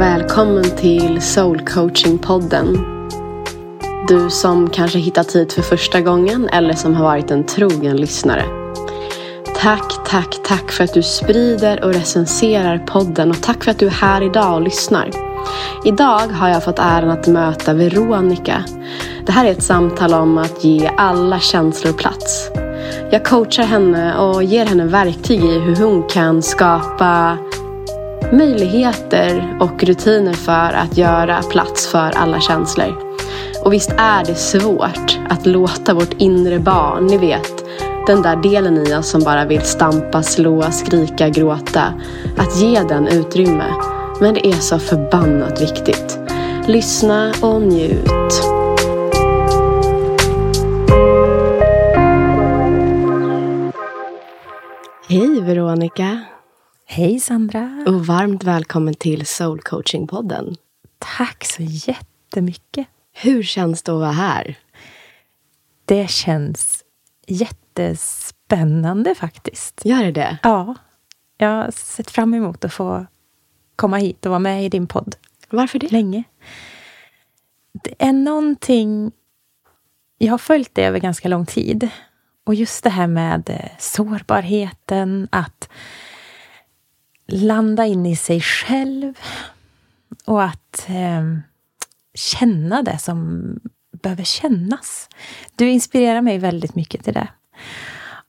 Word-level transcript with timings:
välkommen 0.00 0.64
till 0.64 1.20
Soul 1.20 1.58
Coaching-podden. 1.58 2.78
Du 4.08 4.30
som 4.30 4.70
kanske 4.70 4.98
hittat 4.98 5.36
hit 5.36 5.52
för 5.52 5.62
första 5.62 6.00
gången 6.00 6.48
eller 6.48 6.74
som 6.74 6.94
har 6.94 7.04
varit 7.04 7.30
en 7.30 7.44
trogen 7.44 7.96
lyssnare. 7.96 8.44
Tack, 9.56 9.92
tack, 10.06 10.36
tack 10.44 10.70
för 10.70 10.84
att 10.84 10.94
du 10.94 11.02
sprider 11.02 11.84
och 11.84 11.94
recenserar 11.94 12.78
podden 12.78 13.30
och 13.30 13.42
tack 13.42 13.64
för 13.64 13.70
att 13.70 13.78
du 13.78 13.86
är 13.86 13.90
här 13.90 14.22
idag 14.22 14.54
och 14.54 14.62
lyssnar. 14.62 15.10
Idag 15.84 16.28
har 16.28 16.48
jag 16.48 16.64
fått 16.64 16.78
äran 16.78 17.10
att 17.10 17.26
möta 17.26 17.74
Veronica. 17.74 18.64
Det 19.26 19.32
här 19.32 19.44
är 19.44 19.50
ett 19.50 19.62
samtal 19.62 20.14
om 20.14 20.38
att 20.38 20.64
ge 20.64 20.90
alla 20.96 21.40
känslor 21.40 21.92
plats. 21.92 22.50
Jag 23.12 23.24
coachar 23.24 23.64
henne 23.64 24.18
och 24.18 24.42
ger 24.42 24.66
henne 24.66 24.84
verktyg 24.84 25.44
i 25.44 25.58
hur 25.58 25.76
hon 25.76 26.02
kan 26.02 26.42
skapa 26.42 27.38
möjligheter 28.32 29.56
och 29.60 29.84
rutiner 29.84 30.32
för 30.32 30.72
att 30.72 30.96
göra 30.96 31.42
plats 31.42 31.86
för 31.86 32.12
alla 32.16 32.40
känslor. 32.40 33.10
Och 33.64 33.72
visst 33.72 33.90
är 33.98 34.24
det 34.24 34.34
svårt 34.34 35.18
att 35.28 35.46
låta 35.46 35.94
vårt 35.94 36.12
inre 36.18 36.58
barn, 36.58 37.06
ni 37.06 37.18
vet, 37.18 37.64
den 38.06 38.22
där 38.22 38.36
delen 38.36 38.86
i 38.86 38.94
oss 38.94 39.10
som 39.10 39.22
bara 39.22 39.44
vill 39.44 39.62
stampa, 39.62 40.22
slå, 40.22 40.62
skrika, 40.62 41.28
gråta, 41.28 41.94
att 42.36 42.56
ge 42.56 42.82
den 42.82 43.08
utrymme. 43.08 43.74
Men 44.20 44.34
det 44.34 44.46
är 44.46 44.52
så 44.52 44.78
förbannat 44.78 45.62
viktigt. 45.62 46.18
Lyssna 46.66 47.32
och 47.42 47.62
njut. 47.62 48.42
Hej 55.08 55.40
Veronica! 55.40 56.29
Hej 56.92 57.20
Sandra! 57.20 57.84
Och 57.86 58.06
varmt 58.06 58.44
välkommen 58.44 58.94
till 58.94 59.26
Soul 59.26 59.60
Coaching-podden. 59.60 60.56
Tack 60.98 61.44
så 61.44 61.62
jättemycket! 61.62 62.86
Hur 63.12 63.42
känns 63.42 63.82
det 63.82 63.92
att 63.92 63.98
vara 63.98 64.12
här? 64.12 64.58
Det 65.84 66.10
känns 66.10 66.84
jättespännande 67.26 69.14
faktiskt. 69.14 69.80
Gör 69.84 70.04
det 70.04 70.12
det? 70.12 70.38
Ja. 70.42 70.74
Jag 71.38 71.48
har 71.48 71.70
sett 71.70 72.10
fram 72.10 72.34
emot 72.34 72.64
att 72.64 72.72
få 72.72 73.06
komma 73.76 73.96
hit 73.96 74.26
och 74.26 74.30
vara 74.30 74.38
med 74.38 74.64
i 74.64 74.68
din 74.68 74.86
podd. 74.86 75.16
Varför 75.50 75.78
det? 75.78 75.92
Länge. 75.92 76.24
Det 77.72 77.94
är 77.98 78.12
någonting... 78.12 79.12
Jag 80.18 80.30
har 80.30 80.38
följt 80.38 80.74
det 80.74 80.84
över 80.84 80.98
ganska 80.98 81.28
lång 81.28 81.46
tid. 81.46 81.88
Och 82.44 82.54
just 82.54 82.84
det 82.84 82.90
här 82.90 83.06
med 83.06 83.50
eh, 83.50 83.70
sårbarheten, 83.78 85.28
att 85.32 85.68
landa 87.32 87.86
in 87.86 88.06
i 88.06 88.16
sig 88.16 88.40
själv 88.40 89.14
och 90.24 90.42
att 90.42 90.86
eh, 90.88 91.38
känna 92.14 92.82
det 92.82 92.98
som 92.98 93.44
behöver 94.02 94.24
kännas. 94.24 95.08
Du 95.56 95.70
inspirerar 95.70 96.22
mig 96.22 96.38
väldigt 96.38 96.74
mycket 96.74 97.04
till 97.04 97.14
det. 97.14 97.28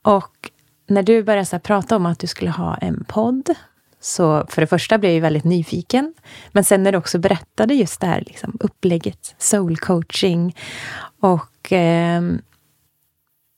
Och 0.02 0.50
när 0.88 1.02
du 1.02 1.22
började 1.22 1.46
så 1.46 1.58
prata 1.58 1.96
om 1.96 2.06
att 2.06 2.18
du 2.18 2.26
skulle 2.26 2.50
ha 2.50 2.76
en 2.76 3.04
podd 3.08 3.54
så 4.00 4.46
för 4.48 4.60
det 4.60 4.66
första 4.66 4.98
blev 4.98 5.12
jag 5.12 5.20
väldigt 5.20 5.44
nyfiken. 5.44 6.14
Men 6.52 6.64
sen 6.64 6.82
när 6.82 6.92
du 6.92 6.98
också 6.98 7.18
berättade 7.18 7.74
just 7.74 8.00
det 8.00 8.06
här 8.06 8.20
liksom, 8.26 8.56
upplägget, 8.60 9.34
soul 9.38 9.76
coaching 9.76 10.56
och 11.20 11.72
eh, 11.72 12.22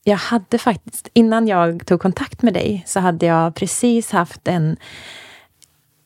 jag 0.07 0.17
hade 0.17 0.57
faktiskt, 0.57 1.09
innan 1.13 1.47
jag 1.47 1.85
tog 1.85 2.01
kontakt 2.01 2.41
med 2.41 2.53
dig, 2.53 2.83
så 2.87 2.99
hade 2.99 3.25
jag 3.25 3.55
precis 3.55 4.11
haft 4.11 4.47
en 4.47 4.77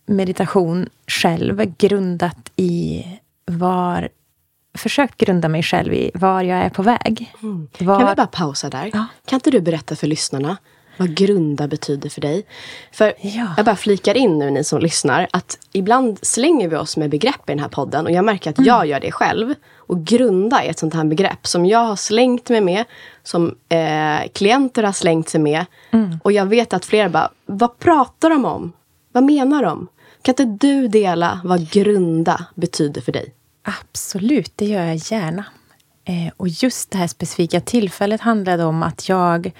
meditation 0.09 0.89
själv, 1.07 1.73
grundat 1.77 2.51
i 2.55 3.05
var 3.45 4.09
försökt 4.77 5.17
grunda 5.17 5.49
mig 5.49 5.63
själv 5.63 5.93
i 5.93 6.11
var 6.13 6.41
jag 6.41 6.59
är 6.59 6.69
på 6.69 6.83
väg. 6.83 7.33
Mm. 7.43 7.67
Var... 7.79 7.99
Kan 7.99 8.09
vi 8.09 8.15
bara 8.15 8.27
pausa 8.27 8.69
där? 8.69 8.89
Ja. 8.93 9.05
Kan 9.25 9.37
inte 9.37 9.51
du 9.51 9.61
berätta 9.61 9.95
för 9.95 10.07
lyssnarna 10.07 10.57
vad 10.99 11.15
grunda 11.15 11.67
betyder 11.67 12.09
för 12.09 12.21
dig? 12.21 12.45
För 12.91 13.13
ja. 13.21 13.53
jag 13.57 13.65
bara 13.65 13.75
flikar 13.75 14.17
in 14.17 14.39
nu 14.39 14.51
ni 14.51 14.63
som 14.63 14.79
lyssnar 14.79 15.27
att 15.31 15.57
ibland 15.71 16.19
slänger 16.21 16.67
vi 16.67 16.75
oss 16.75 16.97
med 16.97 17.09
begrepp 17.09 17.49
i 17.49 17.51
den 17.51 17.59
här 17.59 17.69
podden 17.69 18.05
och 18.05 18.11
jag 18.11 18.25
märker 18.25 18.49
att 18.49 18.57
mm. 18.57 18.67
jag 18.67 18.85
gör 18.85 18.99
det 18.99 19.11
själv. 19.11 19.53
Och 19.75 20.03
grunda 20.05 20.63
är 20.63 20.69
ett 20.69 20.79
sånt 20.79 20.93
här 20.93 21.03
begrepp 21.03 21.47
som 21.47 21.65
jag 21.65 21.79
har 21.79 21.95
slängt 21.95 22.49
mig 22.49 22.61
med, 22.61 22.85
som 23.23 23.55
eh, 23.69 24.29
klienter 24.33 24.83
har 24.83 24.91
slängt 24.91 25.29
sig 25.29 25.41
med. 25.41 25.65
Mm. 25.91 26.19
Och 26.23 26.31
jag 26.31 26.45
vet 26.45 26.73
att 26.73 26.85
flera 26.85 27.09
bara, 27.09 27.31
vad 27.45 27.79
pratar 27.79 28.29
de 28.29 28.45
om? 28.45 28.71
Vad 29.11 29.23
menar 29.23 29.63
de? 29.63 29.87
Kan 30.21 30.31
inte 30.31 30.67
du 30.67 30.87
dela 30.87 31.41
vad 31.43 31.69
grunda 31.69 32.45
betyder 32.55 33.01
för 33.01 33.11
dig? 33.11 33.33
Absolut, 33.63 34.51
det 34.55 34.65
gör 34.65 34.85
jag 34.85 34.95
gärna. 34.95 35.45
Eh, 36.05 36.33
och 36.37 36.47
just 36.47 36.91
det 36.91 36.97
här 36.97 37.07
specifika 37.07 37.61
tillfället 37.61 38.21
handlade 38.21 38.63
om 38.63 38.83
att 38.83 39.09
jag 39.09 39.51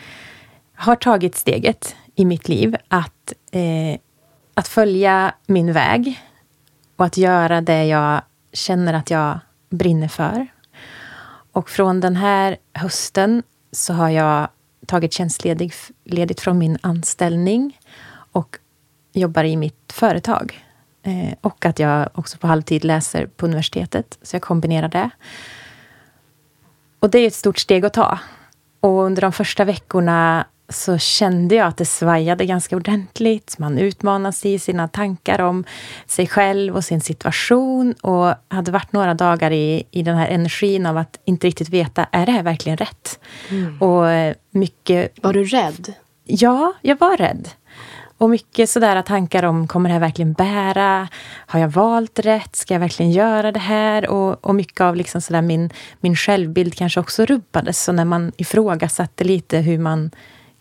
har 0.75 0.95
tagit 0.95 1.35
steget 1.35 1.95
i 2.15 2.25
mitt 2.25 2.49
liv 2.49 2.75
att, 2.87 3.33
eh, 3.51 3.99
att 4.53 4.67
följa 4.67 5.33
min 5.45 5.73
väg 5.73 6.19
och 6.95 7.05
att 7.05 7.17
göra 7.17 7.61
det 7.61 7.85
jag 7.85 8.21
känner 8.53 8.93
att 8.93 9.09
jag 9.09 9.39
brinner 9.69 10.07
för. 10.07 10.47
Och 11.51 11.69
från 11.69 11.99
den 11.99 12.15
här 12.15 12.57
hösten 12.73 13.43
så 13.71 13.93
har 13.93 14.09
jag 14.09 14.47
tagit 14.85 15.13
tjänstledigt 15.13 16.39
från 16.39 16.57
min 16.57 16.77
anställning 16.81 17.79
och 18.31 18.57
jobbar 19.13 19.43
i 19.43 19.57
mitt 19.57 19.93
företag. 19.93 20.65
Eh, 21.03 21.33
och 21.41 21.65
att 21.65 21.79
jag 21.79 22.09
också 22.13 22.37
på 22.37 22.47
halvtid 22.47 22.85
läser 22.85 23.25
på 23.25 23.45
universitetet, 23.45 24.17
så 24.21 24.35
jag 24.35 24.41
kombinerar 24.41 24.89
det. 24.89 25.09
Och 26.99 27.09
det 27.09 27.19
är 27.19 27.27
ett 27.27 27.33
stort 27.33 27.57
steg 27.59 27.85
att 27.85 27.93
ta. 27.93 28.19
Och 28.79 29.03
under 29.03 29.21
de 29.21 29.31
första 29.31 29.65
veckorna 29.65 30.45
så 30.69 30.97
kände 30.97 31.55
jag 31.55 31.67
att 31.67 31.77
det 31.77 31.85
svajade 31.85 32.45
ganska 32.45 32.75
ordentligt. 32.75 33.55
Man 33.59 33.77
utmanas 33.77 34.45
i 34.45 34.59
sina 34.59 34.87
tankar 34.87 35.41
om 35.41 35.63
sig 36.05 36.27
själv 36.27 36.75
och 36.75 36.83
sin 36.83 37.01
situation 37.01 37.93
och 37.93 38.33
hade 38.47 38.71
varit 38.71 38.93
några 38.93 39.13
dagar 39.13 39.51
i, 39.51 39.83
i 39.91 40.03
den 40.03 40.17
här 40.17 40.27
energin 40.27 40.85
av 40.85 40.97
att 40.97 41.19
inte 41.25 41.47
riktigt 41.47 41.69
veta, 41.69 42.07
är 42.11 42.25
det 42.25 42.31
här 42.31 42.43
verkligen 42.43 42.77
rätt? 42.77 43.19
Mm. 43.49 43.81
Och 43.81 44.09
eh, 44.09 44.35
mycket... 44.51 45.23
Var 45.23 45.33
du 45.33 45.43
rädd? 45.43 45.93
Ja, 46.23 46.73
jag 46.81 46.99
var 46.99 47.17
rädd. 47.17 47.49
Och 48.19 48.29
mycket 48.29 48.69
sådär 48.69 49.01
tankar 49.01 49.43
om, 49.43 49.67
kommer 49.67 49.89
det 49.89 49.93
här 49.93 49.99
verkligen 49.99 50.33
bära? 50.33 51.07
Har 51.45 51.59
jag 51.59 51.69
valt 51.69 52.19
rätt? 52.19 52.55
Ska 52.55 52.73
jag 52.73 52.79
verkligen 52.79 53.11
göra 53.11 53.51
det 53.51 53.59
här? 53.59 54.09
Och, 54.09 54.45
och 54.45 54.55
mycket 54.55 54.81
av 54.81 54.95
liksom 54.95 55.21
sådär 55.21 55.41
min, 55.41 55.69
min 55.99 56.15
självbild 56.15 56.75
kanske 56.75 56.99
också 56.99 57.25
rubbades. 57.25 57.83
Så 57.83 57.91
när 57.91 58.05
man 58.05 58.31
ifrågasatte 58.37 59.23
lite 59.23 59.57
hur 59.57 59.79
man 59.79 60.11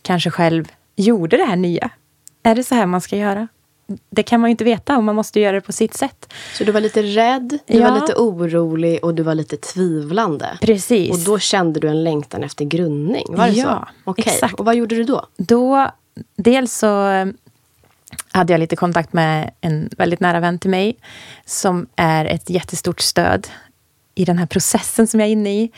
kanske 0.01 0.29
själv 0.29 0.67
gjorde 0.95 1.37
det 1.37 1.43
här 1.43 1.55
nya. 1.55 1.89
Är 2.43 2.55
det 2.55 2.63
så 2.63 2.75
här 2.75 2.85
man 2.85 3.01
ska 3.01 3.15
göra? 3.15 3.47
Det 4.09 4.23
kan 4.23 4.41
man 4.41 4.49
ju 4.49 4.51
inte 4.51 4.63
veta 4.63 4.97
och 4.97 5.03
man 5.03 5.15
måste 5.15 5.39
göra 5.39 5.55
det 5.55 5.61
på 5.61 5.71
sitt 5.71 5.93
sätt. 5.93 6.33
Så 6.57 6.63
du 6.63 6.71
var 6.71 6.81
lite 6.81 7.01
rädd, 7.01 7.59
du 7.67 7.77
ja. 7.77 7.89
var 7.89 8.01
lite 8.01 8.13
orolig 8.15 8.99
och 9.03 9.15
du 9.15 9.23
var 9.23 9.35
lite 9.35 9.57
tvivlande. 9.57 10.57
Precis. 10.61 11.11
Och 11.11 11.19
då 11.19 11.39
kände 11.39 11.79
du 11.79 11.87
en 11.87 12.03
längtan 12.03 12.43
efter 12.43 12.65
grundning, 12.65 13.25
var 13.29 13.47
det 13.47 13.53
ja, 13.53 13.65
så? 13.65 14.09
Okej, 14.11 14.25
exakt. 14.27 14.59
och 14.59 14.65
vad 14.65 14.75
gjorde 14.75 14.95
du 14.95 15.03
då? 15.03 15.25
Då, 15.37 15.91
dels 16.35 16.73
så 16.73 17.31
hade 18.31 18.53
jag 18.53 18.59
lite 18.59 18.75
kontakt 18.75 19.13
med 19.13 19.51
en 19.61 19.89
väldigt 19.97 20.19
nära 20.19 20.39
vän 20.39 20.59
till 20.59 20.69
mig 20.69 20.97
som 21.45 21.87
är 21.95 22.25
ett 22.25 22.49
jättestort 22.49 23.01
stöd 23.01 23.47
i 24.15 24.25
den 24.25 24.37
här 24.37 24.45
processen 24.45 25.07
som 25.07 25.19
jag 25.19 25.27
är 25.27 25.31
inne 25.31 25.49
i. 25.49 25.71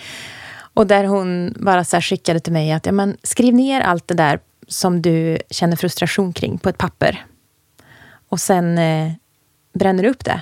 Och 0.74 0.88
där 0.88 1.04
hon 1.04 1.54
bara 1.60 1.84
så 1.84 2.02
skickade 2.02 2.40
till 2.40 2.54
mig 2.54 2.72
att 2.72 2.86
ja, 2.86 2.92
men, 2.92 3.18
skriv 3.24 3.54
ner 3.54 3.82
allt 3.82 4.08
det 4.08 4.14
där 4.14 4.40
som 4.68 5.02
du 5.02 5.38
känner 5.50 5.76
frustration 5.76 6.34
kring 6.34 6.58
på 6.58 6.70
ett 6.70 6.78
papper. 6.78 7.26
Och 8.30 8.40
sen 8.40 8.78
eh, 8.78 9.12
bränner 9.74 10.04
du 10.04 10.10
upp 10.10 10.26
det. 10.26 10.42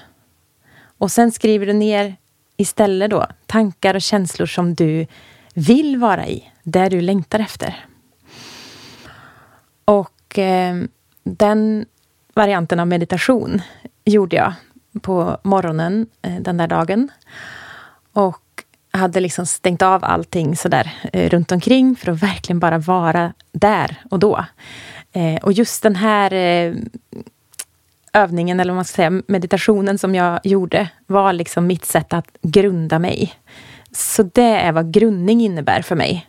Och 0.97 1.11
sen 1.11 1.31
skriver 1.31 1.65
du 1.65 1.73
ner 1.73 2.15
istället 2.57 3.11
då 3.11 3.27
tankar 3.45 3.95
och 3.95 4.01
känslor 4.01 4.45
som 4.45 4.75
du 4.75 5.07
vill 5.53 5.97
vara 5.97 6.27
i, 6.27 6.51
där 6.63 6.89
du 6.89 7.01
längtar 7.01 7.39
efter. 7.39 7.85
Och 9.85 10.39
eh, 10.39 10.75
den 11.23 11.85
varianten 12.33 12.79
av 12.79 12.87
meditation 12.87 13.61
gjorde 14.05 14.35
jag 14.35 14.53
på 15.01 15.37
morgonen 15.43 16.07
eh, 16.21 16.35
den 16.35 16.57
där 16.57 16.67
dagen. 16.67 17.09
Och 18.13 18.41
hade 18.91 19.19
liksom 19.19 19.45
stängt 19.45 19.81
av 19.81 20.05
allting 20.05 20.55
sådär 20.55 20.91
eh, 21.13 21.29
runt 21.29 21.51
omkring 21.51 21.95
för 21.95 22.11
att 22.11 22.23
verkligen 22.23 22.59
bara 22.59 22.77
vara 22.77 23.33
där 23.51 23.95
och 24.09 24.19
då. 24.19 24.45
Eh, 25.11 25.35
och 25.35 25.53
just 25.53 25.83
den 25.83 25.95
här 25.95 26.33
eh, 26.33 26.75
övningen, 28.13 28.59
eller 28.59 28.71
vad 28.71 28.77
man 28.77 28.85
ska 28.85 28.95
säga, 28.95 29.21
meditationen 29.27 29.97
som 29.97 30.15
jag 30.15 30.39
gjorde 30.43 30.89
var 31.07 31.33
liksom 31.33 31.67
mitt 31.67 31.85
sätt 31.85 32.13
att 32.13 32.37
grunda 32.41 32.99
mig. 32.99 33.33
Så 33.91 34.23
det 34.23 34.41
är 34.41 34.71
vad 34.71 34.93
grundning 34.93 35.41
innebär 35.41 35.81
för 35.81 35.95
mig. 35.95 36.27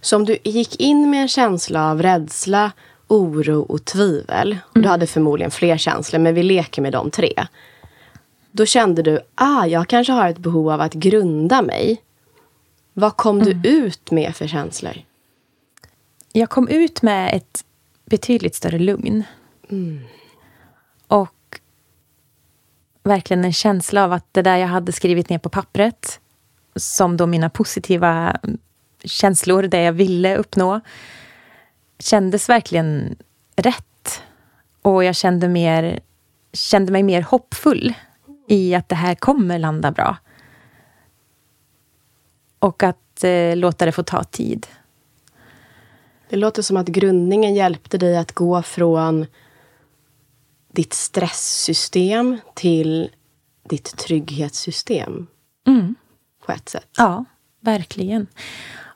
Så 0.00 0.16
om 0.16 0.24
du 0.24 0.38
gick 0.44 0.80
in 0.80 1.10
med 1.10 1.22
en 1.22 1.28
känsla 1.28 1.90
av 1.90 2.02
rädsla, 2.02 2.72
oro 3.10 3.62
och 3.62 3.84
tvivel. 3.84 4.58
Och 4.66 4.74
du 4.74 4.80
mm. 4.80 4.90
hade 4.90 5.06
förmodligen 5.06 5.50
fler 5.50 5.76
känslor, 5.76 6.20
men 6.20 6.34
vi 6.34 6.42
leker 6.42 6.82
med 6.82 6.92
de 6.92 7.10
tre. 7.10 7.46
Då 8.50 8.66
kände 8.66 9.02
du, 9.02 9.20
ah, 9.34 9.66
jag 9.66 9.88
kanske 9.88 10.12
har 10.12 10.28
ett 10.28 10.38
behov 10.38 10.70
av 10.70 10.80
att 10.80 10.94
grunda 10.94 11.62
mig. 11.62 12.02
Vad 12.92 13.16
kom 13.16 13.40
mm. 13.40 13.62
du 13.62 13.68
ut 13.68 14.10
med 14.10 14.36
för 14.36 14.46
känslor? 14.46 14.92
Jag 16.32 16.50
kom 16.50 16.68
ut 16.68 17.02
med 17.02 17.36
ett 17.36 17.64
betydligt 18.04 18.54
större 18.54 18.78
lugn. 18.78 19.24
Mm. 19.70 20.00
Och 21.06 21.60
verkligen 23.02 23.44
en 23.44 23.52
känsla 23.52 24.04
av 24.04 24.12
att 24.12 24.26
det 24.32 24.42
där 24.42 24.56
jag 24.56 24.68
hade 24.68 24.92
skrivit 24.92 25.28
ner 25.28 25.38
på 25.38 25.48
pappret, 25.48 26.20
som 26.76 27.16
då 27.16 27.26
mina 27.26 27.50
positiva 27.50 28.40
känslor, 29.04 29.62
det 29.62 29.82
jag 29.82 29.92
ville 29.92 30.36
uppnå, 30.36 30.80
kändes 32.02 32.48
verkligen 32.48 33.16
rätt. 33.56 34.22
Och 34.82 35.04
jag 35.04 35.16
kände, 35.16 35.48
mer, 35.48 36.00
kände 36.52 36.92
mig 36.92 37.02
mer 37.02 37.22
hoppfull 37.22 37.94
i 38.48 38.74
att 38.74 38.88
det 38.88 38.94
här 38.94 39.14
kommer 39.14 39.58
landa 39.58 39.92
bra. 39.92 40.16
Och 42.58 42.82
att 42.82 43.24
eh, 43.24 43.56
låta 43.56 43.84
det 43.84 43.92
få 43.92 44.02
ta 44.02 44.24
tid. 44.24 44.66
Det 46.28 46.36
låter 46.36 46.62
som 46.62 46.76
att 46.76 46.88
grundningen 46.88 47.54
hjälpte 47.54 47.98
dig 47.98 48.16
att 48.16 48.32
gå 48.32 48.62
från 48.62 49.26
ditt 50.72 50.92
stresssystem 50.92 52.38
till 52.54 53.10
ditt 53.68 53.96
trygghetssystem. 53.96 55.26
Mm. 55.66 55.94
På 56.46 56.52
ett 56.52 56.68
sätt. 56.68 56.88
Ja, 56.96 57.24
verkligen. 57.60 58.26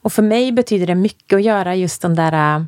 Och 0.04 0.12
för 0.12 0.22
mig 0.22 0.52
betyder 0.52 0.86
det 0.86 0.94
mycket 0.94 1.36
att 1.36 1.42
göra 1.42 1.74
just 1.74 2.02
de 2.02 2.14
där, 2.14 2.66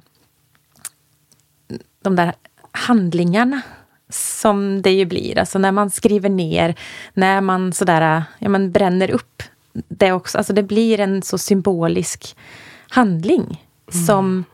de 2.07 2.17
där 2.17 2.35
handlingarna 2.73 3.61
som 4.09 4.83
det 4.83 4.93
ju 4.93 5.05
blir. 5.05 5.39
Alltså 5.39 5.59
när 5.59 5.73
man 5.73 5.91
skriver 5.91 6.29
ner, 6.29 6.75
när 7.15 7.41
man 7.41 7.73
sådär, 7.73 8.23
ja, 8.39 8.49
men 8.49 8.73
bränner 8.73 9.11
upp 9.11 9.43
det 9.73 10.13
också. 10.13 10.39
Alltså 10.39 10.53
det 10.53 10.63
blir 10.63 11.01
en 11.01 11.23
så 11.23 11.39
symbolisk 11.39 12.37
handling 12.89 13.43
mm. 13.43 14.07
som 14.07 14.45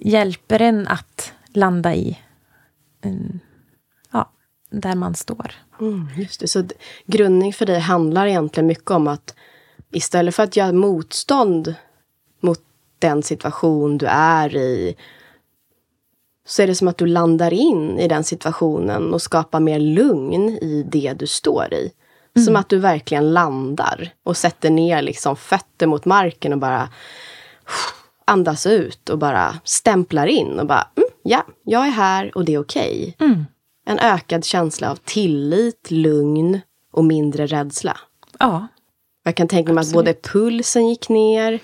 hjälper 0.00 0.62
en 0.62 0.88
att 0.88 1.32
landa 1.52 1.94
i 1.94 2.18
mm, 3.04 3.38
ja, 4.12 4.32
där 4.70 4.94
man 4.94 5.14
står. 5.14 5.54
Mm, 5.80 6.08
just 6.16 6.40
det. 6.40 6.48
Så 6.48 6.64
grundning 7.06 7.52
för 7.52 7.66
dig 7.66 7.80
handlar 7.80 8.26
egentligen 8.26 8.66
mycket 8.66 8.90
om 8.90 9.08
att 9.08 9.34
istället 9.92 10.34
för 10.34 10.42
att 10.42 10.56
göra 10.56 10.72
motstånd 10.72 11.74
mot 12.40 12.60
den 12.98 13.22
situation 13.22 13.98
du 13.98 14.06
är 14.06 14.56
i 14.56 14.96
så 16.48 16.62
är 16.62 16.66
det 16.66 16.74
som 16.74 16.88
att 16.88 16.98
du 16.98 17.06
landar 17.06 17.52
in 17.52 17.98
i 17.98 18.08
den 18.08 18.24
situationen 18.24 19.14
och 19.14 19.22
skapar 19.22 19.60
mer 19.60 19.78
lugn 19.78 20.48
i 20.48 20.86
det 20.88 21.14
du 21.18 21.26
står 21.26 21.74
i. 21.74 21.92
Mm. 22.36 22.46
Som 22.46 22.56
att 22.56 22.68
du 22.68 22.78
verkligen 22.78 23.32
landar 23.32 24.10
och 24.22 24.36
sätter 24.36 24.70
ner 24.70 25.02
liksom 25.02 25.36
fötter 25.36 25.86
mot 25.86 26.04
marken 26.04 26.52
och 26.52 26.58
bara 26.58 26.88
andas 28.24 28.66
ut 28.66 29.08
och 29.08 29.18
bara 29.18 29.58
stämplar 29.64 30.26
in 30.26 30.60
och 30.60 30.66
bara 30.66 30.88
mm, 30.96 31.08
ja, 31.22 31.46
jag 31.64 31.86
är 31.86 31.90
här 31.90 32.36
och 32.36 32.44
det 32.44 32.54
är 32.54 32.60
okej. 32.60 33.14
Okay. 33.16 33.28
Mm. 33.28 33.44
En 33.86 33.98
ökad 33.98 34.44
känsla 34.44 34.90
av 34.90 34.96
tillit, 35.04 35.90
lugn 35.90 36.60
och 36.92 37.04
mindre 37.04 37.46
rädsla. 37.46 37.96
Ja. 38.38 38.66
Jag 39.22 39.34
kan 39.34 39.48
tänka 39.48 39.72
mig 39.72 39.80
Absolut. 39.80 39.98
att 39.98 40.04
både 40.04 40.14
pulsen 40.32 40.88
gick 40.88 41.08
ner, 41.08 41.60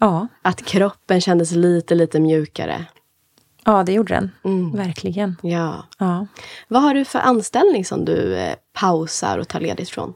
ja. 0.00 0.28
att 0.42 0.64
kroppen 0.64 1.20
kändes 1.20 1.52
lite, 1.52 1.94
lite 1.94 2.20
mjukare. 2.20 2.86
Ja, 3.64 3.82
det 3.82 3.92
gjorde 3.92 4.14
den. 4.14 4.30
Mm. 4.44 4.76
Verkligen. 4.76 5.36
Ja. 5.42 5.84
ja. 5.98 6.26
Vad 6.68 6.82
har 6.82 6.94
du 6.94 7.04
för 7.04 7.18
anställning 7.18 7.84
som 7.84 8.04
du 8.04 8.36
eh, 8.36 8.54
pausar 8.72 9.38
och 9.38 9.48
tar 9.48 9.60
ledigt 9.60 9.90
från? 9.90 10.14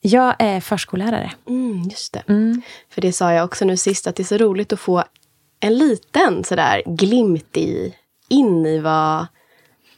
Jag 0.00 0.34
är 0.38 0.60
förskollärare. 0.60 1.32
Mm, 1.48 1.82
just 1.82 2.12
det. 2.12 2.22
Mm. 2.28 2.62
För 2.88 3.00
det 3.00 3.12
sa 3.12 3.32
jag 3.32 3.44
också 3.44 3.64
nu 3.64 3.76
sist, 3.76 4.06
att 4.06 4.16
det 4.16 4.22
är 4.22 4.24
så 4.24 4.36
roligt 4.36 4.72
att 4.72 4.80
få 4.80 5.04
en 5.60 5.78
liten 5.78 6.44
sådär 6.44 6.82
glimt 6.86 7.56
i, 7.56 7.94
in 8.28 8.66
i 8.66 8.78
vad 8.78 9.26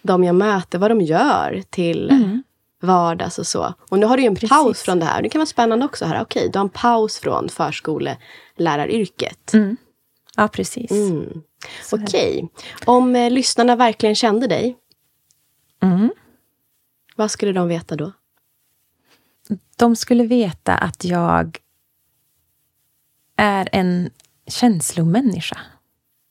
de 0.03 0.25
jag 0.25 0.35
möter, 0.35 0.79
vad 0.79 0.91
de 0.91 1.01
gör 1.01 1.63
till 1.71 2.11
mm. 2.11 2.43
vardags 2.83 3.39
och 3.39 3.47
så. 3.47 3.75
Och 3.89 3.99
nu 3.99 4.07
har 4.07 4.17
du 4.17 4.23
ju 4.23 4.27
en 4.27 4.35
Precis. 4.35 4.51
paus 4.51 4.83
från 4.83 4.99
det 4.99 5.05
här. 5.05 5.23
Det 5.23 5.29
kan 5.29 5.39
vara 5.39 5.47
spännande 5.47 5.85
också. 5.85 6.05
här. 6.05 6.23
Okej, 6.23 6.51
du 6.53 6.59
har 6.59 6.65
en 6.65 6.71
paus 6.71 7.19
från 7.19 7.49
förskoleläraryrket. 7.49 9.55
Mm. 9.55 9.77
Ja, 10.37 10.49
precis. 10.49 10.91
Mm. 10.91 11.43
Okej. 11.93 12.49
Om 12.85 13.17
eh, 13.17 13.31
lyssnarna 13.31 13.77
verkligen 13.77 14.15
kände 14.15 14.47
dig, 14.47 14.77
mm. 15.83 16.11
vad 17.17 17.31
skulle 17.31 17.53
de 17.53 17.69
veta 17.69 17.97
då? 17.97 18.13
De 19.77 19.97
skulle 19.97 20.25
veta 20.27 20.75
att 20.75 21.05
jag 21.05 21.59
är 23.37 23.69
en 23.73 24.11
känslomänniska. 24.47 25.59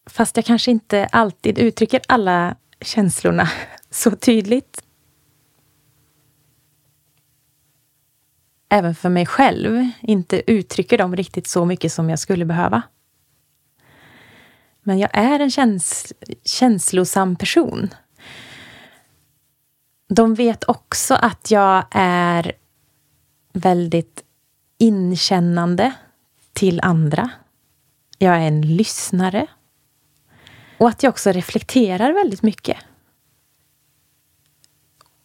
Fast 0.10 0.36
jag 0.36 0.45
kanske 0.45 0.72
inte 0.72 1.06
alltid 1.06 1.60
uttrycker 1.60 2.01
alla 2.07 2.56
känslorna 2.81 3.50
så 3.89 4.12
tydligt. 4.12 4.84
Även 8.69 8.95
för 8.95 9.10
mig 9.10 9.25
själv 9.25 9.89
inte 10.01 10.51
uttrycker 10.51 10.98
dem 10.98 11.16
riktigt 11.16 11.48
så 11.48 11.66
mycket 11.66 11.94
som 11.94 12.10
jag 12.10 12.19
skulle 12.19 12.45
behöva. 12.45 12.81
Men 14.83 15.00
jag 15.00 15.10
är 15.13 15.39
en 15.39 15.51
käns 15.51 16.13
känslosam 16.44 17.36
person. 17.36 17.89
De 20.10 20.36
vet 20.36 20.63
också 20.63 21.13
att 21.13 21.51
jag 21.51 21.86
är 21.92 22.51
väldigt 23.54 24.24
inkännande 24.78 25.94
till 26.54 26.80
andra. 26.83 27.30
Jag 28.18 28.36
är 28.36 28.48
en 28.48 28.62
lyssnare. 28.62 29.48
Och 30.78 30.89
att 30.89 31.04
jag 31.04 31.10
också 31.10 31.31
reflekterar 31.31 32.13
väldigt 32.13 32.42
mycket. 32.42 32.77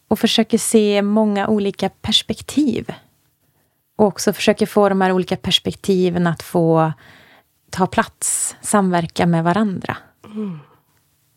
Och 0.09 0.19
försöker 0.19 0.59
se 0.59 1.02
många 1.02 1.49
olika 1.49 1.88
perspektiv. 1.88 2.94
Och 3.97 4.06
också 4.06 4.32
försöker 4.32 4.67
få 4.67 4.88
de 4.88 5.00
här 5.00 5.12
olika 5.12 5.37
perspektiven 5.37 6.26
att 6.26 6.43
få 6.43 6.93
ta 7.70 7.86
plats, 7.86 8.56
samverka 8.62 9.26
med 9.26 9.44
varandra. 9.44 9.96
Mm. 10.24 10.58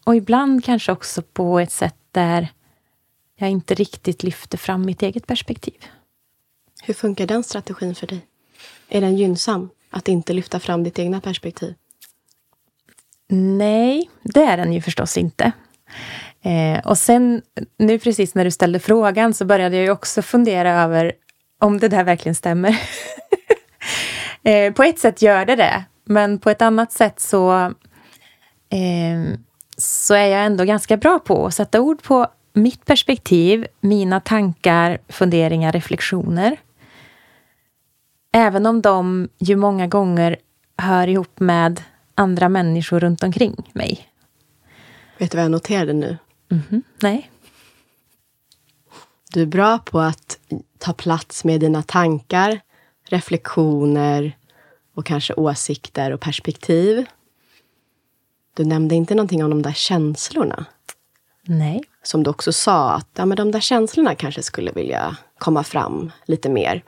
Och 0.06 0.16
ibland 0.16 0.66
kanske 0.66 0.92
också 0.92 1.22
på 1.22 1.60
ett 1.60 1.72
sätt 1.72 1.96
där 2.12 2.48
jag 3.36 3.50
inte 3.50 3.74
riktigt 3.74 4.24
lyfter 4.24 4.58
fram 4.58 4.86
mitt 4.86 5.02
eget 5.02 5.28
perspektiv. 5.28 5.86
Hur 6.84 6.94
funkar 6.94 7.28
den 7.28 7.44
strategin 7.44 7.96
för 7.96 8.08
dig? 8.08 8.26
Är 8.90 9.02
den 9.02 9.18
gynnsam? 9.18 9.70
Att 9.90 10.08
inte 10.08 10.34
lyfta 10.34 10.60
fram 10.60 10.84
ditt 10.84 11.00
egna 11.00 11.22
perspektiv? 11.22 11.76
Nej, 13.28 14.10
det 14.24 14.44
är 14.44 14.58
den 14.58 14.74
ju 14.74 14.82
förstås 14.82 15.18
inte. 15.18 15.52
Eh, 16.42 16.80
och 16.80 16.98
sen, 16.98 17.42
nu 17.78 18.00
precis 18.00 18.36
när 18.36 18.46
du 18.46 18.52
ställde 18.52 18.80
frågan 18.80 19.34
så 19.34 19.46
började 19.46 19.76
jag 19.76 19.86
ju 19.86 19.92
också 19.92 20.22
fundera 20.22 20.84
över 20.84 21.14
om 21.60 21.80
det 21.80 21.88
där 21.88 22.04
verkligen 22.04 22.36
stämmer. 22.36 22.82
eh, 24.44 24.74
på 24.74 24.84
ett 24.84 25.00
sätt 25.00 25.22
gör 25.22 25.46
det 25.46 25.56
det, 25.56 25.84
men 26.10 26.40
på 26.40 26.50
ett 26.50 26.62
annat 26.62 26.92
sätt 26.92 27.20
så, 27.20 27.54
eh, 28.70 29.40
så 29.78 30.14
är 30.14 30.26
jag 30.26 30.46
ändå 30.46 30.64
ganska 30.64 30.98
bra 30.98 31.20
på 31.20 31.46
att 31.46 31.54
sätta 31.54 31.82
ord 31.82 32.04
på 32.04 32.28
mitt 32.54 32.86
perspektiv, 32.86 33.68
mina 33.82 34.20
tankar, 34.20 35.00
funderingar, 35.10 35.72
reflektioner. 35.72 36.58
Även 38.34 38.66
om 38.66 38.82
de 38.82 39.30
ju 39.40 39.56
många 39.56 39.88
gånger 39.88 40.38
hör 40.78 41.08
ihop 41.08 41.40
med 41.40 41.82
andra 42.16 42.50
människor 42.50 43.00
runt 43.00 43.24
omkring 43.24 43.56
mig. 43.74 44.08
Vet 45.18 45.32
du 45.32 45.38
vad 45.38 45.44
jag 45.44 45.52
noterade 45.52 45.94
nu? 45.94 46.18
Mm 46.52 46.64
-hmm. 46.70 46.82
Nej. 47.02 47.32
Du 49.34 49.42
är 49.42 49.46
bra 49.46 49.78
på 49.78 50.00
att 50.00 50.40
ta 50.78 50.94
plats 50.94 51.44
med 51.44 51.60
dina 51.60 51.84
tankar, 51.84 52.60
reflektioner, 53.10 54.39
och 55.00 55.06
kanske 55.06 55.34
åsikter 55.34 56.12
och 56.12 56.20
perspektiv. 56.20 57.06
Du 58.54 58.66
nämnde 58.66 58.96
inte 58.96 59.16
någonting 59.16 59.44
om 59.44 59.50
de 59.50 59.62
där 59.62 59.74
känslorna. 59.74 60.66
Nej. 61.44 61.84
Som 62.04 62.24
du 62.24 62.30
också 62.30 62.54
sa, 62.54 62.92
att 62.92 63.08
ja, 63.14 63.26
men 63.26 63.38
de 63.38 63.52
där 63.52 63.60
känslorna 63.60 64.16
kanske 64.16 64.44
skulle 64.44 64.72
vilja 64.72 65.18
komma 65.38 65.64
fram 65.64 66.12
lite 66.26 66.50
mer. 66.50 66.84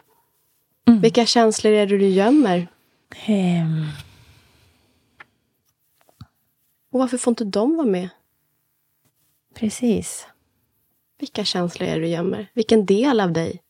Mm. 0.87 1.01
Vilka 1.01 1.25
känslor 1.25 1.73
är 1.73 1.87
det 1.87 1.97
du 1.97 2.07
gömmer? 2.07 2.67
Um. 3.27 3.87
Och 6.91 6.99
varför 6.99 7.17
får 7.17 7.31
inte 7.31 7.45
de 7.45 7.75
vara 7.75 7.87
med? 7.87 8.09
Precis. 9.55 10.27
Vilka 11.19 11.45
känslor 11.45 11.89
är 11.89 11.95
det 11.95 12.01
du 12.01 12.07
gömmer? 12.07 12.47
Vilken 12.53 12.85
del 12.85 13.19
av 13.19 13.31
dig? 13.31 13.61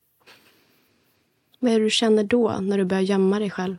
Vad 1.59 1.71
är 1.71 1.79
det 1.79 1.85
du 1.85 1.89
känner 1.89 2.23
då, 2.23 2.59
när 2.61 2.77
du 2.77 2.85
börjar 2.85 3.03
gömma 3.03 3.39
dig 3.39 3.49
själv? 3.49 3.77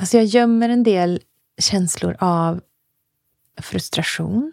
Alltså 0.00 0.16
jag 0.16 0.26
gömmer 0.26 0.68
en 0.68 0.82
del 0.82 1.22
känslor 1.58 2.16
av 2.18 2.60
frustration. 3.56 4.52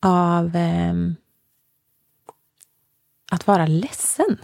Av 0.00 0.56
eh, 0.56 0.94
att 3.30 3.46
vara 3.46 3.66
ledsen. 3.66 4.38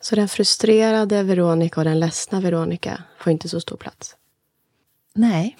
Så 0.00 0.16
den 0.16 0.28
frustrerade 0.28 1.22
Veronica 1.22 1.80
och 1.80 1.84
den 1.84 2.00
ledsna 2.00 2.40
Veronica 2.40 3.02
får 3.18 3.32
inte 3.32 3.48
så 3.48 3.60
stor 3.60 3.76
plats? 3.76 4.16
Nej. 5.14 5.56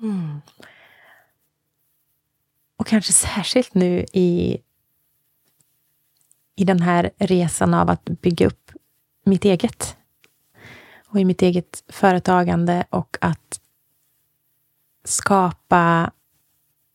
Mm. 0.00 0.40
Och 2.76 2.86
kanske 2.86 3.12
särskilt 3.12 3.74
nu 3.74 4.06
i, 4.12 4.58
i 6.56 6.64
den 6.64 6.82
här 6.82 7.10
resan 7.18 7.74
av 7.74 7.90
att 7.90 8.04
bygga 8.04 8.46
upp 8.46 8.72
mitt 9.24 9.44
eget. 9.44 9.96
Och 11.12 11.20
i 11.20 11.24
mitt 11.24 11.42
eget 11.42 11.84
företagande 11.88 12.84
och 12.90 13.16
att 13.20 13.60
skapa... 15.04 16.10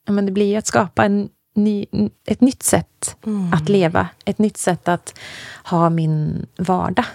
Ja, 0.06 0.14
men 0.14 0.26
det 0.26 0.32
blir 0.32 0.46
ju 0.46 0.56
att 0.56 0.68
skapa 0.68 1.06
en 1.06 1.30
ny, 1.54 1.86
ett 2.26 2.42
nytt 2.42 2.64
sätt 2.64 3.18
mm. 3.26 3.54
att 3.54 3.70
leva. 3.70 4.08
Ett 4.26 4.38
nytt 4.38 4.58
sätt 4.58 4.88
att 4.88 5.20
ha 5.64 5.90
min 5.90 6.46
vardag. 6.58 7.06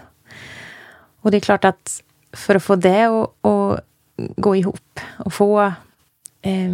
Och 1.21 1.31
det 1.31 1.37
är 1.37 1.41
klart 1.41 1.65
att 1.65 2.03
för 2.33 2.55
att 2.55 2.63
få 2.63 2.77
det 2.77 3.05
att, 3.05 3.81
gå 4.37 4.57
ihop 4.57 5.01
och 5.19 5.33
få 5.33 5.73
eh, 6.43 6.73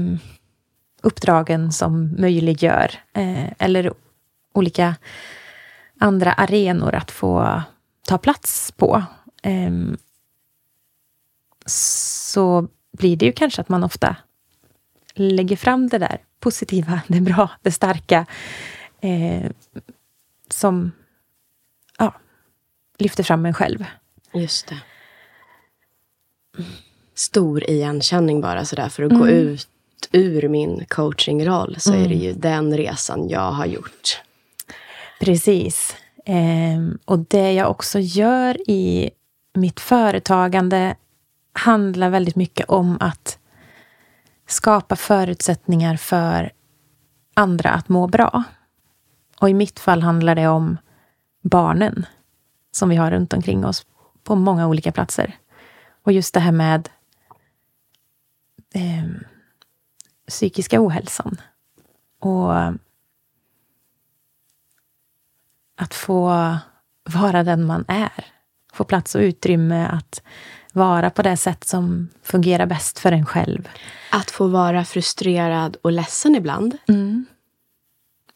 uppdragen 1.03 1.73
som 1.73 2.15
möjliggör 2.19 2.91
eh, 3.13 3.53
eller 3.59 3.93
olika 4.53 4.97
andra 5.99 6.33
arenor 6.33 6.95
att 6.95 7.11
få 7.11 7.63
ta 8.07 8.19
plats 8.19 8.73
på 8.73 9.03
eh, 9.43 9.71
så 11.69 12.69
blir 12.93 13.17
det 13.17 13.27
ju 13.27 13.33
kanske 13.33 13.61
att 13.61 13.69
man 13.69 13.85
ofta 13.85 14.17
lägger 15.15 15.57
fram 15.57 15.89
det 15.89 15.99
där 15.99 16.19
positiva, 16.41 17.01
det 17.07 17.21
bra, 17.21 17.51
det 17.63 17.73
starka 17.73 18.27
eh, 19.01 19.51
som 20.49 20.93
ja, 21.99 22.15
lyfter 22.99 23.23
fram 23.23 23.47
en 23.47 23.55
själv. 23.55 23.85
Just 24.35 24.67
det. 24.69 24.81
Stor 27.15 27.71
igenkänning 27.71 28.41
bara 28.41 28.65
sådär 28.65 28.89
för 28.89 29.03
att 29.03 29.13
mm. 29.13 29.23
gå 29.23 29.29
ut 29.29 29.69
ur 30.13 30.49
min 30.49 30.85
coachingroll 30.89 31.77
så 31.79 31.93
mm. 31.93 32.05
är 32.05 32.09
det 32.09 32.15
mm. 32.15 32.27
ju 32.27 32.33
den 32.33 32.77
resan 32.77 33.29
jag 33.29 33.53
har 33.53 33.67
gjort. 33.67 34.21
Precis. 35.21 35.97
Eh, 36.25 36.79
och 37.05 37.19
det 37.19 37.53
jag 37.53 37.71
också 37.71 37.99
gör 37.99 38.71
i 38.71 39.11
mitt 39.55 39.81
företagande 39.81 40.97
handlar 41.53 42.11
väldigt 42.11 42.37
mycket 42.37 42.69
om 42.69 42.97
att 43.01 43.39
skapa 44.47 44.97
förutsättningar 44.97 45.97
för 45.97 46.53
andra 47.35 47.71
att 47.71 47.89
må 47.89 48.07
bra. 48.07 48.45
Och 49.41 49.51
i 49.51 49.55
mitt 49.55 49.81
fall 49.81 50.03
handlar 50.03 50.35
det 50.35 50.49
om 50.49 50.77
barnen 51.43 52.07
som 52.71 52.89
vi 52.89 52.97
har 52.97 53.11
runt 53.11 53.33
omkring 53.33 53.65
oss 53.65 53.87
på 54.23 54.35
många 54.35 54.67
olika 54.67 54.93
platser. 54.93 55.37
Och 56.03 56.13
just 56.13 56.35
det 56.35 56.41
här 56.41 56.53
med 56.53 56.89
eh, 58.75 59.05
psykiska 60.29 60.85
ohälsan. 60.87 61.41
Och 62.21 62.53
att 65.77 65.95
få 65.95 66.57
vara 67.05 67.45
den 67.45 67.67
man 67.67 67.85
är. 67.89 68.27
Få 68.73 68.85
plats 68.85 69.15
och 69.15 69.21
utrymme 69.21 69.87
att 69.87 70.23
vara 70.79 71.11
på 71.11 71.23
det 71.23 71.37
sätt 71.37 71.65
som 71.65 72.09
fungerar 72.23 72.67
bäst 72.67 72.99
för 72.99 73.13
en 73.13 73.27
själv. 73.27 73.69
Att 74.11 74.31
få 74.31 74.47
vara 74.47 74.85
frustrerad 74.85 75.77
och 75.83 75.93
ledsen 75.93 76.35
ibland? 76.35 76.79
Mm. 76.89 77.27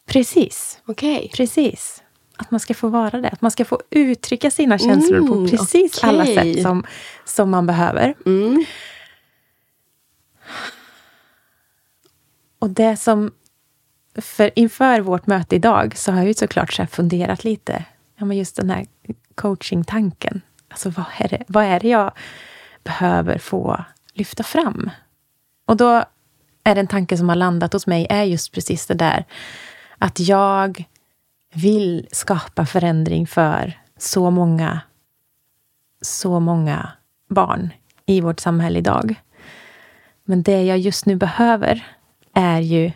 Precis. 0.05 0.79
Okay. 0.85 1.29
Precis. 1.29 2.03
Att 2.37 2.51
man 2.51 2.59
ska 2.59 2.73
få 2.73 2.87
vara 2.87 3.21
det. 3.21 3.29
Att 3.29 3.41
man 3.41 3.51
ska 3.51 3.65
få 3.65 3.81
uttrycka 3.89 4.51
sina 4.51 4.77
känslor 4.77 5.17
mm, 5.17 5.29
på 5.29 5.57
precis 5.57 5.97
okay. 5.97 6.09
alla 6.09 6.25
sätt 6.25 6.61
som, 6.61 6.85
som 7.25 7.49
man 7.49 7.65
behöver. 7.65 8.13
Mm. 8.25 8.65
Och 12.59 12.69
det 12.69 12.97
som... 12.97 13.31
För 14.15 14.51
inför 14.55 15.01
vårt 15.01 15.27
möte 15.27 15.55
idag 15.55 15.97
så 15.97 16.11
har 16.11 16.19
jag 16.19 16.27
ju 16.27 16.33
såklart 16.33 16.73
så 16.73 16.85
funderat 16.85 17.43
lite. 17.43 17.85
Ja, 18.17 18.25
men 18.25 18.37
just 18.37 18.55
den 18.55 18.69
här 18.69 18.85
coaching-tanken. 19.35 20.41
Alltså 20.73 20.89
vad 20.89 21.05
är, 21.17 21.27
det, 21.27 21.43
vad 21.47 21.65
är 21.65 21.79
det 21.79 21.87
jag 21.87 22.11
behöver 22.83 23.37
få 23.37 23.83
lyfta 24.13 24.43
fram? 24.43 24.89
Och 25.65 25.77
då 25.77 26.03
är 26.63 26.75
det 26.75 26.81
en 26.81 26.87
tanke 26.87 27.17
som 27.17 27.29
har 27.29 27.35
landat 27.35 27.73
hos 27.73 27.87
mig 27.87 28.07
är 28.09 28.23
just 28.23 28.51
precis 28.51 28.87
det 28.87 28.93
där 28.93 29.25
att 29.97 30.19
jag 30.19 30.83
vill 31.53 32.07
skapa 32.11 32.65
förändring 32.65 33.27
för 33.27 33.79
så 33.97 34.29
många, 34.29 34.81
så 36.01 36.39
många 36.39 36.91
barn 37.29 37.69
i 38.05 38.21
vårt 38.21 38.39
samhälle 38.39 38.79
idag. 38.79 39.21
Men 40.23 40.43
det 40.43 40.63
jag 40.63 40.77
just 40.77 41.05
nu 41.05 41.15
behöver 41.15 41.87
är 42.33 42.59
ju 42.59 42.91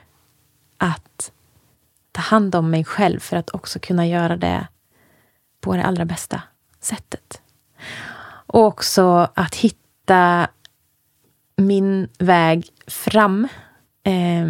att 0.77 1.31
ta 2.11 2.21
hand 2.21 2.55
om 2.55 2.69
mig 2.69 2.85
själv 2.85 3.19
för 3.19 3.37
att 3.37 3.49
också 3.49 3.79
kunna 3.79 4.07
göra 4.07 4.37
det 4.37 4.67
på 5.61 5.75
det 5.75 5.83
allra 5.83 6.05
bästa 6.05 6.41
sättet. 6.79 7.41
Och 8.47 8.65
också 8.65 9.29
att 9.33 9.55
hitta 9.55 10.47
min 11.55 12.09
väg 12.19 12.69
fram 12.87 13.47
eh, 14.03 14.47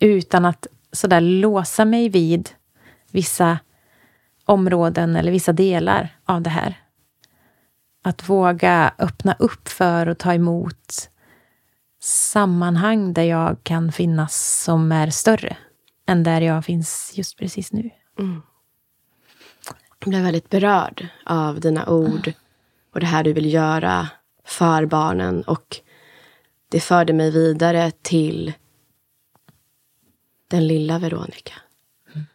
utan 0.00 0.44
att 0.44 0.66
sådär 0.92 1.20
låsa 1.20 1.84
mig 1.84 2.08
vid 2.08 2.50
vissa 3.10 3.58
områden 4.44 5.16
eller 5.16 5.32
vissa 5.32 5.52
delar 5.52 6.08
av 6.24 6.42
det 6.42 6.50
här. 6.50 6.80
Att 8.02 8.28
våga 8.28 8.94
öppna 8.98 9.36
upp 9.38 9.68
för 9.68 10.08
och 10.08 10.18
ta 10.18 10.34
emot 10.34 11.10
sammanhang 12.00 13.12
där 13.12 13.22
jag 13.22 13.56
kan 13.62 13.92
finnas 13.92 14.62
som 14.64 14.92
är 14.92 15.10
större 15.10 15.56
än 16.06 16.22
där 16.22 16.40
jag 16.40 16.64
finns 16.64 17.12
just 17.14 17.38
precis 17.38 17.72
nu. 17.72 17.90
Mm. 18.18 18.42
Jag 19.98 20.08
blev 20.08 20.22
väldigt 20.22 20.50
berörd 20.50 21.08
av 21.24 21.60
dina 21.60 21.88
ord 21.88 22.28
mm. 22.28 22.34
Och 22.92 23.00
det 23.00 23.06
här 23.06 23.24
du 23.24 23.32
vill 23.32 23.52
göra 23.52 24.08
för 24.44 24.86
barnen. 24.86 25.42
Och 25.42 25.80
det 26.68 26.80
förde 26.80 27.12
mig 27.12 27.30
vidare 27.30 27.90
till 28.02 28.52
den 30.48 30.66
lilla 30.66 30.98
Veronica. 30.98 31.52
Mm. 32.14 32.26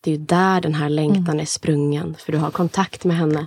Det 0.00 0.12
är 0.12 0.18
där 0.18 0.60
den 0.60 0.74
här 0.74 0.88
längtan 0.88 1.24
mm. 1.28 1.40
är 1.40 1.44
sprungen, 1.44 2.14
för 2.14 2.32
du 2.32 2.38
har 2.38 2.50
kontakt 2.50 3.04
med 3.04 3.16
henne. 3.16 3.46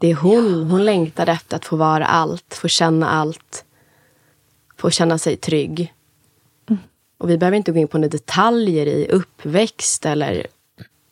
Det 0.00 0.10
är 0.10 0.14
hon. 0.14 0.70
Hon 0.70 0.84
längtade 0.84 1.32
efter 1.32 1.56
att 1.56 1.64
få 1.64 1.76
vara 1.76 2.06
allt, 2.06 2.54
få 2.54 2.68
känna 2.68 3.10
allt. 3.10 3.64
Få 4.76 4.90
känna 4.90 5.18
sig 5.18 5.36
trygg. 5.36 5.94
Mm. 6.68 6.82
Och 7.18 7.30
vi 7.30 7.38
behöver 7.38 7.56
inte 7.56 7.72
gå 7.72 7.78
in 7.78 7.88
på 7.88 7.98
några 7.98 8.08
detaljer 8.08 8.86
i 8.86 9.08
uppväxt 9.08 10.06
eller... 10.06 10.46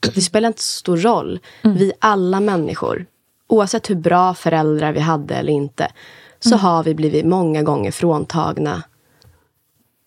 Det 0.00 0.20
spelar 0.20 0.48
inte 0.48 0.62
så 0.62 0.78
stor 0.78 0.96
roll. 0.96 1.40
Mm. 1.62 1.76
Vi 1.76 1.92
alla 1.98 2.40
människor, 2.40 3.06
oavsett 3.46 3.90
hur 3.90 3.94
bra 3.94 4.34
föräldrar 4.34 4.92
vi 4.92 5.00
hade 5.00 5.34
eller 5.34 5.52
inte, 5.52 5.92
så 6.40 6.48
mm. 6.48 6.60
har 6.60 6.84
vi 6.84 6.94
blivit 6.94 7.26
många 7.26 7.62
gånger 7.62 7.90
fråntagna, 7.90 8.82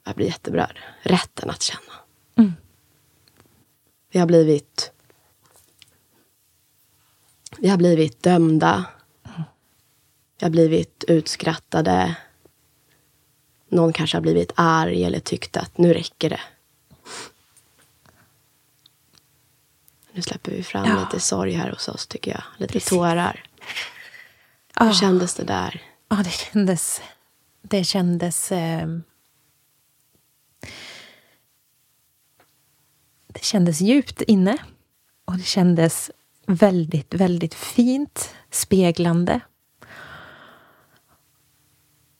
jag 0.05 0.15
blir 0.15 0.25
jätteberörd, 0.25 0.79
rätten 1.01 1.49
att 1.49 1.61
känna. 1.61 1.93
Mm. 2.35 2.53
Vi 4.11 4.19
har 4.19 4.25
blivit 4.25 4.91
vi 7.57 7.69
har 7.69 7.77
blivit 7.77 8.23
dömda. 8.23 8.85
Vi 10.39 10.45
har 10.45 10.49
blivit 10.49 11.03
utskrattade. 11.07 12.15
Någon 13.69 13.93
kanske 13.93 14.17
har 14.17 14.21
blivit 14.21 14.51
arg 14.55 15.03
eller 15.03 15.19
tyckt 15.19 15.57
att 15.57 15.77
nu 15.77 15.93
räcker 15.93 16.29
det. 16.29 16.39
Nu 20.13 20.21
släpper 20.21 20.51
vi 20.51 20.63
fram 20.63 20.85
ja. 20.85 20.99
lite 20.99 21.19
sorg 21.19 21.51
här 21.51 21.69
hos 21.69 21.87
oss, 21.87 22.07
tycker 22.07 22.31
jag. 22.31 22.43
Lite 22.57 22.73
Precis. 22.73 22.89
tårar. 22.89 23.43
Hur 24.79 24.87
oh. 24.87 24.93
kändes 24.93 25.35
det 25.35 25.43
där? 25.43 25.81
Ja, 26.09 26.15
det 26.15 26.31
kändes... 26.31 27.01
Det 27.61 27.83
kändes... 27.83 28.51
Eh, 28.51 28.87
det 33.27 33.43
kändes 33.43 33.81
djupt 33.81 34.21
inne. 34.21 34.57
Och 35.25 35.37
det 35.37 35.43
kändes 35.43 36.11
väldigt, 36.45 37.13
väldigt 37.13 37.53
fint, 37.53 38.35
speglande. 38.49 39.39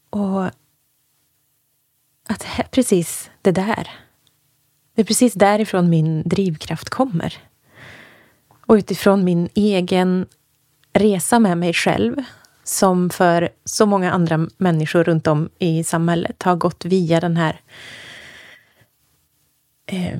Och 0.09 0.45
att 2.27 2.45
precis 2.71 3.31
det 3.41 3.51
där, 3.51 3.89
det 4.95 5.01
är 5.01 5.05
precis 5.05 5.33
därifrån 5.33 5.89
min 5.89 6.23
drivkraft 6.25 6.89
kommer. 6.89 7.50
Och 8.71 8.75
utifrån 8.75 9.23
min 9.23 9.49
egen 9.53 10.25
resa 10.93 11.39
med 11.39 11.57
mig 11.57 11.73
själv 11.73 12.15
som 12.63 13.09
för 13.09 13.49
så 13.65 13.85
många 13.85 14.11
andra 14.11 14.47
människor 14.57 15.03
runt 15.03 15.27
om 15.27 15.49
i 15.59 15.83
samhället 15.83 16.43
har 16.43 16.55
gått 16.55 16.85
via 16.85 17.19
den 17.19 17.37
här 17.37 17.61
eh, 19.85 20.19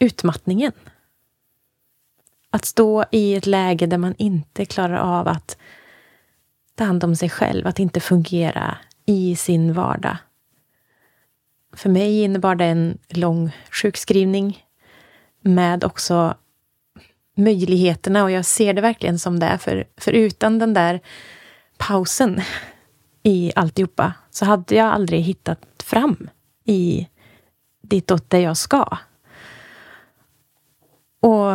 utmattningen. 0.00 0.72
Att 2.50 2.64
stå 2.64 3.04
i 3.10 3.34
ett 3.34 3.46
läge 3.46 3.86
där 3.86 3.98
man 3.98 4.14
inte 4.18 4.64
klarar 4.64 4.96
av 4.96 5.28
att 5.28 5.56
ta 6.74 6.84
hand 6.84 7.04
om 7.04 7.16
sig 7.16 7.30
själv, 7.30 7.66
att 7.66 7.78
inte 7.78 8.00
fungera 8.00 8.78
i 9.06 9.36
sin 9.36 9.72
vardag. 9.72 10.16
För 11.72 11.88
mig 11.88 12.22
innebar 12.22 12.54
det 12.54 12.64
en 12.64 12.98
lång 13.08 13.56
sjukskrivning 13.70 14.64
med 15.44 15.84
också 15.84 16.34
möjligheterna 17.36 18.24
och 18.24 18.30
jag 18.30 18.44
ser 18.44 18.74
det 18.74 18.80
verkligen 18.80 19.18
som 19.18 19.40
det 19.40 19.46
är. 19.46 19.56
För, 19.56 19.84
för 19.96 20.12
utan 20.12 20.58
den 20.58 20.74
där 20.74 21.00
pausen 21.76 22.40
i 23.22 23.52
alltihopa 23.56 24.12
så 24.30 24.44
hade 24.44 24.74
jag 24.74 24.86
aldrig 24.86 25.20
hittat 25.20 25.82
fram 25.82 26.30
i 26.64 27.08
ditåt 27.82 28.30
där 28.30 28.38
jag 28.38 28.56
ska. 28.56 28.98
Och 31.20 31.52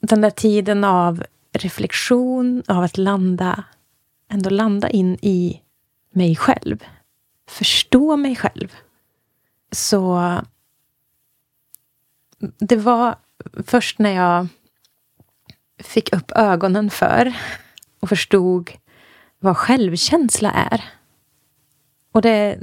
den 0.00 0.20
där 0.20 0.30
tiden 0.30 0.84
av 0.84 1.24
reflektion, 1.52 2.62
av 2.68 2.82
att 2.82 2.98
landa, 2.98 3.64
ändå 4.28 4.50
landa 4.50 4.90
in 4.90 5.18
i 5.22 5.60
mig 6.12 6.36
själv. 6.36 6.84
Förstå 7.48 8.16
mig 8.16 8.36
själv. 8.36 8.76
Så 9.72 10.34
det 12.58 12.76
var 12.76 13.16
först 13.66 13.98
när 13.98 14.10
jag 14.10 14.46
fick 15.78 16.12
upp 16.12 16.30
ögonen 16.30 16.90
för 16.90 17.32
och 18.00 18.08
förstod 18.08 18.70
vad 19.38 19.56
självkänsla 19.56 20.50
är. 20.50 20.84
Och 22.12 22.22
det, 22.22 22.58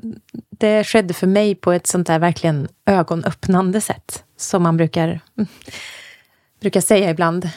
det 0.49 0.83
skedde 0.83 1.13
för 1.13 1.27
mig 1.27 1.55
på 1.55 1.71
ett 1.71 1.87
sånt 1.87 2.07
där 2.07 2.19
verkligen 2.19 2.67
ögonöppnande 2.85 3.81
sätt 3.81 4.23
som 4.37 4.63
man 4.63 4.77
brukar, 4.77 5.19
brukar 6.59 6.81
säga 6.81 7.09
ibland 7.09 7.49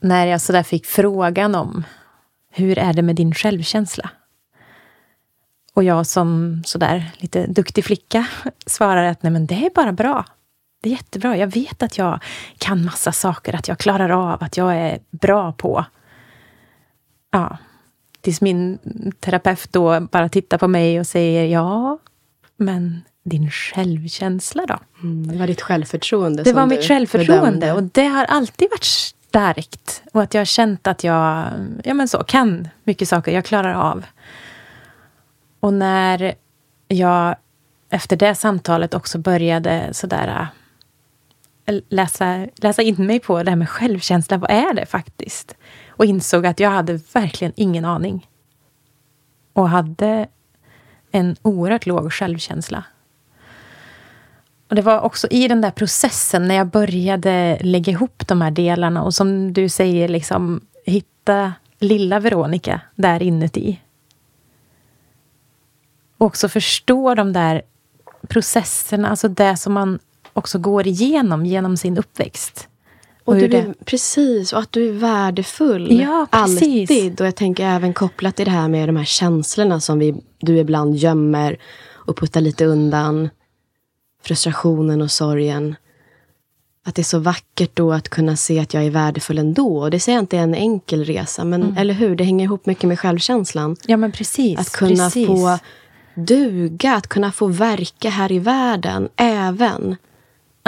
när 0.00 0.26
jag 0.26 0.40
sådär 0.40 0.62
fick 0.62 0.86
frågan 0.86 1.54
om 1.54 1.84
hur 2.50 2.78
är 2.78 2.92
det 2.92 3.02
med 3.02 3.16
din 3.16 3.34
självkänsla? 3.34 4.10
Och 5.74 5.84
jag 5.84 6.06
som 6.06 6.62
sådär 6.66 7.10
lite 7.16 7.46
duktig 7.46 7.84
flicka 7.84 8.26
svarar 8.66 9.04
att 9.04 9.22
nej 9.22 9.32
men 9.32 9.46
det 9.46 9.66
är 9.66 9.70
bara 9.74 9.92
bra. 9.92 10.24
Det 10.80 10.88
är 10.88 10.92
jättebra. 10.92 11.36
Jag 11.36 11.54
vet 11.54 11.82
att 11.82 11.98
jag 11.98 12.20
kan 12.58 12.84
massa 12.84 13.12
saker, 13.12 13.54
att 13.54 13.68
jag 13.68 13.78
klarar 13.78 14.10
av, 14.10 14.42
att 14.42 14.56
jag 14.56 14.76
är 14.76 14.98
bra 15.10 15.52
på. 15.52 15.84
Ja. 17.30 17.58
Tills 18.20 18.40
min 18.40 18.78
terapeut 19.20 19.72
då 19.72 20.00
bara 20.00 20.28
tittar 20.28 20.58
på 20.58 20.68
mig 20.68 21.00
och 21.00 21.06
säger 21.06 21.44
ja, 21.44 21.98
men 22.56 23.02
din 23.24 23.50
självkänsla 23.50 24.66
då? 24.66 24.78
Mm, 25.02 25.26
det 25.26 25.38
var 25.38 25.46
ditt 25.46 25.60
självförtroende 25.62 26.42
Det 26.42 26.52
var 26.52 26.66
mitt 26.66 26.84
självförtroende 26.84 27.60
bedömde. 27.60 27.72
och 27.72 27.82
det 27.82 28.04
har 28.06 28.24
alltid 28.24 28.68
varit 28.70 28.84
starkt. 28.84 30.02
Och 30.12 30.22
att 30.22 30.34
jag 30.34 30.40
har 30.40 30.46
känt 30.46 30.86
att 30.86 31.04
jag 31.04 31.44
ja, 31.84 31.94
men 31.94 32.08
så, 32.08 32.24
kan 32.24 32.68
mycket 32.84 33.08
saker, 33.08 33.32
jag 33.32 33.44
klarar 33.44 33.74
av. 33.74 34.04
Och 35.60 35.74
när 35.74 36.34
jag 36.88 37.36
efter 37.90 38.16
det 38.16 38.34
samtalet 38.34 38.94
också 38.94 39.18
började 39.18 39.88
sådär 39.92 40.48
läsa, 41.88 42.46
läsa 42.56 42.82
in 42.82 43.06
mig 43.06 43.20
på 43.20 43.42
det 43.42 43.50
här 43.50 43.56
med 43.56 43.68
självkänsla. 43.68 44.36
Vad 44.36 44.50
är 44.50 44.74
det 44.74 44.86
faktiskt? 44.86 45.56
Och 45.88 46.04
insåg 46.04 46.46
att 46.46 46.60
jag 46.60 46.70
hade 46.70 47.00
verkligen 47.12 47.52
ingen 47.56 47.84
aning. 47.84 48.28
Och 49.52 49.68
hade 49.68 50.28
en 51.10 51.36
oerhört 51.42 51.86
låg 51.86 52.12
självkänsla. 52.12 52.84
Och 54.68 54.74
det 54.74 54.82
var 54.82 55.00
också 55.00 55.28
i 55.30 55.48
den 55.48 55.60
där 55.60 55.70
processen 55.70 56.48
när 56.48 56.54
jag 56.54 56.66
började 56.66 57.58
lägga 57.60 57.92
ihop 57.92 58.28
de 58.28 58.40
här 58.40 58.50
delarna 58.50 59.02
och 59.02 59.14
som 59.14 59.52
du 59.52 59.68
säger, 59.68 60.08
liksom 60.08 60.60
hitta 60.84 61.52
lilla 61.78 62.20
Veronica 62.20 62.80
där 62.94 63.22
inuti. 63.22 63.80
Och 66.18 66.26
också 66.26 66.48
förstå 66.48 67.14
de 67.14 67.32
där 67.32 67.62
processerna, 68.28 69.08
alltså 69.08 69.28
det 69.28 69.56
som 69.56 69.72
man 69.72 69.98
också 70.38 70.58
går 70.58 70.86
igenom 70.86 71.46
genom 71.46 71.76
sin 71.76 71.98
uppväxt. 71.98 72.68
Och, 73.24 73.34
och 73.34 73.40
du 73.40 73.56
är, 73.56 73.74
precis, 73.84 74.52
och 74.52 74.58
att 74.58 74.72
du 74.72 74.88
är 74.88 74.92
värdefull. 74.92 76.00
Ja, 76.00 76.26
precis. 76.30 76.90
Alltid. 76.90 77.20
Och 77.20 77.26
jag 77.26 77.36
tänker 77.36 77.66
även 77.66 77.94
kopplat 77.94 78.36
till 78.36 78.44
det 78.44 78.50
här 78.50 78.68
med 78.68 78.88
de 78.88 78.96
här 78.96 79.04
känslorna 79.04 79.80
som 79.80 79.98
vi, 79.98 80.14
du 80.38 80.58
ibland 80.58 80.96
gömmer 80.96 81.58
och 81.92 82.16
puttar 82.16 82.40
lite 82.40 82.64
undan. 82.64 83.28
Frustrationen 84.22 85.02
och 85.02 85.10
sorgen. 85.10 85.76
Att 86.86 86.94
det 86.94 87.02
är 87.02 87.04
så 87.04 87.18
vackert 87.18 87.70
då 87.74 87.92
att 87.92 88.08
kunna 88.08 88.36
se 88.36 88.58
att 88.58 88.74
jag 88.74 88.84
är 88.84 88.90
värdefull 88.90 89.38
ändå. 89.38 89.78
Och 89.78 89.90
det 89.90 90.00
säger 90.00 90.16
jag 90.18 90.22
inte 90.22 90.38
är 90.38 90.42
en 90.42 90.54
enkel 90.54 91.04
resa, 91.04 91.44
men 91.44 91.62
mm. 91.62 91.76
eller 91.76 91.94
hur? 91.94 92.16
Det 92.16 92.24
hänger 92.24 92.44
ihop 92.44 92.66
mycket 92.66 92.88
med 92.88 93.00
självkänslan. 93.00 93.76
Ja, 93.86 93.96
men 93.96 94.12
precis. 94.12 94.58
Att 94.58 94.72
kunna 94.72 95.04
precis. 95.04 95.26
få 95.26 95.58
duga, 96.14 96.94
att 96.94 97.06
kunna 97.06 97.32
få 97.32 97.46
verka 97.46 98.10
här 98.10 98.32
i 98.32 98.38
världen, 98.38 99.08
även 99.16 99.96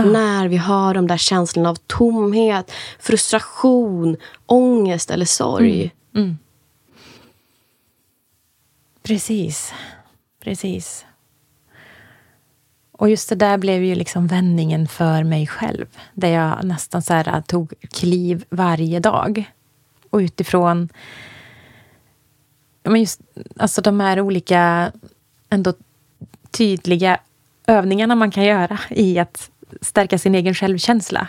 Uh. 0.00 0.12
När 0.12 0.48
vi 0.48 0.56
har 0.56 0.94
de 0.94 1.06
där 1.06 1.16
känslorna 1.16 1.70
av 1.70 1.74
tomhet, 1.74 2.72
frustration, 2.98 4.16
ångest 4.46 5.10
eller 5.10 5.26
sorg. 5.26 5.92
Mm. 6.14 6.24
Mm. 6.26 6.38
Precis. 9.02 9.72
Precis. 10.44 11.06
Och 12.92 13.10
just 13.10 13.28
det 13.28 13.34
där 13.34 13.58
blev 13.58 13.84
ju 13.84 13.94
liksom 13.94 14.26
vändningen 14.26 14.88
för 14.88 15.24
mig 15.24 15.46
själv. 15.46 15.86
Där 16.14 16.28
jag 16.28 16.64
nästan 16.64 17.02
så 17.02 17.14
här, 17.14 17.28
äh, 17.28 17.40
tog 17.40 17.72
kliv 17.90 18.44
varje 18.50 19.00
dag. 19.00 19.52
Och 20.10 20.18
utifrån 20.18 20.88
men 22.82 23.00
just, 23.00 23.20
alltså 23.56 23.80
de 23.80 24.00
här 24.00 24.20
olika 24.20 24.92
ändå 25.50 25.74
tydliga 26.50 27.18
övningarna 27.66 28.14
man 28.14 28.30
kan 28.30 28.44
göra 28.44 28.78
i 28.90 29.18
att 29.18 29.50
stärka 29.80 30.18
sin 30.18 30.34
egen 30.34 30.54
självkänsla. 30.54 31.28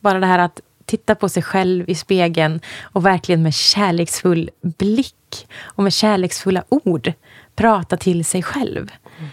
Bara 0.00 0.20
det 0.20 0.26
här 0.26 0.38
att 0.38 0.60
titta 0.84 1.14
på 1.14 1.28
sig 1.28 1.42
själv 1.42 1.90
i 1.90 1.94
spegeln 1.94 2.60
och 2.82 3.06
verkligen 3.06 3.42
med 3.42 3.54
kärleksfull 3.54 4.50
blick 4.60 5.48
och 5.62 5.82
med 5.82 5.92
kärleksfulla 5.92 6.64
ord 6.68 7.12
prata 7.56 7.96
till 7.96 8.24
sig 8.24 8.42
själv. 8.42 8.92
Mm. 9.18 9.30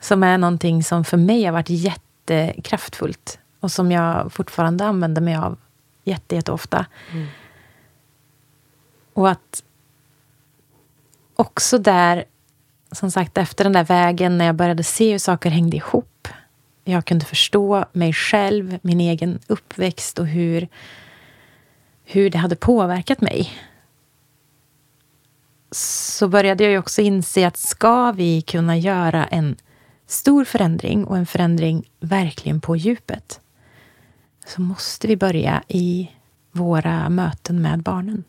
Som 0.00 0.22
är 0.22 0.38
någonting 0.38 0.84
som 0.84 1.04
för 1.04 1.16
mig 1.16 1.44
har 1.44 1.52
varit 1.52 1.70
jättekraftfullt 1.70 3.38
och 3.60 3.72
som 3.72 3.92
jag 3.92 4.32
fortfarande 4.32 4.84
använder 4.84 5.22
mig 5.22 5.36
av 5.36 5.58
jätte, 6.04 6.34
jätteofta. 6.34 6.86
Mm. 7.12 7.26
Och 9.12 9.30
att 9.30 9.62
också 11.36 11.78
där, 11.78 12.24
som 12.92 13.10
sagt, 13.10 13.38
efter 13.38 13.64
den 13.64 13.72
där 13.72 13.84
vägen 13.84 14.38
när 14.38 14.44
jag 14.44 14.54
började 14.54 14.84
se 14.84 15.12
hur 15.12 15.18
saker 15.18 15.50
hängde 15.50 15.76
ihop 15.76 16.17
jag 16.92 17.04
kunde 17.04 17.24
förstå 17.24 17.84
mig 17.92 18.12
själv, 18.12 18.78
min 18.82 19.00
egen 19.00 19.38
uppväxt 19.46 20.18
och 20.18 20.26
hur, 20.26 20.68
hur 22.04 22.30
det 22.30 22.38
hade 22.38 22.56
påverkat 22.56 23.20
mig. 23.20 23.52
Så 25.70 26.28
började 26.28 26.64
jag 26.64 26.80
också 26.80 27.00
inse 27.00 27.46
att 27.46 27.56
ska 27.56 28.12
vi 28.12 28.42
kunna 28.42 28.76
göra 28.76 29.26
en 29.26 29.56
stor 30.06 30.44
förändring 30.44 31.04
och 31.04 31.16
en 31.16 31.26
förändring 31.26 31.90
verkligen 32.00 32.60
på 32.60 32.76
djupet 32.76 33.40
så 34.48 34.60
måste 34.60 35.06
vi 35.06 35.16
börja 35.16 35.62
i 35.68 36.10
våra 36.52 37.08
möten 37.08 37.62
med 37.62 37.82
barnen. 37.82 38.24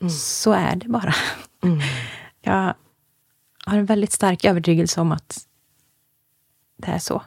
Mm. 0.00 0.10
Så 0.10 0.52
är 0.52 0.76
det 0.76 0.88
bara. 0.88 1.14
Mm. 1.62 1.78
Jag 2.40 2.74
har 3.66 3.78
en 3.78 3.86
väldigt 3.86 4.12
stark 4.12 4.44
övertygelse 4.44 5.00
om 5.00 5.12
att 5.12 5.46
det 6.76 6.90
är 6.90 6.98
så. 6.98 7.22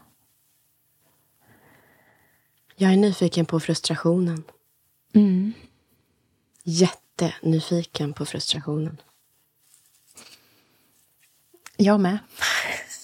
Jag 2.75 2.93
är 2.93 2.97
nyfiken 2.97 3.45
på 3.45 3.59
frustrationen. 3.59 4.43
Mm. 5.13 5.53
Jättenyfiken 6.63 8.13
på 8.13 8.25
frustrationen. 8.25 9.01
Jag 11.77 11.99
med. 11.99 12.17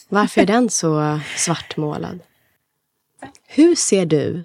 Varför 0.09 0.41
är 0.41 0.45
den 0.45 0.69
så 0.69 1.19
svartmålad? 1.37 2.19
Hur 3.43 3.75
ser 3.75 4.05
du 4.05 4.43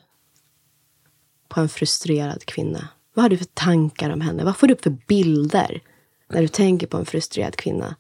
på 1.49 1.61
en 1.61 1.69
frustrerad 1.69 2.45
kvinna? 2.45 2.89
Vad 3.15 3.23
har 3.23 3.31
du 3.31 3.39
för 3.39 3.45
tankar 3.45 4.11
om 4.11 4.21
henne? 4.21 4.45
Vad 4.45 4.57
får 4.57 4.67
du 4.67 4.75
upp 4.75 4.83
för 4.83 4.97
bilder 5.07 5.81
när 6.29 6.41
du 6.43 6.49
tänker 6.49 6.87
på 6.87 6.97
en 6.97 7.07
frustrerad 7.07 7.57
kvinna? 7.57 7.97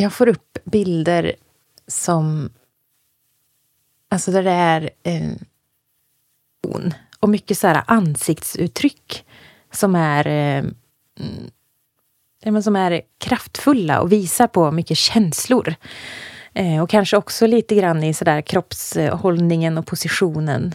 Jag 0.00 0.12
får 0.12 0.28
upp 0.28 0.58
bilder 0.64 1.34
som... 1.86 2.50
Alltså 4.08 4.32
där 4.32 4.42
det 4.42 4.50
är 4.50 4.90
eh, 5.02 5.32
och 7.20 7.28
mycket 7.28 7.58
så 7.58 7.66
här 7.66 7.82
ansiktsuttryck 7.86 9.24
som 9.72 9.94
är, 9.94 10.26
eh, 10.26 10.64
mm, 12.44 12.62
som 12.62 12.76
är 12.76 13.02
kraftfulla 13.18 14.00
och 14.00 14.12
visar 14.12 14.46
på 14.46 14.70
mycket 14.70 14.98
känslor. 14.98 15.74
Eh, 16.52 16.82
och 16.82 16.90
kanske 16.90 17.16
också 17.16 17.46
lite 17.46 17.74
grann 17.74 18.04
i 18.04 18.14
sådär 18.14 18.40
kroppshållningen 18.40 19.78
och 19.78 19.86
positionen. 19.86 20.74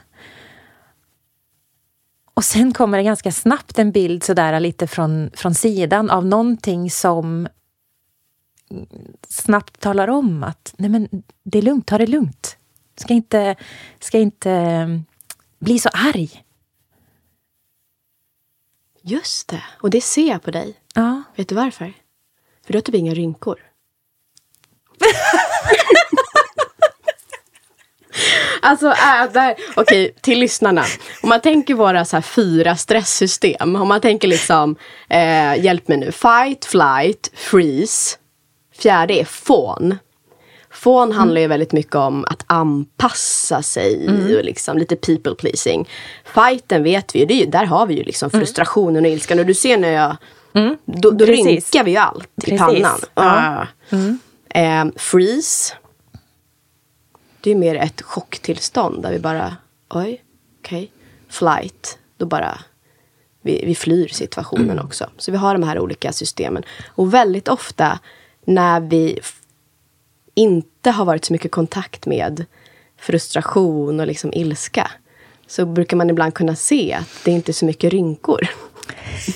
Och 2.33 2.45
sen 2.45 2.73
kommer 2.73 2.97
det 2.97 3.03
ganska 3.03 3.31
snabbt 3.31 3.79
en 3.79 3.91
bild 3.91 4.23
sådär 4.23 4.59
lite 4.59 4.87
från, 4.87 5.31
från 5.33 5.55
sidan 5.55 6.09
av 6.09 6.25
någonting 6.25 6.91
som 6.91 7.47
snabbt 9.27 9.79
talar 9.79 10.07
om 10.07 10.43
att 10.43 10.73
nej 10.77 10.89
men 10.89 11.23
det 11.43 11.57
är 11.57 11.61
lugnt, 11.61 11.87
ta 11.87 11.97
det 11.97 12.07
lugnt. 12.07 12.57
Ska 12.95 13.13
inte, 13.13 13.55
ska 13.99 14.17
inte 14.17 14.51
mm, 14.51 15.05
bli 15.59 15.79
så 15.79 15.89
arg. 15.93 16.43
Just 19.01 19.47
det, 19.47 19.63
och 19.81 19.89
det 19.89 20.01
ser 20.01 20.27
jag 20.27 20.43
på 20.43 20.51
dig. 20.51 20.79
Ja. 20.93 21.23
Vet 21.35 21.49
du 21.49 21.55
varför? 21.55 21.93
För 22.65 22.73
du 22.73 22.77
har 22.77 22.81
typ 22.81 22.95
inga 22.95 23.13
rynkor. 23.13 23.59
Alltså, 28.61 28.87
äh, 28.87 29.31
där, 29.33 29.55
okej, 29.75 30.15
till 30.21 30.39
lyssnarna. 30.39 30.85
Om 31.21 31.29
man 31.29 31.41
tänker 31.41 31.73
våra 31.73 32.05
så 32.05 32.21
fyra 32.21 32.75
stresssystem. 32.75 33.75
Om 33.75 33.87
man 33.87 34.01
tänker 34.01 34.27
liksom, 34.27 34.75
eh, 35.09 35.63
hjälp 35.63 35.87
mig 35.87 35.97
nu. 35.97 36.11
Fight, 36.11 36.65
flight, 36.65 37.31
freeze. 37.33 38.17
Fjärde 38.77 39.13
är 39.13 39.25
fawn. 39.25 39.97
Fawn 40.69 41.03
mm. 41.03 41.17
handlar 41.17 41.41
ju 41.41 41.47
väldigt 41.47 41.71
mycket 41.71 41.95
om 41.95 42.25
att 42.29 42.43
anpassa 42.47 43.61
sig 43.61 44.07
mm. 44.07 44.37
och 44.37 44.43
liksom 44.43 44.77
lite 44.77 44.95
people 44.95 45.35
pleasing. 45.35 45.89
Fighten 46.25 46.83
vet 46.83 47.15
vi 47.15 47.19
ju, 47.19 47.41
är, 47.41 47.45
där 47.45 47.65
har 47.65 47.87
vi 47.87 47.93
ju 47.93 48.03
liksom 48.03 48.29
mm. 48.33 48.41
frustrationen 48.41 49.05
och 49.05 49.11
ilskan. 49.11 49.39
Och 49.39 49.45
du 49.45 49.53
ser 49.53 49.77
när 49.77 49.91
jag, 49.91 50.17
mm. 50.53 50.77
då, 50.85 51.11
då 51.11 51.25
rynkar 51.25 51.83
vi 51.83 51.91
ju 51.91 51.97
allt 51.97 52.29
Precis. 52.35 52.53
i 52.53 52.57
pannan. 52.57 52.99
Ja. 53.15 53.67
Uh. 53.93 54.13
Eh, 54.49 54.85
freeze 54.95 55.75
det 57.45 57.51
är 57.51 57.55
mer 57.55 57.75
ett 57.75 58.01
chocktillstånd 58.01 59.03
där 59.03 59.11
vi 59.11 59.19
bara, 59.19 59.55
oj, 59.89 60.23
okej, 60.59 60.83
okay. 60.83 60.87
flight, 61.29 61.97
då 62.17 62.25
bara 62.25 62.59
vi, 63.41 63.63
vi 63.65 63.75
flyr 63.75 64.07
situationen 64.07 64.69
mm. 64.69 64.85
också. 64.85 65.09
Så 65.17 65.31
vi 65.31 65.37
har 65.37 65.53
de 65.53 65.63
här 65.63 65.79
olika 65.79 66.13
systemen. 66.13 66.63
Och 66.87 67.13
väldigt 67.13 67.47
ofta 67.47 67.99
när 68.45 68.79
vi 68.79 69.19
inte 70.35 70.91
har 70.91 71.05
varit 71.05 71.25
så 71.25 71.33
mycket 71.33 71.51
kontakt 71.51 72.05
med 72.05 72.45
frustration 72.99 73.99
och 73.99 74.07
liksom 74.07 74.33
ilska 74.33 74.91
så 75.47 75.65
brukar 75.65 75.97
man 75.97 76.09
ibland 76.09 76.33
kunna 76.33 76.55
se 76.55 76.93
att 76.93 77.23
det 77.25 77.31
inte 77.31 77.51
är 77.51 77.53
så 77.53 77.65
mycket 77.65 77.93
rynkor. 77.93 78.47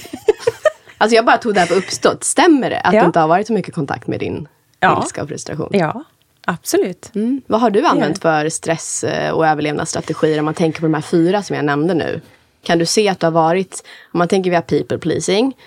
alltså 0.97 1.15
jag 1.15 1.25
bara 1.25 1.37
tog 1.37 1.53
det 1.53 1.59
här 1.59 1.67
på 1.67 1.73
uppstått. 1.73 2.23
Stämmer 2.23 2.69
det 2.69 2.79
att 2.79 2.93
ja. 2.93 2.99
du 2.99 3.05
inte 3.05 3.19
har 3.19 3.27
varit 3.27 3.47
så 3.47 3.53
mycket 3.53 3.75
kontakt 3.75 4.07
med 4.07 4.19
din 4.19 4.47
ja. 4.79 5.01
ilska 5.03 5.23
och 5.23 5.29
frustration? 5.29 5.69
Ja, 5.71 6.03
Absolut. 6.45 7.11
Mm. 7.15 7.41
Vad 7.47 7.61
har 7.61 7.69
du 7.69 7.85
använt 7.85 8.21
för 8.21 8.49
stress 8.49 9.03
eh, 9.03 9.31
och 9.31 9.47
överlevnadsstrategier 9.47 10.39
om 10.39 10.45
man 10.45 10.53
tänker 10.53 10.79
på 10.79 10.85
de 10.85 10.93
här 10.93 11.01
fyra 11.01 11.43
som 11.43 11.55
jag 11.55 11.65
nämnde 11.65 11.93
nu? 11.93 12.21
Kan 12.63 12.79
du 12.79 12.85
se 12.85 13.09
att 13.09 13.19
du 13.19 13.25
har 13.25 13.31
varit, 13.31 13.83
om 14.11 14.17
man 14.17 14.27
tänker 14.27 14.49
via 14.49 14.61
people 14.61 14.97
pleasing, 14.97 15.57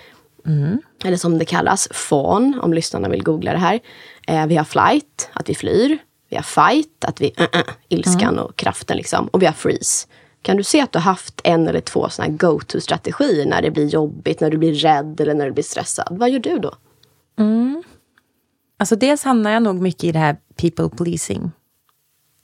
mm. 0.45 0.81
eller 1.03 1.17
som 1.17 1.37
det 1.37 1.45
kallas, 1.45 1.87
fawn, 1.91 2.59
om 2.61 2.73
lyssnarna 2.73 3.09
vill 3.09 3.23
googla 3.23 3.51
det 3.51 3.57
här. 3.57 3.79
Eh, 4.27 4.45
vi 4.47 4.55
har 4.55 4.65
flight, 4.65 5.29
att 5.33 5.49
vi 5.49 5.55
flyr. 5.55 5.97
Vi 6.29 6.35
har 6.35 6.43
fight, 6.43 7.05
att 7.05 7.21
vi, 7.21 7.33
uh, 7.39 7.59
uh, 7.59 7.61
ilskan 7.89 8.33
mm. 8.33 8.39
och 8.39 8.55
kraften 8.55 8.97
liksom. 8.97 9.27
Och 9.27 9.41
vi 9.41 9.45
har 9.45 9.53
freeze. 9.53 10.07
Kan 10.41 10.57
du 10.57 10.63
se 10.63 10.81
att 10.81 10.91
du 10.91 10.99
har 10.99 11.03
haft 11.03 11.41
en 11.43 11.67
eller 11.67 11.81
två 11.81 12.09
sådana 12.09 12.33
go-to-strategier 12.33 13.45
när 13.45 13.61
det 13.61 13.71
blir 13.71 13.87
jobbigt, 13.87 14.39
när 14.39 14.49
du 14.49 14.57
blir 14.57 14.73
rädd 14.73 15.21
eller 15.21 15.33
när 15.33 15.45
du 15.45 15.51
blir 15.51 15.63
stressad? 15.63 16.07
Vad 16.11 16.29
gör 16.29 16.39
du 16.39 16.59
då? 16.59 16.73
Mm. 17.39 17.83
Alltså 18.77 18.95
dels 18.95 19.23
hamnar 19.23 19.51
jag 19.51 19.63
nog 19.63 19.81
mycket 19.81 20.03
i 20.03 20.11
det 20.11 20.19
här 20.19 20.37
people 20.55 20.89
pleasing. 20.89 21.51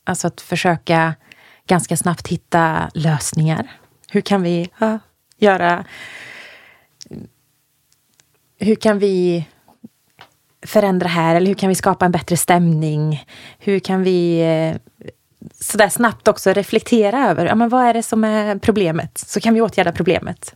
Alltså 0.04 0.28
att 0.28 0.42
försöka 0.42 1.16
ganska 1.68 1.98
snabbt 1.98 2.28
hitta 2.28 2.90
lösningar. 2.94 3.72
Hur 4.10 4.22
kan 4.22 4.42
vi 4.42 4.70
ja, 4.80 5.00
göra... 5.38 5.86
Hur 8.60 8.76
kan 8.76 9.00
vi 9.00 9.46
förändra 10.66 11.08
här? 11.08 11.36
Eller 11.36 11.48
hur 11.48 11.56
kan 11.56 11.70
vi 11.70 11.76
skapa 11.76 12.06
en 12.06 12.12
bättre 12.12 12.38
stämning? 12.38 13.26
Hur 13.60 13.80
kan 13.80 14.04
vi 14.04 14.42
eh, 14.42 15.00
sådär 15.60 15.90
snabbt 15.90 16.28
också 16.28 16.54
reflektera 16.54 17.30
över 17.30 17.46
ja, 17.46 17.56
men 17.56 17.70
vad 17.70 17.86
är 17.86 17.94
det 17.94 18.04
som 18.04 18.24
är 18.24 18.60
problemet? 18.60 19.18
Så 19.18 19.40
kan 19.40 19.54
vi 19.54 19.62
åtgärda 19.62 19.92
problemet. 19.92 20.56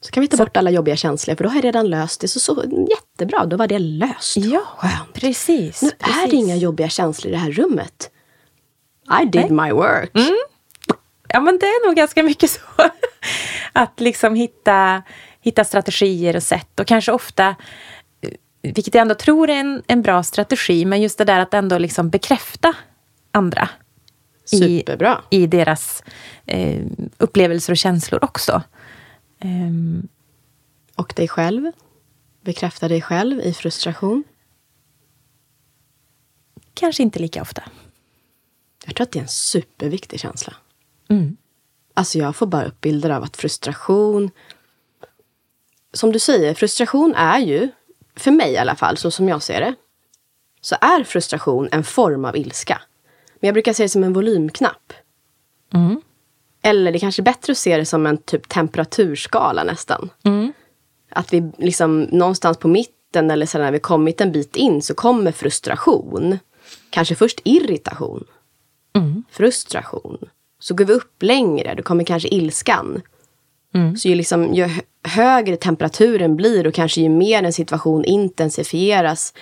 Så 0.00 0.10
kan 0.10 0.20
vi 0.20 0.28
ta 0.28 0.36
så. 0.36 0.44
bort 0.44 0.56
alla 0.56 0.70
jobbiga 0.70 0.96
känslor, 0.96 1.34
för 1.34 1.44
då 1.44 1.50
har 1.50 1.56
jag 1.56 1.64
redan 1.64 1.90
löst 1.90 2.20
det. 2.20 2.28
Så, 2.28 2.40
så 2.40 2.64
jättebra, 2.90 3.46
då 3.46 3.56
var 3.56 3.66
det 3.66 3.78
löst. 3.78 4.36
Ja, 4.36 4.62
Skönt. 4.76 5.12
precis. 5.12 5.82
Nu 5.82 5.90
precis. 5.90 6.24
är 6.24 6.30
det 6.30 6.36
inga 6.36 6.56
jobbiga 6.56 6.88
känslor 6.88 7.32
i 7.32 7.34
det 7.34 7.40
här 7.40 7.50
rummet. 7.50 8.10
I 9.22 9.24
did 9.24 9.50
Nej. 9.50 9.50
my 9.50 9.72
work. 9.72 10.10
Mm. 10.14 10.36
Ja, 11.28 11.40
men 11.40 11.58
det 11.58 11.66
är 11.66 11.86
nog 11.86 11.96
ganska 11.96 12.22
mycket 12.22 12.50
så. 12.50 12.60
Att 13.72 14.00
liksom 14.00 14.34
hitta, 14.34 15.02
hitta 15.40 15.64
strategier 15.64 16.36
och 16.36 16.42
sätt. 16.42 16.80
Och 16.80 16.86
kanske 16.86 17.12
ofta, 17.12 17.56
vilket 18.62 18.94
jag 18.94 19.02
ändå 19.02 19.14
tror 19.14 19.50
är 19.50 19.54
en, 19.54 19.82
en 19.86 20.02
bra 20.02 20.22
strategi, 20.22 20.84
men 20.84 21.02
just 21.02 21.18
det 21.18 21.24
där 21.24 21.40
att 21.40 21.54
ändå 21.54 21.78
liksom 21.78 22.10
bekräfta 22.10 22.74
andra. 23.32 23.68
Superbra. 24.44 25.22
I, 25.30 25.42
i 25.42 25.46
deras 25.46 26.02
eh, 26.46 26.86
upplevelser 27.18 27.72
och 27.72 27.76
känslor 27.76 28.24
också. 28.24 28.62
Um, 29.44 30.08
och 30.94 31.12
dig 31.16 31.28
själv? 31.28 31.72
Bekräfta 32.40 32.88
dig 32.88 33.02
själv 33.02 33.40
i 33.40 33.52
frustration? 33.54 34.24
Kanske 36.74 37.02
inte 37.02 37.18
lika 37.18 37.42
ofta. 37.42 37.62
Jag 38.86 38.96
tror 38.96 39.04
att 39.04 39.12
det 39.12 39.18
är 39.18 39.22
en 39.22 39.28
superviktig 39.28 40.20
känsla. 40.20 40.54
Mm. 41.08 41.36
Alltså 41.94 42.18
jag 42.18 42.36
får 42.36 42.46
bara 42.46 42.64
upp 42.64 42.80
bilder 42.80 43.10
av 43.10 43.22
att 43.22 43.36
frustration... 43.36 44.30
Som 45.92 46.12
du 46.12 46.18
säger, 46.18 46.54
frustration 46.54 47.14
är 47.14 47.38
ju, 47.38 47.68
för 48.16 48.30
mig 48.30 48.52
i 48.52 48.58
alla 48.58 48.76
fall, 48.76 48.96
så 48.96 49.10
som 49.10 49.28
jag 49.28 49.42
ser 49.42 49.60
det, 49.60 49.74
så 50.60 50.76
är 50.80 51.04
frustration 51.04 51.68
en 51.72 51.84
form 51.84 52.24
av 52.24 52.36
ilska. 52.36 52.80
Men 53.40 53.48
jag 53.48 53.54
brukar 53.54 53.72
se 53.72 53.82
det 53.82 53.88
som 53.88 54.04
en 54.04 54.12
volymknapp. 54.12 54.92
Mm. 55.74 56.00
Eller 56.62 56.92
det 56.92 56.98
kanske 56.98 57.22
är 57.22 57.24
bättre 57.24 57.50
att 57.50 57.58
se 57.58 57.76
det 57.76 57.86
som 57.86 58.06
en 58.06 58.18
typ 58.18 58.48
temperaturskala 58.48 59.64
nästan. 59.64 60.10
Mm. 60.22 60.52
Att 61.10 61.32
vi 61.32 61.52
liksom 61.58 62.00
någonstans 62.02 62.58
på 62.58 62.68
mitten 62.68 63.30
eller 63.30 63.46
så 63.46 63.58
när 63.58 63.72
vi 63.72 63.78
kommit 63.78 64.20
en 64.20 64.32
bit 64.32 64.56
in 64.56 64.82
så 64.82 64.94
kommer 64.94 65.32
frustration. 65.32 66.38
Kanske 66.90 67.14
först 67.14 67.40
irritation. 67.44 68.24
Mm. 68.96 69.24
Frustration. 69.30 70.18
Så 70.58 70.74
går 70.74 70.84
vi 70.84 70.92
upp 70.92 71.22
längre, 71.22 71.74
då 71.74 71.82
kommer 71.82 72.04
kanske 72.04 72.28
ilskan. 72.28 73.02
Mm. 73.74 73.96
Så 73.96 74.08
ju, 74.08 74.14
liksom, 74.14 74.54
ju 74.54 74.68
högre 75.02 75.56
temperaturen 75.56 76.36
blir 76.36 76.66
och 76.66 76.74
kanske 76.74 77.00
ju 77.00 77.08
mer 77.08 77.42
en 77.42 77.52
situation 77.52 78.04
intensifieras 78.04 79.34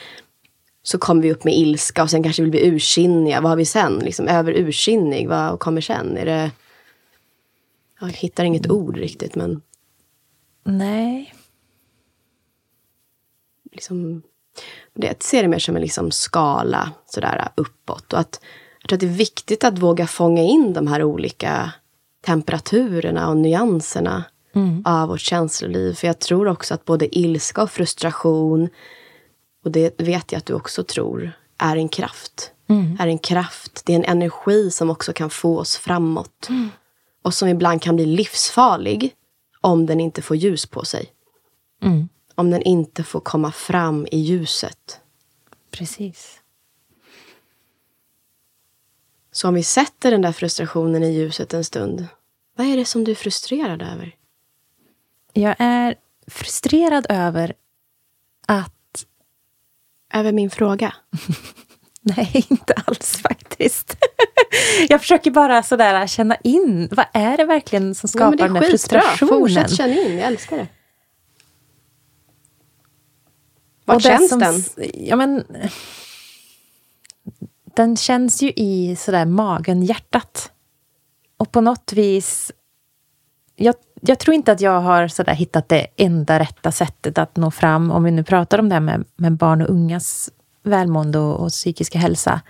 så 0.83 0.99
kommer 0.99 1.23
vi 1.23 1.33
upp 1.33 1.45
med 1.45 1.57
ilska 1.57 2.03
och 2.03 2.11
sen 2.11 2.23
kanske 2.23 2.43
vi 2.43 2.51
blir 2.51 2.67
ursinniga. 2.67 3.41
Vad 3.41 3.51
har 3.51 3.57
vi 3.57 3.65
sen? 3.65 3.99
Liksom, 3.99 4.29
över 4.29 4.53
ursinnig, 4.53 5.29
vad 5.29 5.61
kommer 5.61 5.81
sen? 5.81 6.17
Är 6.17 6.25
det 6.27 6.51
jag 8.01 8.09
hittar 8.09 8.45
inget 8.45 8.71
ord 8.71 8.97
riktigt, 8.97 9.35
men... 9.35 9.63
Nej. 10.65 11.35
Liksom, 13.73 14.23
det 14.95 15.23
ser 15.23 15.43
det 15.43 15.49
mer 15.49 15.59
som 15.59 15.77
en 15.77 15.83
liksom 15.83 16.11
skala 16.11 16.93
sådär 17.07 17.49
uppåt. 17.55 18.13
Och 18.13 18.19
att, 18.19 18.41
jag 18.81 18.89
tror 18.89 18.97
att 18.97 19.01
det 19.01 19.07
är 19.07 19.11
viktigt 19.11 19.65
att 19.65 19.79
våga 19.79 20.07
fånga 20.07 20.43
in 20.43 20.73
de 20.73 20.87
här 20.87 21.03
olika 21.03 21.73
temperaturerna 22.25 23.29
och 23.29 23.37
nyanserna 23.37 24.25
mm. 24.59 24.83
av 24.85 25.09
vårt 25.09 25.21
känsloliv. 25.21 25.95
För 25.95 26.07
jag 26.07 26.19
tror 26.19 26.49
också 26.49 26.75
att 26.75 26.85
både 26.85 27.19
ilska 27.19 27.63
och 27.63 27.71
frustration, 27.71 28.69
och 29.65 29.71
det 29.71 30.01
vet 30.01 30.33
jag 30.33 30.39
att 30.39 30.47
du 30.47 30.55
också 30.55 30.85
tror, 30.85 31.33
är 31.59 31.77
en 31.77 31.89
kraft. 31.89 32.53
Mm. 32.69 32.97
Är 33.01 33.07
en 33.07 33.19
kraft. 33.19 33.83
Det 33.85 33.93
är 33.93 33.97
en 33.97 34.05
energi 34.05 34.71
som 34.71 34.91
också 34.91 35.13
kan 35.13 35.31
få 35.31 35.59
oss 35.59 35.77
framåt. 35.77 36.49
Mm 36.49 36.71
och 37.29 37.35
som 37.35 37.49
ibland 37.49 37.83
kan 37.83 37.97
bli 37.97 38.07
livsfarlig 38.07 39.15
om 39.61 39.87
den 39.87 40.01
inte 40.01 40.23
får 40.23 40.37
ljus 40.37 40.67
på 40.67 40.85
sig. 40.85 41.13
Mm. 41.83 42.09
Om 42.35 42.51
den 42.51 42.63
inte 42.63 43.05
får 43.05 43.21
komma 43.21 43.53
fram 43.53 44.07
i 44.11 44.19
ljuset. 44.19 45.01
Precis. 45.71 46.41
Så 49.33 49.49
om 49.49 49.55
vi 49.55 49.63
sätter 49.63 50.11
den 50.11 50.23
där 50.23 50.33
frustrationen 50.33 51.03
i 51.03 51.13
ljuset 51.13 51.55
en 51.55 51.65
stund. 51.65 52.07
Vad 52.57 52.67
är 52.67 52.77
det 52.77 52.85
som 52.85 53.05
du 53.05 53.11
är 53.11 53.17
frustrerad 53.17 53.83
över? 53.83 54.15
Jag 55.33 55.57
är 55.59 55.95
frustrerad 56.27 57.07
över 57.09 57.55
att... 58.47 59.05
Över 60.15 60.33
min 60.33 60.51
fråga? 60.51 60.95
Nej, 62.01 62.47
inte 62.51 62.75
alls 62.87 63.17
faktiskt. 63.17 63.97
jag 64.89 65.01
försöker 65.01 65.31
bara 65.31 65.63
sådär 65.63 66.07
känna 66.07 66.37
in, 66.37 66.89
vad 66.93 67.07
är 67.13 67.37
det 67.37 67.45
verkligen 67.45 67.95
som 67.95 68.09
skapar 68.09 68.39
ja, 68.39 68.47
den 68.47 68.57
här 68.57 68.63
frustrationen? 68.63 69.29
Fortsätt 69.29 69.77
känna 69.77 69.95
in, 69.95 70.19
jag 70.19 70.27
älskar 70.27 70.57
det. 70.57 70.67
Vart 73.85 74.03
känns 74.03 74.29
som, 74.29 74.39
den? 74.39 74.63
Ja, 74.95 75.17
men, 75.17 75.45
den 77.65 77.97
känns 77.97 78.43
ju 78.43 78.53
i 78.57 78.97
sådär 78.97 79.25
magen, 79.25 79.83
hjärtat. 79.83 80.53
Och 81.37 81.53
på 81.53 81.61
något 81.61 81.93
vis... 81.93 82.53
Jag, 83.57 83.75
jag 84.01 84.19
tror 84.19 84.35
inte 84.35 84.53
att 84.53 84.61
jag 84.61 84.81
har 84.81 85.09
sådär 85.09 85.35
hittat 85.35 85.69
det 85.69 85.87
enda 85.97 86.39
rätta 86.39 86.73
sättet 86.73 87.19
att 87.19 87.37
nå 87.37 87.51
fram, 87.51 87.91
om 87.91 88.05
vi 88.05 88.11
nu 88.11 88.25
pratar 88.25 88.59
om 88.59 88.69
det 88.69 88.75
här 88.75 88.81
med, 88.81 89.05
med 89.17 89.33
barn 89.33 89.63
och 89.63 89.69
ungas 89.69 90.31
välmående 90.63 91.19
och, 91.19 91.41
och 91.41 91.49
psykiska 91.51 91.99
hälsa. 91.99 92.41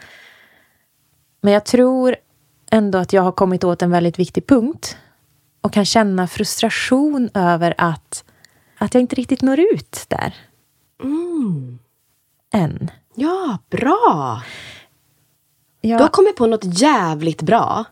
Men 1.41 1.53
jag 1.53 1.65
tror 1.65 2.17
ändå 2.71 2.99
att 2.99 3.13
jag 3.13 3.23
har 3.23 3.33
kommit 3.33 3.65
åt 3.65 3.83
en 3.83 3.91
väldigt 3.91 4.19
viktig 4.19 4.47
punkt 4.47 4.97
och 5.61 5.73
kan 5.73 5.85
känna 5.85 6.27
frustration 6.27 7.31
över 7.35 7.75
att, 7.79 8.25
att 8.79 8.95
jag 8.95 9.01
inte 9.01 9.17
riktigt 9.17 9.43
når 9.43 9.61
ut 9.61 10.05
där. 10.09 10.35
Mm. 11.03 11.79
Än. 12.53 12.91
Ja, 13.15 13.59
bra! 13.71 14.43
Ja, 15.81 15.97
Du 15.97 16.03
har 16.03 16.11
kommit 16.11 16.37
på 16.37 16.47
något 16.47 16.81
jävligt 16.81 17.43
bra. 17.43 17.85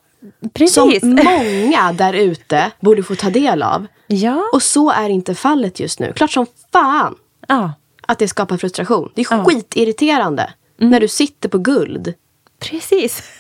Precis. 0.53 1.01
Som 1.01 1.15
många 1.15 1.93
där 1.93 2.13
ute 2.13 2.71
borde 2.81 3.03
få 3.03 3.15
ta 3.15 3.31
del 3.31 3.63
av. 3.63 3.87
Ja, 4.07 4.43
Och 4.53 4.63
så 4.63 4.91
är 4.91 5.09
inte 5.09 5.35
fallet 5.35 5.81
just 5.81 6.01
nu. 6.01 6.13
Klart 6.13 6.31
som 6.31 6.47
fan 6.73 7.15
ja, 7.49 7.73
att 8.07 8.19
det 8.19 8.29
skapar 8.29 8.57
frustration. 8.57 9.13
Det 9.15 9.21
är 9.21 9.27
Ja. 9.31 9.35
Mm. 9.35 9.47
skitirriterande 9.47 10.55
när 10.77 11.01
du 11.01 11.09
sitter 11.09 11.49
på 11.49 11.59
guld. 11.59 12.15
precis. 12.59 13.23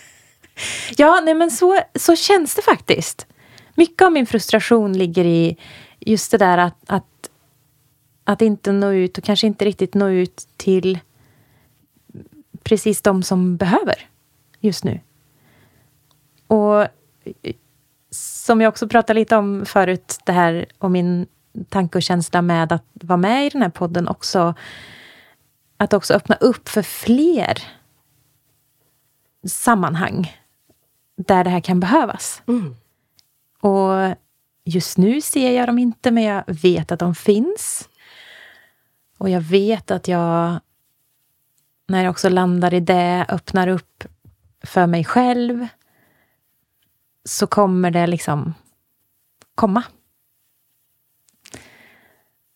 Ja, 0.97 1.21
nej 1.25 1.35
men 1.35 1.51
så, 1.51 1.81
så 1.95 2.17
känns 2.17 2.55
det 2.55 2.63
faktiskt. 2.63 3.27
Mycket 3.75 4.03
av 4.03 4.13
min 4.13 4.27
frustration 4.27 4.99
ligger 4.99 5.25
i 5.25 5.57
just 6.01 6.31
det 6.31 6.39
där 6.39 6.59
att, 6.59 6.79
att, 6.87 7.31
att 8.25 8.43
inte 8.43 8.73
nå 8.73 8.93
ut 8.93 9.19
och 9.19 9.25
kanske 9.25 9.47
inte 9.47 9.65
riktigt 9.65 9.95
nå 9.95 10.09
ut 10.09 10.49
till 10.57 10.99
precis 12.63 13.03
de 13.03 13.23
som 13.23 13.57
behöver 13.57 13.95
just 14.61 14.85
nu. 14.85 15.01
Och 16.47 16.83
eh, 16.83 17.55
som 18.11 18.61
jag 18.61 18.69
också 18.69 18.89
pratade 18.89 19.21
lite 19.21 19.37
om 19.37 19.67
förut, 19.67 20.19
det 20.25 20.33
här 20.33 20.67
och 20.79 20.91
min 20.91 21.27
tanke 21.69 21.99
och 21.99 22.03
känsla 22.03 22.43
med 22.43 22.73
att 22.73 22.85
vara 22.93 23.17
med 23.17 23.47
i 23.47 23.49
den 23.49 23.63
här 23.63 23.69
podden 23.69 24.09
också. 24.09 24.55
Att 25.77 25.93
också 25.93 26.15
öppna 26.15 26.37
upp 26.37 26.69
för 26.69 26.83
fler 26.83 27.63
sammanhang 29.49 30.37
där 31.17 31.45
det 31.45 31.51
här 31.51 31.61
kan 31.61 31.81
behövas. 31.81 32.43
Mm. 32.47 32.77
Och 33.61 34.17
just 34.65 34.99
nu 34.99 35.21
ser 35.21 35.53
jag 35.53 35.69
dem 35.69 35.79
inte, 35.79 36.11
men 36.11 36.23
jag 36.23 36.45
vet 36.47 36.93
att 36.93 36.99
de 36.99 37.15
finns. 37.15 37.89
Och 39.19 39.31
jag 39.31 39.41
vet 39.41 39.91
att 39.91 40.09
jag, 40.09 40.61
när 41.89 42.05
jag 42.05 42.11
också 42.11 42.29
landar 42.29 42.75
i 42.75 42.81
det, 42.81 43.27
öppnar 43.29 43.69
upp 43.69 44.05
för 44.63 44.87
mig 44.87 45.05
själv, 45.05 45.67
så 47.27 47.47
kommer 47.47 47.91
det 47.91 48.07
liksom 48.07 48.55
komma. 49.55 49.83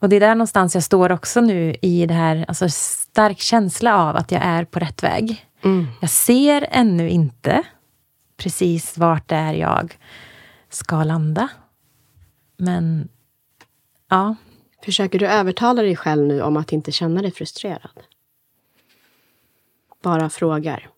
Och 0.01 0.09
det 0.09 0.17
är 0.17 0.21
där 0.21 0.35
någonstans 0.35 0.75
jag 0.75 0.85
står 0.85 1.13
också 1.13 1.41
nu 1.41 1.75
i 1.83 2.07
det 2.07 2.15
här, 2.15 2.45
alltså 2.49 2.69
stark 2.69 3.39
känsla 3.39 3.97
av 3.97 4.17
att 4.17 4.33
jag 4.33 4.43
är 4.43 4.65
på 4.65 4.79
rätt 4.79 5.03
väg. 5.03 5.47
Mm. 5.63 5.87
Jag 6.01 6.11
ser 6.11 6.69
ännu 6.71 7.11
inte 7.11 7.63
precis 8.37 8.99
vart 8.99 9.29
det 9.29 9.37
är 9.37 9.53
jag 9.53 9.99
ska 10.69 11.05
landa. 11.05 11.49
Men 12.57 13.09
ja, 14.09 14.37
Försöker 14.85 15.19
du 15.19 15.27
övertala 15.27 15.83
dig 15.83 15.97
själv 15.97 16.27
nu 16.27 16.43
om 16.43 16.57
att 16.57 16.73
inte 16.73 16.93
känna 16.93 17.23
dig 17.23 17.31
frustrerad? 17.31 18.01
Bara 20.03 20.31
frågar. 20.31 20.91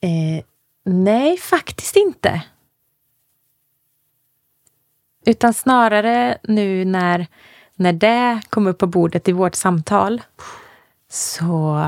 eh, 0.00 0.44
nej, 0.84 1.36
faktiskt 1.36 1.96
inte. 1.96 2.42
Utan 5.26 5.54
snarare 5.54 6.38
nu 6.42 6.84
när, 6.84 7.26
när 7.74 7.92
det 7.92 8.40
kom 8.50 8.66
upp 8.66 8.78
på 8.78 8.86
bordet 8.86 9.28
i 9.28 9.32
vårt 9.32 9.54
samtal 9.54 10.22
så, 11.08 11.86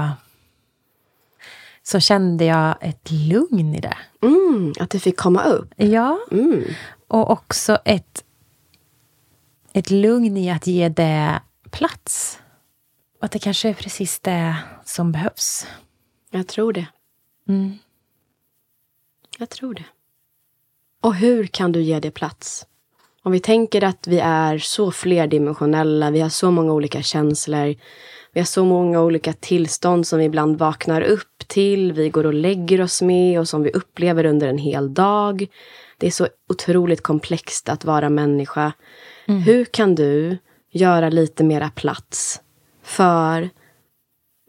så 1.83 2.01
kände 2.01 2.45
jag 2.45 2.77
ett 2.81 3.11
lugn 3.11 3.75
i 3.75 3.81
det. 3.81 3.97
Mm, 4.23 4.73
att 4.81 4.91
det 4.91 5.01
fick 5.01 5.17
komma 5.17 5.43
upp. 5.45 5.73
Ja, 5.77 6.19
Mm. 6.31 6.65
och 7.09 7.31
också 7.31 7.79
ett, 7.85 8.25
ett 9.73 9.91
lugn 9.91 10.37
i 10.37 10.51
att 10.51 10.67
ge 10.67 10.89
det 10.89 11.41
plats. 11.71 12.39
Och 13.19 13.25
att 13.25 13.31
det 13.33 13.39
kanske 13.39 13.69
är 13.69 13.75
precis 13.75 14.21
det 14.21 14.57
som 14.85 15.13
behövs. 15.13 15.67
Jag 16.31 16.47
tror 16.49 16.73
det. 16.73 16.87
Mm. 17.49 17.79
Jag 19.39 19.51
tror 19.51 19.75
det. 19.75 19.85
Och 21.03 21.15
hur 21.15 21.47
kan 21.47 21.73
du 21.73 21.83
ge 21.83 22.01
det 22.01 22.11
plats? 22.11 22.67
Om 23.23 23.33
vi 23.33 23.41
tänker 23.41 23.85
att 23.85 24.07
vi 24.07 24.19
är 24.19 24.59
så 24.59 24.91
flerdimensionella, 24.91 26.11
vi 26.11 26.21
har 26.21 26.29
så 26.29 26.51
många 26.51 26.73
olika 26.73 27.03
känslor, 27.03 27.75
vi 28.33 28.41
har 28.41 28.45
så 28.45 28.65
många 28.65 29.03
olika 29.03 29.33
tillstånd 29.33 30.07
som 30.07 30.19
vi 30.19 30.25
ibland 30.25 30.59
vaknar 30.59 31.01
upp 31.03 31.49
till, 31.49 31.93
vi 31.93 32.09
går 32.09 32.27
och 32.27 32.35
lägger 32.35 32.81
oss 32.81 33.03
med 33.03 33.41
och 33.41 33.49
som 33.49 33.63
vi 33.63 33.71
upplever 33.71 34.27
under 34.27 34.49
en 34.49 34.59
hel 34.59 34.95
dag. 34.95 35.47
Det 35.99 36.07
är 36.07 36.11
så 36.11 36.29
otroligt 36.49 37.03
komplext 37.03 37.69
att 37.69 37.85
vara 37.85 38.11
människa. 38.11 38.73
Hur 39.27 39.65
kan 39.65 39.95
du 39.95 40.39
göra 40.71 41.09
lite 41.09 41.45
mera 41.45 41.71
plats 41.71 42.41
för 42.83 43.51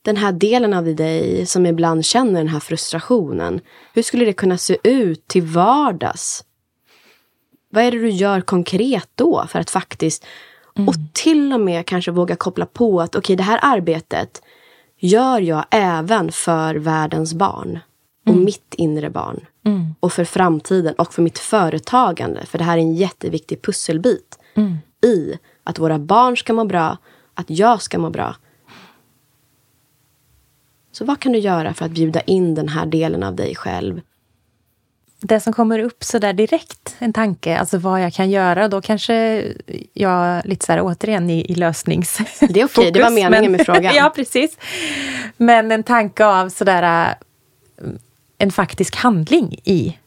den 0.06 0.18
här 0.18 0.32
delen 0.32 0.74
av 0.74 0.96
dig 0.96 1.46
som 1.46 1.66
ibland 1.66 2.06
känner 2.06 2.40
den 2.40 2.48
här 2.48 2.60
frustrationen. 2.60 3.62
Hur 3.94 4.02
skulle 4.02 4.26
det 4.26 4.34
kunna 4.34 4.58
se 4.58 4.78
ut 4.84 5.28
till 5.28 5.42
vardags? 5.44 6.44
Vad 7.70 7.84
är 7.84 7.92
det 7.92 7.98
du 8.00 8.10
gör 8.10 8.42
konkret 8.42 9.10
då 9.16 9.46
för 9.50 9.60
att 9.60 9.70
faktiskt 9.70 10.26
och 10.88 10.96
till 11.14 11.54
och 11.54 11.60
med 11.60 11.86
kanske 11.86 12.12
våga 12.12 12.36
koppla 12.36 12.66
på 12.66 13.02
att 13.02 13.16
okej, 13.16 13.36
det 13.36 13.44
här 13.44 13.60
arbetet 13.62 14.42
gör 15.00 15.40
jag 15.42 15.66
även 15.70 16.32
för 16.32 16.76
världens 16.76 17.34
barn 17.34 17.80
och 18.28 18.36
mitt 18.36 18.74
inre 18.78 19.10
barn 19.10 19.46
Mm. 19.66 19.96
och 20.00 20.14
för 20.14 20.26
framtiden 20.26 20.94
och 20.96 21.14
för 21.14 21.22
mitt 21.22 21.40
företagande. 21.40 22.46
För 22.46 22.58
det 22.58 22.64
här 22.64 22.78
är 22.78 22.82
en 22.82 22.96
jätteviktig 22.96 23.62
pusselbit 23.62 24.40
Mm. 24.54 24.78
i 25.06 25.38
att 25.64 25.80
våra 25.80 26.00
barn 26.00 26.38
ska 26.38 26.54
må 26.54 26.66
bra, 26.66 26.98
att 27.34 27.50
jag 27.50 27.82
ska 27.82 28.00
må 28.00 28.10
bra. 28.10 28.36
Så 30.96 31.06
vad 31.06 31.20
kan 31.20 31.32
du 31.32 31.40
göra 31.40 31.74
för 31.74 31.86
att 31.86 31.92
bjuda 31.92 32.22
in 32.22 32.56
den 32.56 32.70
här 32.70 32.86
delen 32.86 33.24
av 33.24 33.36
dig 33.36 33.56
själv? 33.56 34.02
Det 35.22 35.40
som 35.40 35.54
kommer 35.54 35.80
upp 35.80 36.04
så 36.04 36.20
där 36.20 36.34
direkt, 36.34 36.96
en 37.00 37.14
tanke, 37.14 37.58
alltså 37.58 37.78
vad 37.78 38.02
jag 38.02 38.14
kan 38.14 38.30
göra, 38.30 38.68
då 38.68 38.82
kanske 38.82 39.44
jag 39.94 40.46
lite 40.46 40.66
så 40.66 40.72
här 40.72 40.82
återigen 40.82 41.30
i, 41.30 41.52
i 41.52 41.56
lösnings... 41.56 42.18
Det 42.40 42.62
är 42.62 42.66
okej, 42.66 42.92
det 42.92 43.02
var 43.02 43.10
meningen 43.10 43.42
men- 43.42 43.52
med 43.52 43.66
frågan. 43.66 43.94
ja, 43.96 44.12
precis. 44.16 44.58
Men 45.38 45.72
en 45.72 45.84
tanke 45.84 46.26
av 46.26 46.50
sådär 46.50 47.08
äh, 47.08 47.88
en 48.38 48.52
faktisk 48.52 48.96
handling 48.96 49.60
i 49.64 49.98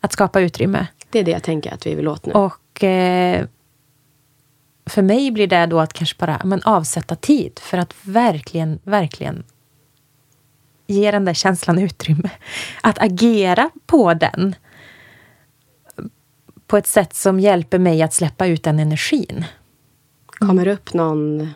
att 0.00 0.12
skapa 0.12 0.40
utrymme. 0.40 0.86
Det 1.10 1.18
är 1.18 1.24
det 1.24 1.30
jag 1.30 1.42
tänker 1.42 1.74
att 1.74 1.86
vi 1.86 1.94
vill 1.94 2.08
åt 2.08 2.26
nu. 2.26 2.32
Och 2.32 2.84
eh, 2.84 3.46
för 4.86 5.02
mig 5.02 5.30
blir 5.30 5.46
det 5.46 5.66
då 5.66 5.80
att 5.80 5.92
kanske 5.92 6.16
bara 6.18 6.40
men, 6.44 6.62
avsätta 6.62 7.16
tid 7.16 7.58
för 7.62 7.78
att 7.78 7.94
verkligen, 8.02 8.78
verkligen 8.82 9.44
ge 10.86 11.10
den 11.10 11.24
där 11.24 11.34
känslan 11.34 11.78
utrymme. 11.78 12.30
Att 12.80 13.02
agera 13.02 13.70
på 13.86 14.14
den 14.14 14.54
på 16.66 16.76
ett 16.76 16.86
sätt 16.86 17.14
som 17.14 17.40
hjälper 17.40 17.78
mig 17.78 18.02
att 18.02 18.14
släppa 18.14 18.46
ut 18.46 18.62
den 18.62 18.78
energin. 18.78 19.44
Kommer 20.26 20.68
upp 20.68 20.94
någon 20.94 21.48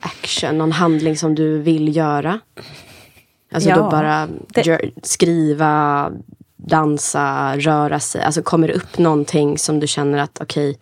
action, 0.00 0.58
någon 0.58 0.72
handling 0.72 1.16
som 1.16 1.34
du 1.34 1.58
vill 1.58 1.96
göra? 1.96 2.40
Alltså 3.52 3.68
Ja, 3.68 3.76
då 3.76 3.90
bara 3.90 4.28
det- 4.48 4.90
skriva, 5.02 6.10
dansa, 6.56 7.56
röra 7.56 8.00
sig. 8.00 8.22
Alltså 8.22 8.42
kommer 8.42 8.68
det 8.68 8.74
upp 8.74 8.98
någonting 8.98 9.58
som 9.58 9.80
du 9.80 9.86
känner 9.86 10.18
att 10.18 10.40
okej, 10.40 10.78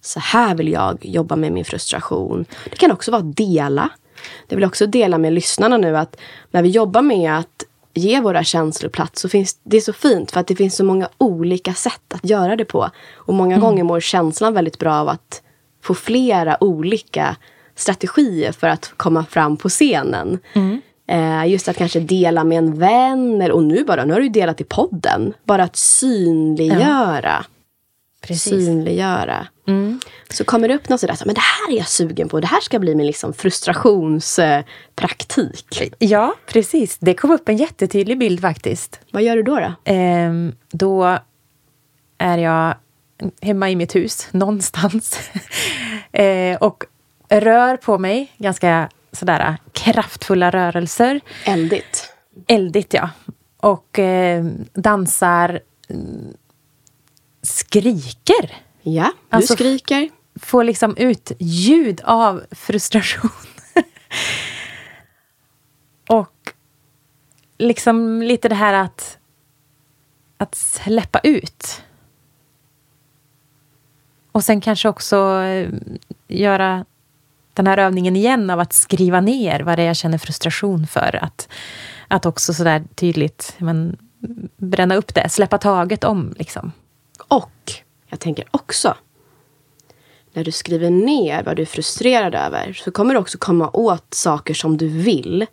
så 0.00 0.20
här 0.20 0.54
vill 0.54 0.68
jag 0.72 1.06
jobba 1.06 1.36
med 1.36 1.52
min 1.52 1.64
frustration. 1.64 2.44
Det 2.64 2.76
kan 2.76 2.92
också 2.92 3.10
vara 3.10 3.22
dela. 3.22 3.90
Det 4.46 4.56
vill 4.56 4.64
också 4.64 4.86
dela 4.86 5.18
med 5.18 5.32
lyssnarna 5.32 5.76
nu 5.76 5.96
att 5.96 6.16
när 6.50 6.62
vi 6.62 6.68
jobbar 6.68 7.02
med 7.02 7.38
att 7.38 7.64
ge 7.94 8.20
våra 8.20 8.44
känslor 8.44 8.90
plats 8.90 9.20
så 9.20 9.28
finns 9.28 9.58
det 9.62 9.76
är 9.76 9.80
så 9.80 9.92
fint 9.92 10.30
för 10.30 10.40
att 10.40 10.46
det 10.46 10.56
finns 10.56 10.76
så 10.76 10.84
många 10.84 11.08
olika 11.18 11.74
sätt 11.74 12.14
att 12.14 12.24
göra 12.24 12.56
det 12.56 12.64
på. 12.64 12.90
Och 13.14 13.34
många 13.34 13.58
gånger 13.58 13.84
mår 13.84 14.00
känslan 14.00 14.54
väldigt 14.54 14.78
bra 14.78 14.94
av 14.94 15.08
att 15.08 15.42
få 15.82 15.94
flera 15.94 16.64
olika 16.64 17.36
strategier 17.76 18.52
för 18.52 18.66
att 18.66 18.92
komma 18.96 19.24
fram 19.24 19.56
på 19.56 19.68
scenen. 19.68 20.38
Eh, 21.08 21.46
just 21.46 21.68
att 21.68 21.76
kanske 21.76 22.00
dela 22.00 22.44
med 22.44 22.58
en 22.58 22.78
vän. 22.78 23.42
Eller, 23.42 23.54
och 23.54 23.62
nu 23.62 23.84
bara, 23.84 24.04
nu 24.04 24.12
har 24.12 24.20
du 24.20 24.26
ju 24.26 24.32
delat 24.32 24.60
i 24.60 24.64
podden. 24.64 25.34
Bara 25.44 25.62
att 25.64 25.76
synliggöra. 25.76 27.44
Precis. 28.26 28.66
synliggöra. 28.66 29.46
Mm. 29.68 30.00
Så 30.30 30.44
kommer 30.44 30.68
det 30.68 30.74
upp 30.74 30.88
något 30.88 31.00
sådär, 31.00 31.14
så, 31.14 31.26
men 31.26 31.34
det 31.34 31.40
här 31.40 31.72
är 31.72 31.76
jag 31.76 31.88
sugen 31.88 32.28
på. 32.28 32.40
Det 32.40 32.46
här 32.46 32.60
ska 32.60 32.78
bli 32.78 32.94
min 32.94 33.06
liksom 33.06 33.32
frustrationspraktik. 33.32 35.92
Ja, 35.98 36.34
precis. 36.46 36.98
Det 36.98 37.14
kom 37.14 37.30
upp 37.30 37.48
en 37.48 37.56
jättetydlig 37.56 38.18
bild 38.18 38.40
faktiskt. 38.40 39.00
Vad 39.10 39.22
gör 39.22 39.36
du 39.36 39.42
då? 39.42 39.60
då? 39.60 39.72
Ehm, 39.84 40.52
då 40.70 41.18
är 42.18 42.38
jag 42.38 42.74
hemma 43.40 43.70
i 43.70 43.76
mitt 43.76 43.96
hus, 43.96 44.28
någonstans. 44.30 45.18
eh, 46.12 46.56
och 46.56 46.84
rör 47.28 47.76
på 47.76 47.98
mig, 47.98 48.32
ganska 48.36 48.88
sådär 49.12 49.56
kraftfulla 49.72 50.50
rörelser. 50.50 51.20
Eldigt. 51.44 52.12
Eldigt, 52.46 52.94
ja. 52.94 53.10
Och 53.56 53.98
eh, 53.98 54.44
dansar, 54.72 55.60
mm, 55.88 56.34
skriker. 57.44 58.62
Ja, 58.82 59.12
du 59.30 59.36
Alltså- 59.36 59.54
skriker. 59.54 60.10
Får 60.40 60.64
liksom 60.64 60.96
ut 60.96 61.32
ljud 61.38 62.00
av 62.04 62.44
frustration. 62.50 63.30
och 66.08 66.52
liksom 67.58 68.22
lite 68.22 68.48
det 68.48 68.54
här 68.54 68.74
att, 68.74 69.18
att 70.36 70.54
släppa 70.54 71.18
ut. 71.18 71.82
Och 74.32 74.44
sen 74.44 74.60
kanske 74.60 74.88
också 74.88 75.42
eh, 75.42 75.68
göra 76.28 76.84
den 77.52 77.66
här 77.66 77.78
övningen 77.78 78.16
igen 78.16 78.50
av 78.50 78.60
att 78.60 78.72
skriva 78.72 79.20
ner 79.20 79.60
vad 79.60 79.78
det 79.78 79.82
är 79.82 79.86
jag 79.86 79.96
känner 79.96 80.18
frustration 80.18 80.86
för. 80.86 81.18
Att, 81.22 81.48
att 82.08 82.26
också 82.26 82.54
sådär 82.54 82.84
tydligt 82.94 83.54
men, 83.58 83.96
bränna 84.56 84.94
upp 84.94 85.14
det, 85.14 85.28
släppa 85.28 85.58
taget 85.58 86.04
om. 86.04 86.34
Liksom. 86.38 86.72
Och 87.28 87.72
jag 88.08 88.20
tänker 88.20 88.44
också, 88.50 88.94
när 90.32 90.44
du 90.44 90.52
skriver 90.52 90.90
ner 90.90 91.42
vad 91.42 91.56
du 91.56 91.62
är 91.62 91.66
frustrerad 91.66 92.34
över 92.34 92.72
så 92.72 92.90
kommer 92.90 93.14
du 93.14 93.20
också 93.20 93.38
komma 93.38 93.70
åt 93.72 94.14
saker 94.14 94.54
som 94.54 94.76
du 94.76 94.88
vill 94.88 95.46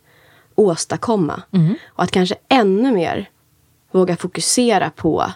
åstadkomma. 0.54 1.42
Och 1.86 2.02
att 2.02 2.10
kanske 2.10 2.34
ännu 2.48 2.92
mer 2.92 3.30
våga 3.92 4.16
fokusera 4.16 4.90
på 4.90 5.32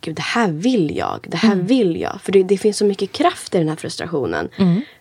Gud, 0.00 0.16
det 0.16 0.22
här 0.22 0.48
vill 0.52 0.96
jag, 0.96 1.26
det 1.28 1.36
här 1.36 1.54
vill 1.56 2.00
jag. 2.00 2.20
För 2.20 2.32
det, 2.32 2.42
det 2.42 2.58
finns 2.58 2.76
så 2.76 2.84
mycket 2.84 3.12
kraft 3.12 3.54
i 3.54 3.58
den 3.58 3.68
här 3.68 3.76
frustrationen. 3.76 4.48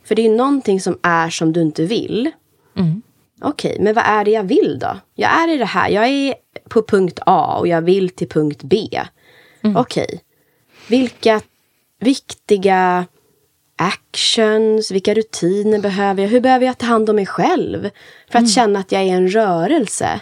För 0.04 0.16
det 0.16 0.26
är 0.26 0.30
någonting 0.30 0.82
som 0.82 1.00
är 1.02 1.30
som 1.30 1.54
du 1.54 1.62
inte 1.62 1.86
vill. 1.86 2.32
Okej, 3.42 3.78
men 3.80 3.94
vad 3.94 4.04
är 4.08 4.26
det 4.26 4.32
jag 4.32 4.44
vill 4.44 4.78
då? 4.80 4.98
Jag 5.16 5.32
är 5.32 5.54
i 5.54 5.58
det 5.58 5.66
här, 5.66 5.90
jag 5.90 6.08
är 6.08 6.36
på 6.70 6.82
punkt 6.82 7.20
A 7.26 7.58
och 7.60 7.68
jag 7.68 7.82
vill 7.82 8.10
till 8.10 8.30
punkt 8.30 8.64
B. 8.64 9.02
Okej, 9.76 10.22
vilka 10.88 11.42
viktiga 12.00 13.06
actions, 13.78 14.92
vilka 14.92 15.14
rutiner 15.14 15.80
behöver 15.80 16.24
jag? 16.24 16.30
Hur 16.30 16.42
behöver 16.42 16.66
jag 16.66 16.78
ta 16.78 16.86
hand 16.86 17.10
om 17.10 17.16
mig 17.16 17.26
själv? 17.26 17.90
För 18.32 18.40
att 18.40 18.50
känna 18.50 18.80
att 18.80 18.92
jag 18.92 19.02
är 19.02 19.16
en 19.16 19.30
rörelse 19.30 20.22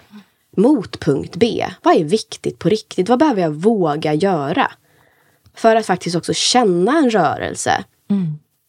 mot 0.57 0.99
punkt 0.99 1.35
B. 1.35 1.65
Vad 1.81 1.95
är 1.95 2.03
viktigt 2.03 2.59
på 2.59 2.69
riktigt? 2.69 3.09
Vad 3.09 3.19
behöver 3.19 3.41
jag 3.41 3.51
våga 3.51 4.13
göra? 4.13 4.71
För 5.55 5.75
att 5.75 5.85
faktiskt 5.85 6.15
också 6.15 6.33
känna 6.33 6.97
en 6.97 7.09
rörelse. 7.09 7.83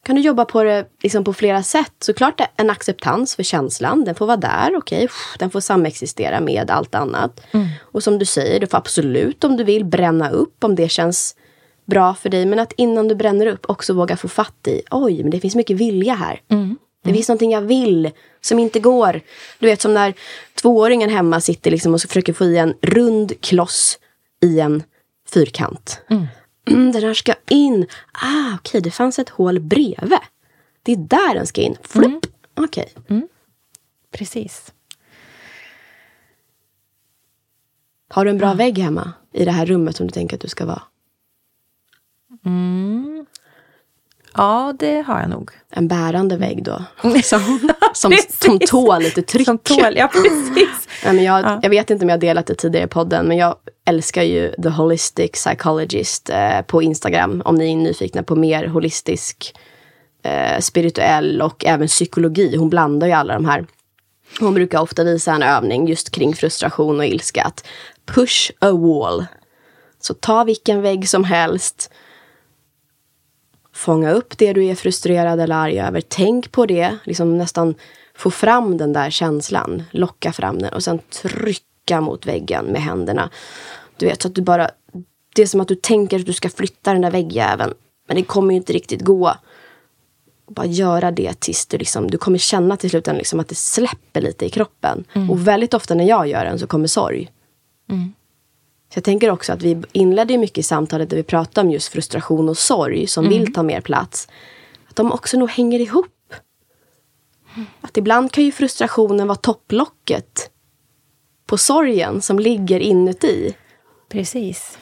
Kan 0.06 0.16
du 0.16 0.22
jobba 0.22 0.44
på 0.44 0.62
det 0.62 0.86
liksom 1.02 1.24
på 1.24 1.32
flera 1.32 1.62
sätt? 1.62 1.92
Såklart 2.00 2.40
en 2.56 2.70
acceptans 2.70 3.36
för 3.36 3.42
känslan. 3.42 4.04
Den 4.04 4.14
får 4.14 4.26
vara 4.26 4.36
där, 4.36 4.76
okej. 4.76 5.08
Den 5.38 5.50
får 5.50 5.60
samexistera 5.60 6.40
med 6.40 6.70
allt 6.70 6.94
annat. 6.94 7.40
Och 7.80 8.02
som 8.02 8.18
du 8.18 8.24
säger, 8.24 8.60
du 8.60 8.66
får 8.66 8.78
absolut 8.78 9.44
om 9.44 9.56
du 9.56 9.64
vill 9.64 9.84
bränna 9.84 10.30
upp 10.30 10.64
om 10.64 10.74
det 10.74 10.88
känns 10.88 11.36
bra 11.84 12.14
för 12.14 12.28
dig. 12.28 12.46
Men 12.46 12.58
att 12.58 12.72
innan 12.76 13.08
du 13.08 13.14
bränner 13.14 13.46
upp 13.46 13.70
också 13.70 13.92
våga 13.92 14.16
få 14.16 14.28
fatt 14.28 14.68
i, 14.68 14.82
oj, 14.90 15.22
men 15.22 15.30
det 15.30 15.40
finns 15.40 15.54
mycket 15.56 15.76
vilja 15.76 16.14
här. 16.14 16.40
Det 17.04 17.12
finns 17.12 17.28
någonting 17.28 17.50
jag 17.52 17.60
vill 17.62 18.10
som 18.40 18.58
inte 18.58 18.80
går. 18.80 19.20
Du 19.58 19.66
vet 19.66 19.80
som 19.80 19.94
när 19.94 20.14
tvååringen 20.54 21.10
hemma 21.10 21.40
sitter 21.40 21.70
liksom 21.70 21.94
och 21.94 22.00
så 22.00 22.08
försöker 22.08 22.32
få 22.32 22.44
i 22.44 22.58
en 22.58 22.74
rund 22.82 23.40
kloss 23.40 23.98
i 24.42 24.60
en 24.60 24.82
fyrkant. 25.28 26.00
Mm, 26.66 26.92
den 26.92 27.02
här 27.02 27.14
ska 27.14 27.34
in. 27.50 27.86
Ah, 28.12 28.54
okej, 28.54 28.80
det 28.80 28.90
fanns 28.90 29.18
ett 29.18 29.28
hål 29.28 29.60
bredvid. 29.60 30.18
Det 30.82 30.92
är 30.92 30.96
där 30.96 31.34
den 31.34 31.46
ska 31.46 31.60
in. 31.60 31.76
Flupp. 31.82 32.26
Okej. 32.54 32.92
Precis. 34.12 34.72
Har 38.08 38.24
du 38.24 38.30
en 38.30 38.38
bra 38.38 38.54
vägg 38.54 38.78
hemma 38.78 39.12
i 39.32 39.44
det 39.44 39.50
här 39.50 39.66
rummet 39.66 39.96
som 39.96 40.06
du 40.06 40.12
tänker 40.12 40.36
att 40.36 40.40
du 40.42 40.48
ska 40.48 40.66
vara? 40.66 40.82
Ja, 44.36 44.74
det 44.78 45.00
har 45.06 45.20
jag 45.20 45.30
nog. 45.30 45.50
En 45.70 45.88
bärande 45.88 46.36
vägg 46.36 46.64
då? 46.64 46.84
Som, 47.24 47.70
som, 47.94 48.12
som 48.40 48.58
tål 48.58 49.02
lite 49.02 49.22
tryck. 49.22 49.44
Som 49.46 49.58
tål, 49.58 49.96
ja 49.96 50.08
precis. 50.12 50.88
Nej, 51.04 51.14
men 51.14 51.24
jag, 51.24 51.44
Ja. 51.44 51.58
jag 51.62 51.70
vet 51.70 51.90
inte 51.90 52.04
om 52.04 52.08
jag 52.08 52.20
delat 52.20 52.46
det 52.46 52.54
tidigare 52.54 52.84
i 52.86 52.88
podden, 52.88 53.26
men 53.26 53.36
jag 53.36 53.56
älskar 53.86 54.22
ju 54.22 54.54
The 54.62 54.68
Holistic 54.68 55.30
Psychologist 55.30 56.30
eh, 56.30 56.60
på 56.62 56.82
Instagram. 56.82 57.42
Om 57.44 57.54
ni 57.54 57.72
är 57.72 57.76
nyfikna 57.76 58.22
på 58.22 58.36
mer 58.36 58.66
holistisk, 58.66 59.54
eh, 60.22 60.60
spirituell 60.60 61.42
och 61.42 61.64
även 61.64 61.88
psykologi. 61.88 62.56
Hon 62.56 62.70
blandar 62.70 63.06
ju 63.06 63.12
alla 63.12 63.34
de 63.34 63.44
här. 63.44 63.66
Hon 64.40 64.54
brukar 64.54 64.80
ofta 64.80 65.04
visa 65.04 65.32
en 65.32 65.42
övning 65.42 65.88
just 65.88 66.10
kring 66.10 66.34
frustration 66.34 66.98
och 66.98 67.06
ilska. 67.06 67.42
Att 67.42 67.66
push 68.06 68.50
a 68.58 68.70
wall. 68.72 69.24
Så 70.00 70.14
ta 70.14 70.44
vilken 70.44 70.82
vägg 70.82 71.08
som 71.08 71.24
helst. 71.24 71.90
Fånga 73.74 74.10
upp 74.10 74.38
det 74.38 74.52
du 74.52 74.64
är 74.64 74.74
frustrerad 74.74 75.40
eller 75.40 75.56
arg 75.56 75.80
över. 75.80 76.00
Tänk 76.08 76.52
på 76.52 76.66
det. 76.66 76.98
Liksom 77.04 77.38
nästan 77.38 77.74
få 78.16 78.30
fram 78.30 78.76
den 78.76 78.92
där 78.92 79.10
känslan. 79.10 79.82
Locka 79.90 80.32
fram 80.32 80.58
den 80.58 80.72
och 80.72 80.84
sen 80.84 80.98
trycka 80.98 82.00
mot 82.00 82.26
väggen 82.26 82.64
med 82.64 82.82
händerna. 82.82 83.30
Du 83.96 84.06
vet, 84.06 84.22
så 84.22 84.28
att 84.28 84.34
du 84.34 84.42
bara... 84.42 84.70
Det 85.34 85.42
är 85.42 85.46
som 85.46 85.60
att 85.60 85.68
du 85.68 85.74
tänker 85.74 86.18
att 86.18 86.26
du 86.26 86.32
ska 86.32 86.48
flytta 86.48 86.92
den 86.92 87.02
där 87.02 87.10
väggjäveln. 87.10 87.74
Men 88.08 88.16
det 88.16 88.22
kommer 88.22 88.52
ju 88.52 88.56
inte 88.56 88.72
riktigt 88.72 89.00
gå. 89.00 89.34
Bara 90.48 90.66
göra 90.66 91.10
det 91.10 91.40
tills 91.40 91.66
du, 91.66 91.78
liksom, 91.78 92.10
du 92.10 92.18
kommer 92.18 92.38
känna 92.38 92.76
till 92.76 92.90
slut 92.90 93.06
liksom 93.06 93.40
att 93.40 93.48
det 93.48 93.54
släpper 93.54 94.20
lite 94.20 94.46
i 94.46 94.50
kroppen. 94.50 95.04
Och 95.30 95.48
väldigt 95.48 95.74
ofta 95.74 95.94
när 95.94 96.04
jag 96.04 96.26
gör 96.26 96.44
den 96.44 96.58
så 96.58 96.66
kommer 96.66 96.86
sorg. 96.86 97.30
Så 98.94 98.98
jag 98.98 99.04
tänker 99.04 99.30
också 99.30 99.52
att 99.52 99.62
vi 99.62 99.82
inledde 99.92 100.38
mycket 100.38 100.58
i 100.58 100.62
samtalet 100.62 101.10
där 101.10 101.16
vi 101.16 101.22
pratade 101.22 101.66
om 101.66 101.72
just 101.72 101.88
frustration 101.88 102.48
och 102.48 102.58
sorg 102.58 103.06
som 103.06 103.28
vill 103.28 103.52
ta 103.52 103.62
mer 103.62 103.80
plats. 103.80 104.28
Att 104.88 104.96
de 104.96 105.12
också 105.12 105.38
nog 105.38 105.50
hänger 105.50 105.80
ihop. 105.80 106.34
Att 107.80 107.96
ibland 107.96 108.32
kan 108.32 108.44
ju 108.44 108.52
frustrationen 108.52 109.28
vara 109.28 109.36
topplocket 109.36 110.50
på 111.46 111.58
sorgen 111.58 112.22
som 112.22 112.38
ligger 112.38 112.80
inuti. 112.80 113.54
Precis. 114.08 114.78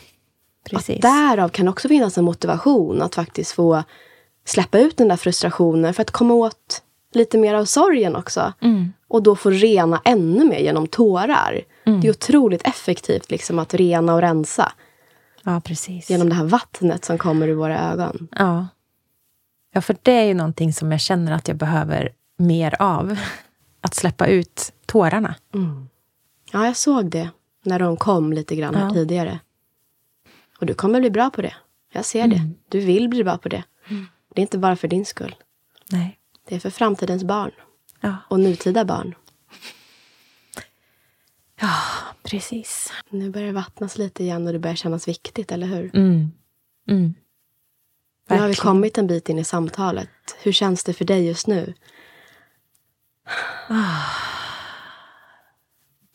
Precis. 0.70 0.96
Att 0.96 1.02
därav 1.02 1.48
kan 1.48 1.68
också 1.68 1.88
finnas 1.88 2.18
en 2.18 2.24
motivation 2.24 3.02
att 3.02 3.14
faktiskt 3.14 3.52
få 3.52 3.82
släppa 4.44 4.78
ut 4.78 4.96
den 4.96 5.08
där 5.08 5.16
frustrationen 5.16 5.94
för 5.94 6.02
att 6.02 6.10
komma 6.10 6.34
åt 6.34 6.82
lite 7.12 7.38
mer 7.38 7.54
av 7.54 7.64
sorgen 7.64 8.16
också. 8.16 8.52
Och 9.08 9.22
då 9.22 9.36
få 9.36 9.50
rena 9.50 10.00
ännu 10.04 10.44
mer 10.44 10.58
genom 10.58 10.86
tårar. 10.86 11.60
Det 11.84 12.06
är 12.06 12.10
otroligt 12.10 12.62
effektivt 12.66 13.30
liksom 13.30 13.58
att 13.58 13.74
rena 13.74 14.14
och 14.14 14.20
rensa 14.20 14.72
Ja, 15.42 15.60
precis. 15.64 16.10
genom 16.10 16.28
det 16.28 16.34
här 16.34 16.44
vattnet 16.44 17.04
som 17.04 17.18
kommer 17.18 17.48
ur 17.48 17.54
våra 17.54 17.90
ögon. 17.92 18.28
Ja. 18.38 18.66
ja, 19.72 19.80
för 19.80 19.96
det 20.02 20.12
är 20.12 20.24
ju 20.24 20.34
någonting 20.34 20.72
som 20.72 20.92
jag 20.92 21.00
känner 21.00 21.32
att 21.32 21.48
jag 21.48 21.56
behöver 21.56 22.12
mer 22.36 22.82
av. 22.82 23.16
Att 23.84 23.94
släppa 23.94 24.26
ut 24.26 24.72
tårarna. 24.86 25.34
Ja, 26.52 26.66
jag 26.66 26.76
såg 26.76 27.10
det 27.10 27.30
när 27.64 27.78
de 27.78 27.96
kom 27.96 28.32
lite 28.32 28.56
grann 28.56 28.74
här 28.74 28.84
Ja. 28.86 28.90
tidigare. 28.92 29.40
Och 30.60 30.66
du 30.66 30.74
kommer 30.74 31.00
bli 31.00 31.10
bra 31.10 31.30
på 31.30 31.42
det. 31.42 31.54
Jag 31.92 32.04
ser 32.04 32.26
det. 32.26 32.50
Du 32.68 32.80
vill 32.80 33.08
bli 33.08 33.24
bra 33.24 33.38
på 33.38 33.48
det. 33.48 33.64
Det 34.34 34.40
är 34.40 34.42
inte 34.42 34.58
bara 34.58 34.76
för 34.76 34.88
din 34.88 35.04
skull. 35.04 35.34
Nej. 35.90 36.18
Det 36.48 36.54
är 36.54 36.60
för 36.60 36.70
framtidens 36.70 37.24
barn 37.24 37.50
Ja, 38.00 38.16
och 38.28 38.40
nutida 38.40 38.84
barn. 38.84 39.14
Precis. 42.22 42.92
Nu 43.10 43.30
börjar 43.30 43.46
det 43.46 43.52
vattnas 43.52 43.98
lite 43.98 44.22
igen 44.22 44.46
och 44.46 44.52
det 44.52 44.58
börjar 44.58 44.76
kännas 44.76 45.08
viktigt, 45.08 45.52
eller 45.52 45.66
hur? 45.66 45.96
Mm. 45.96 46.30
Mm. 46.88 47.14
Nu 48.28 48.38
har 48.38 48.48
vi 48.48 48.54
kommit 48.54 48.98
en 48.98 49.06
bit 49.06 49.28
in 49.28 49.38
i 49.38 49.44
samtalet. 49.44 50.08
Hur 50.42 50.52
känns 50.52 50.84
det 50.84 50.92
för 50.92 51.04
dig 51.04 51.26
just 51.26 51.46
nu? 51.46 51.74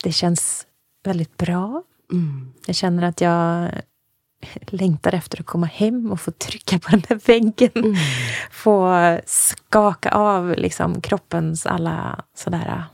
Det 0.04 0.12
känns 0.12 0.66
väldigt 1.04 1.36
bra. 1.36 1.82
Mm. 2.12 2.52
Jag 2.66 2.76
känner 2.76 3.02
att 3.02 3.20
jag 3.20 3.70
längtar 4.66 5.12
efter 5.12 5.40
att 5.40 5.46
komma 5.46 5.66
hem 5.66 6.12
och 6.12 6.20
få 6.20 6.30
trycka 6.30 6.78
på 6.78 6.90
den 6.90 7.02
där 7.08 7.20
väggen. 7.26 7.96
Få 8.50 8.94
skaka 9.26 10.10
av 10.10 10.54
liksom 10.56 11.00
kroppens 11.00 11.66
alla 11.66 12.24
sådär 12.34 12.84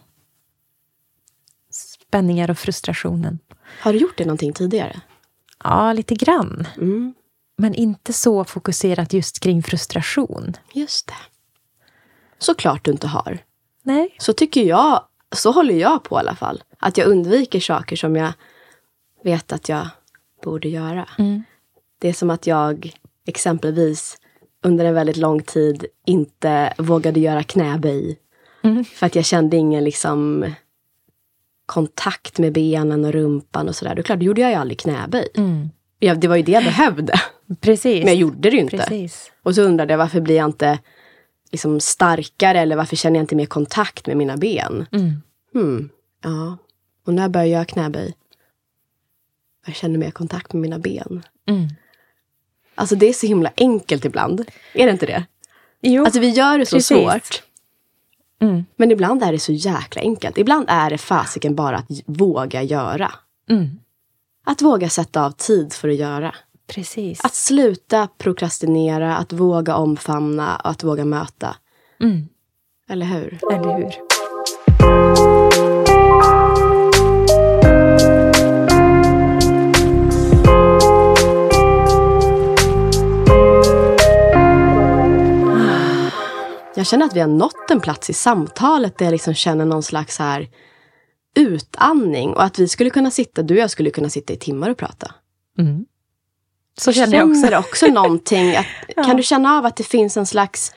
spänningar 2.15 2.51
och 2.51 2.59
frustrationen. 2.59 3.39
Har 3.81 3.93
du 3.93 3.99
gjort 3.99 4.19
det 4.19 4.25
någonting 4.25 4.53
tidigare? 4.53 5.01
Ja, 5.65 5.93
lite 5.93 6.15
grann. 6.15 6.69
Mm. 6.77 7.15
Men 7.59 7.75
inte 7.75 8.13
så 8.13 8.45
fokuserat 8.45 9.13
just 9.13 9.41
kring 9.41 9.63
frustration. 9.63 10.57
Just 10.73 11.07
det. 11.07 11.15
Såklart 12.39 12.85
du 12.85 12.91
inte 12.91 13.07
har. 13.07 13.39
Nej. 13.83 14.15
Så 14.19 14.33
tycker 14.33 14.63
jag, 14.63 15.05
så 15.33 15.53
håller 15.53 15.75
jag 15.75 16.03
på 16.03 16.17
i 16.17 16.19
alla 16.19 16.37
fall. 16.37 16.63
Att 16.79 16.99
jag 16.99 17.07
undviker 17.07 17.61
saker 17.61 17.97
som 17.97 18.17
jag 18.17 18.33
vet 19.25 19.53
att 19.53 19.69
jag 19.69 19.89
borde 20.45 20.69
göra. 20.69 21.09
Mm. 21.19 21.43
Det 21.99 22.09
är 22.09 22.13
som 22.13 22.31
att 22.31 22.47
jag 22.47 22.93
exempelvis 23.27 24.17
under 24.63 24.85
en 24.85 24.95
väldigt 24.95 25.17
lång 25.17 25.43
tid 25.43 25.87
inte 26.07 26.75
vågade 26.79 27.21
göra 27.21 27.43
knäböj. 27.43 28.19
Mm. 28.63 28.85
För 28.85 29.07
att 29.07 29.15
jag 29.15 29.25
kände 29.25 29.57
ingen 29.57 29.85
liksom 29.85 30.45
kontakt 31.67 32.39
med 32.39 32.53
benen 32.53 33.05
och 33.05 33.13
rumpan 33.13 33.69
och 33.69 33.77
sådär. 33.77 33.95
Då 33.95 34.03
klart, 34.03 34.19
då 34.19 34.25
gjorde 34.25 34.41
jag 34.41 34.51
ju 34.51 34.57
aldrig 34.57 34.79
knäböj. 34.79 35.29
Mm. 35.37 35.71
Ja, 35.99 36.15
det 36.15 36.29
var 36.29 36.37
ju 36.37 36.43
det 36.43 36.53
jag 36.53 36.65
behövde. 36.65 37.21
Precis. 37.61 38.05
Men 38.05 38.07
jag 38.13 38.17
gjorde 38.17 38.51
det 38.51 38.57
ju 38.57 38.63
inte. 38.63 38.77
Precis. 38.77 39.33
Och 39.43 39.55
så 39.55 39.63
undrade 39.63 39.93
jag 39.93 39.99
varför 39.99 40.21
blir 40.21 40.37
jag 40.37 40.45
inte 40.45 40.79
liksom 41.53 41.81
starkare 41.81 42.61
eller 42.61 42.77
varför 42.77 42.97
känner 42.97 43.17
jag 43.17 43.23
inte 43.23 43.37
mer 43.37 43.47
kontakt 43.47 44.07
med 44.07 44.17
mina 44.17 44.37
ben? 44.37 44.87
Mm. 44.93 45.23
Hmm, 45.53 45.91
ja. 46.23 46.57
Och 47.07 47.15
när 47.15 47.29
började 47.29 47.51
jag 47.51 47.69
knäböj? 47.69 48.15
Jag 49.67 49.75
känner 49.75 49.99
mer 49.99 50.11
kontakt 50.11 50.53
med 50.53 50.63
mina 50.63 50.79
ben. 50.79 51.23
Mm. 51.49 51.69
Alltså 52.75 52.97
det 52.97 53.09
är 53.09 53.13
så 53.13 53.27
himla 53.27 53.53
enkelt 53.57 54.05
ibland. 54.05 54.45
Är 54.73 54.87
det 54.87 54.93
inte 54.93 55.07
det? 55.07 55.25
Jo. 55.81 56.05
Alltså 56.05 56.21
vi 56.21 56.29
gör 56.29 56.59
det 56.59 56.67
så 56.67 56.77
Precis. 56.77 56.89
svårt. 56.89 57.43
Mm. 58.45 58.65
Men 58.77 58.91
ibland 58.91 59.23
är 59.23 59.33
det 59.33 59.39
så 59.39 59.53
jäkla 59.53 60.03
enkelt. 60.03 60.39
Ibland 60.39 60.65
är 60.69 60.91
det 60.91 60.99
fasiken 60.99 61.55
bara 61.55 61.77
att 61.77 61.87
våga 62.07 62.63
göra. 62.63 63.13
Mm. 63.51 63.69
Att 64.47 64.63
våga 64.63 64.89
sätta 64.89 65.25
av 65.25 65.31
tid 65.31 65.73
för 65.73 65.89
att 65.89 65.97
göra. 65.97 66.35
Precis. 66.67 67.25
Att 67.25 67.35
sluta 67.35 68.09
prokrastinera, 68.19 69.17
att 69.17 69.33
våga 69.33 69.77
omfamna 69.77 70.57
och 70.57 70.71
att 70.71 70.85
våga 70.85 71.05
möta. 71.05 71.57
Mm. 72.01 72.29
Eller 72.89 73.07
hur? 73.07 73.39
Eller 73.53 73.77
hur? 73.77 75.44
Jag 86.77 86.87
känner 86.87 87.07
att 87.07 87.17
vi 87.17 87.21
har 87.21 87.29
nått 87.29 87.71
en 87.71 87.81
plats 87.81 88.11
i 88.11 88.13
samtalet 88.13 88.99
där 88.99 89.07
jag 89.07 89.13
liksom 89.13 89.35
känner 89.35 89.65
någon 89.65 89.83
slags 89.83 90.19
här 90.19 90.49
utandning. 91.37 92.31
Och 92.31 92.45
att 92.45 92.59
vi 92.59 92.69
skulle 92.69 92.91
kunna 92.91 93.11
sitta, 93.11 93.43
du 93.43 93.55
och 93.55 93.61
jag 93.61 93.71
skulle 93.71 93.91
kunna 93.91 94.11
sitta 94.11 94.33
i 94.33 94.37
timmar 94.37 94.71
och 94.71 94.77
prata. 94.77 95.15
Mm. 95.59 95.85
Så 96.79 96.93
känner 96.93 97.17
jag 97.17 97.29
också. 97.29 97.43
Känner 97.43 97.59
också 97.59 97.87
någonting. 97.87 98.57
Att, 98.57 98.67
Ja. 98.97 99.05
Kan 99.05 99.17
du 99.17 99.23
känna 99.23 99.59
av 99.59 99.67
att 99.67 99.77
det 99.77 99.85
finns 99.85 100.17
en 100.17 100.27
slags... 100.27 100.73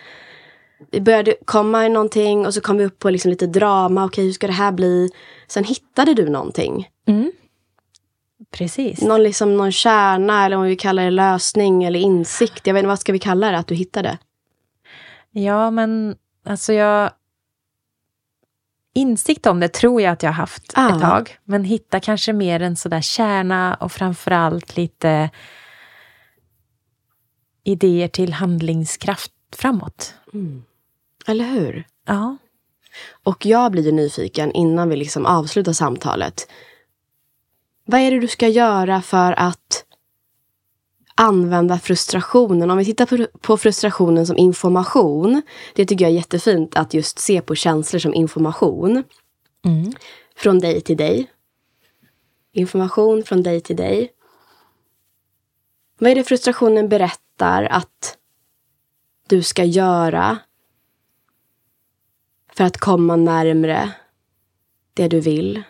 Vi 0.92 1.02
började 1.02 1.36
komma 1.46 1.86
i 1.86 1.90
någonting 1.90 2.46
och 2.46 2.54
så 2.54 2.62
kom 2.62 2.78
vi 2.78 2.86
upp 2.86 3.00
på 3.00 3.10
liksom 3.10 3.32
lite 3.32 3.48
drama. 3.48 4.06
Okej, 4.06 4.26
hur 4.26 4.32
ska 4.32 4.48
det 4.48 4.54
här 4.54 4.72
bli? 4.72 5.10
Sen 5.48 5.64
hittade 5.64 6.14
du 6.14 6.30
någonting. 6.30 6.90
Mm. 7.08 7.32
Precis. 8.52 9.02
Någon, 9.02 9.24
liksom, 9.24 9.58
någon 9.58 9.72
kärna 9.72 10.46
eller 10.46 10.58
om 10.58 10.64
vi 10.64 10.76
kallar 10.76 11.04
det 11.04 11.12
lösning 11.12 11.84
eller 11.84 12.00
insikt. 12.00 12.68
Jag 12.68 12.74
vet 12.74 12.82
inte, 12.82 12.88
vad 12.88 13.00
ska 13.00 13.12
vi 13.12 13.20
kalla 13.20 13.52
det? 13.52 13.58
Att 13.58 13.68
du 13.68 13.76
hittade? 13.76 14.18
Ja, 15.44 15.72
men 15.72 16.16
alltså 16.46 16.74
jag... 16.74 17.12
Insikt 18.94 19.46
om 19.46 19.60
det 19.60 19.68
tror 19.74 20.02
jag 20.02 20.12
att 20.12 20.24
jag 20.24 20.30
har 20.30 20.36
haft 20.36 20.72
Ah. 20.76 20.96
ett 20.96 21.02
tag. 21.02 21.38
Men 21.44 21.64
hitta 21.64 22.00
kanske 22.00 22.34
mer 22.34 22.60
en 22.60 22.76
sådär 22.76 23.02
kärna 23.02 23.76
och 23.76 23.92
framförallt 23.92 24.78
lite 24.78 25.30
idéer 27.64 28.08
till 28.08 28.34
handlingskraft 28.34 29.32
framåt. 29.56 30.14
Eller 31.28 31.46
hur? 31.46 31.88
Ja. 32.06 32.38
Och 33.24 33.46
jag 33.46 33.72
blir 33.72 33.84
ju 33.84 33.92
nyfiken 33.92 34.52
innan 34.52 34.90
vi 34.90 34.96
liksom 34.96 35.26
avslutar 35.26 35.74
samtalet. 35.74 36.48
Vad 37.86 38.02
är 38.02 38.12
det 38.12 38.20
du 38.20 38.28
ska 38.28 38.48
göra 38.48 39.02
för 39.02 39.32
att 39.40 39.86
använda 41.18 41.80
frustrationen? 41.80 42.72
Om 42.72 42.78
vi 42.78 42.86
tittar 42.86 43.28
på, 43.38 43.58
frustrationen 43.58 44.28
som 44.28 44.38
information. 44.38 45.42
Det 45.76 45.86
tycker 45.86 46.06
jag 46.06 46.12
är 46.12 46.16
jättefint 46.16 46.76
att 46.76 46.94
just 46.94 47.20
se 47.20 47.42
på 47.42 47.56
känslor 47.56 48.00
som 48.00 48.14
information. 48.14 49.04
Mm. 49.66 49.92
Från 50.36 50.60
dig 50.60 50.82
till 50.82 50.98
dig. 50.98 51.32
Information 52.52 53.24
från 53.24 53.44
dig 53.44 53.62
till 53.62 53.76
dig. 53.76 54.12
Vad 56.00 56.12
är 56.12 56.16
det 56.16 56.24
frustrationen 56.24 56.90
berättar 56.90 57.64
att 57.64 58.18
du 59.28 59.44
ska 59.44 59.64
göra 59.64 60.38
för 62.54 62.64
att 62.64 62.78
komma 62.78 63.16
närmre 63.16 63.92
det 64.94 65.08
du 65.08 65.20
vill? 65.20 65.64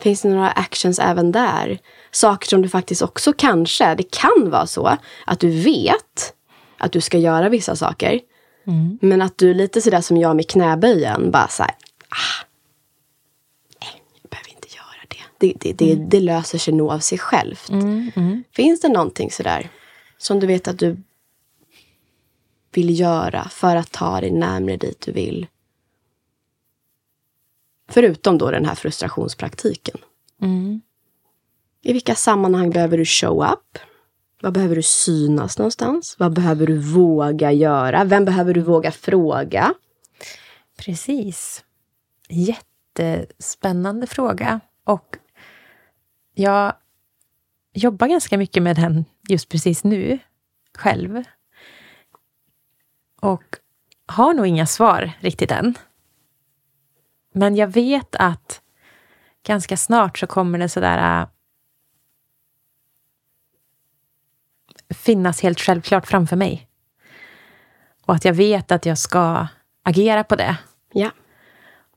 Finns 0.00 0.22
det 0.22 0.28
några 0.28 0.50
actions 0.50 0.98
även 0.98 1.32
där? 1.32 1.78
Saker 2.10 2.48
som 2.48 2.62
du 2.62 2.68
faktiskt 2.68 3.02
också 3.02 3.32
kanske, 3.32 3.94
det 3.94 4.10
kan 4.10 4.50
vara 4.50 4.66
så 4.66 4.96
att 5.26 5.40
du 5.40 5.50
vet 5.50 6.34
att 6.78 6.92
du 6.92 7.00
ska 7.00 7.18
göra 7.18 7.48
vissa 7.48 7.76
saker. 7.76 8.20
Mm. 8.66 8.98
Men 9.02 9.22
att 9.22 9.38
du 9.38 9.54
lite 9.54 9.80
sådär 9.80 10.00
som 10.00 10.16
jag 10.16 10.36
med 10.36 10.48
knäböjen, 10.48 11.30
bara 11.30 11.48
såhär, 11.48 11.72
ah, 12.08 12.44
nej, 13.80 14.02
jag 14.22 14.30
behöver 14.30 14.50
inte 14.50 14.68
göra 14.68 15.04
det. 15.08 15.16
Det, 15.38 15.54
det, 15.60 15.72
det, 15.72 16.04
det 16.10 16.20
löser 16.20 16.58
sig 16.58 16.74
nog 16.74 16.90
av 16.90 16.98
sig 16.98 17.18
självt. 17.18 17.68
Mm. 17.68 18.10
Mm. 18.16 18.44
Finns 18.52 18.80
det 18.80 18.88
någonting 18.88 19.30
sådär 19.30 19.70
som 20.18 20.40
du 20.40 20.46
vet 20.46 20.68
att 20.68 20.78
du 20.78 20.96
vill 22.72 23.00
göra 23.00 23.48
för 23.48 23.76
att 23.76 23.92
ta 23.92 24.20
dig 24.20 24.30
närmare 24.30 24.76
dit 24.76 25.00
du 25.00 25.12
vill? 25.12 25.46
Förutom 27.90 28.38
då 28.38 28.50
den 28.50 28.64
här 28.64 28.74
frustrationspraktiken. 28.74 29.96
Mm. 30.42 30.80
I 31.82 31.92
vilka 31.92 32.14
sammanhang 32.14 32.70
behöver 32.70 32.98
du 32.98 33.04
show 33.04 33.44
up? 33.52 33.78
Vad 34.42 34.52
behöver 34.52 34.76
du 34.76 34.82
synas 34.82 35.58
någonstans? 35.58 36.16
Vad 36.18 36.32
behöver 36.32 36.66
du 36.66 36.78
våga 36.78 37.52
göra? 37.52 38.04
Vem 38.04 38.24
behöver 38.24 38.54
du 38.54 38.60
våga 38.60 38.92
fråga? 38.92 39.74
Precis. 40.78 41.64
Jättespännande 42.28 44.06
fråga. 44.06 44.60
Och 44.84 45.16
jag 46.34 46.74
jobbar 47.72 48.06
ganska 48.06 48.38
mycket 48.38 48.62
med 48.62 48.76
den 48.76 49.04
just 49.28 49.48
precis 49.48 49.84
nu, 49.84 50.18
själv. 50.78 51.22
Och 53.20 53.44
har 54.06 54.34
nog 54.34 54.46
inga 54.46 54.66
svar 54.66 55.12
riktigt 55.20 55.50
än. 55.50 55.74
Men 57.32 57.56
jag 57.56 57.68
vet 57.68 58.16
att 58.16 58.62
ganska 59.42 59.76
snart 59.76 60.18
så 60.18 60.26
kommer 60.26 60.58
det 60.58 60.68
sådär 60.68 61.20
äh, 61.20 61.28
finnas 64.94 65.42
helt 65.42 65.60
självklart 65.60 66.06
framför 66.06 66.36
mig. 66.36 66.68
Och 68.06 68.14
att 68.14 68.24
jag 68.24 68.34
vet 68.34 68.72
att 68.72 68.86
jag 68.86 68.98
ska 68.98 69.46
agera 69.82 70.24
på 70.24 70.36
det. 70.36 70.56
Ja. 70.92 71.10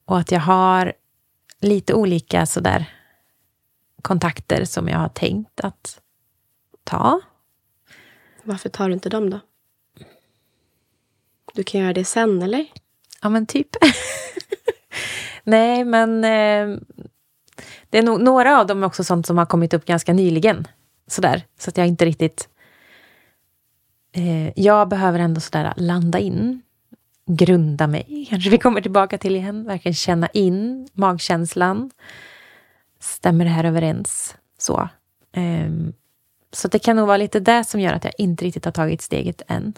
Och 0.05 0.19
att 0.19 0.31
jag 0.31 0.39
har 0.39 0.93
lite 1.59 1.93
olika 1.93 2.45
sådär 2.45 2.85
kontakter 4.01 4.65
som 4.65 4.87
jag 4.87 4.97
har 4.97 5.09
tänkt 5.09 5.59
att 5.59 6.01
ta. 6.83 7.21
Varför 8.43 8.69
tar 8.69 8.87
du 8.87 8.93
inte 8.93 9.09
dem 9.09 9.29
då? 9.29 9.39
Du 11.53 11.63
kan 11.63 11.81
göra 11.81 11.93
det 11.93 12.05
sen, 12.05 12.41
eller? 12.41 12.65
Ja, 13.21 13.29
men 13.29 13.45
typ. 13.45 13.69
Nej, 15.43 15.83
men 15.85 16.23
eh, 16.23 16.79
det 17.89 17.97
är 17.97 18.03
nog, 18.03 18.21
några 18.21 18.59
av 18.59 18.67
dem 18.67 18.83
är 18.83 18.87
också 18.87 19.03
sånt 19.03 19.27
som 19.27 19.37
har 19.37 19.45
kommit 19.45 19.73
upp 19.73 19.85
ganska 19.85 20.13
nyligen. 20.13 20.67
Sådär, 21.07 21.43
så 21.59 21.69
att 21.69 21.77
jag 21.77 21.87
inte 21.87 22.05
riktigt... 22.05 22.49
Eh, 24.11 24.59
jag 24.59 24.87
behöver 24.87 25.19
ändå 25.19 25.41
sådär 25.41 25.73
landa 25.77 26.19
in, 26.19 26.61
grunda 27.25 27.87
mig, 27.87 28.27
kanske 28.29 28.49
vi 28.49 28.57
kommer 28.57 28.81
tillbaka 28.81 29.17
till 29.17 29.35
igen. 29.35 29.63
Verkligen 29.63 29.93
känna 29.93 30.27
in 30.27 30.87
magkänslan. 30.93 31.91
Stämmer 32.99 33.45
det 33.45 33.51
här 33.51 33.63
överens? 33.63 34.35
Så. 34.57 34.89
Eh, 35.31 35.71
så 36.51 36.67
det 36.67 36.79
kan 36.79 36.95
nog 36.95 37.07
vara 37.07 37.17
lite 37.17 37.39
det 37.39 37.63
som 37.63 37.79
gör 37.79 37.93
att 37.93 38.03
jag 38.03 38.13
inte 38.17 38.45
riktigt 38.45 38.65
har 38.65 38.71
tagit 38.71 39.01
steget 39.01 39.41
än. 39.47 39.73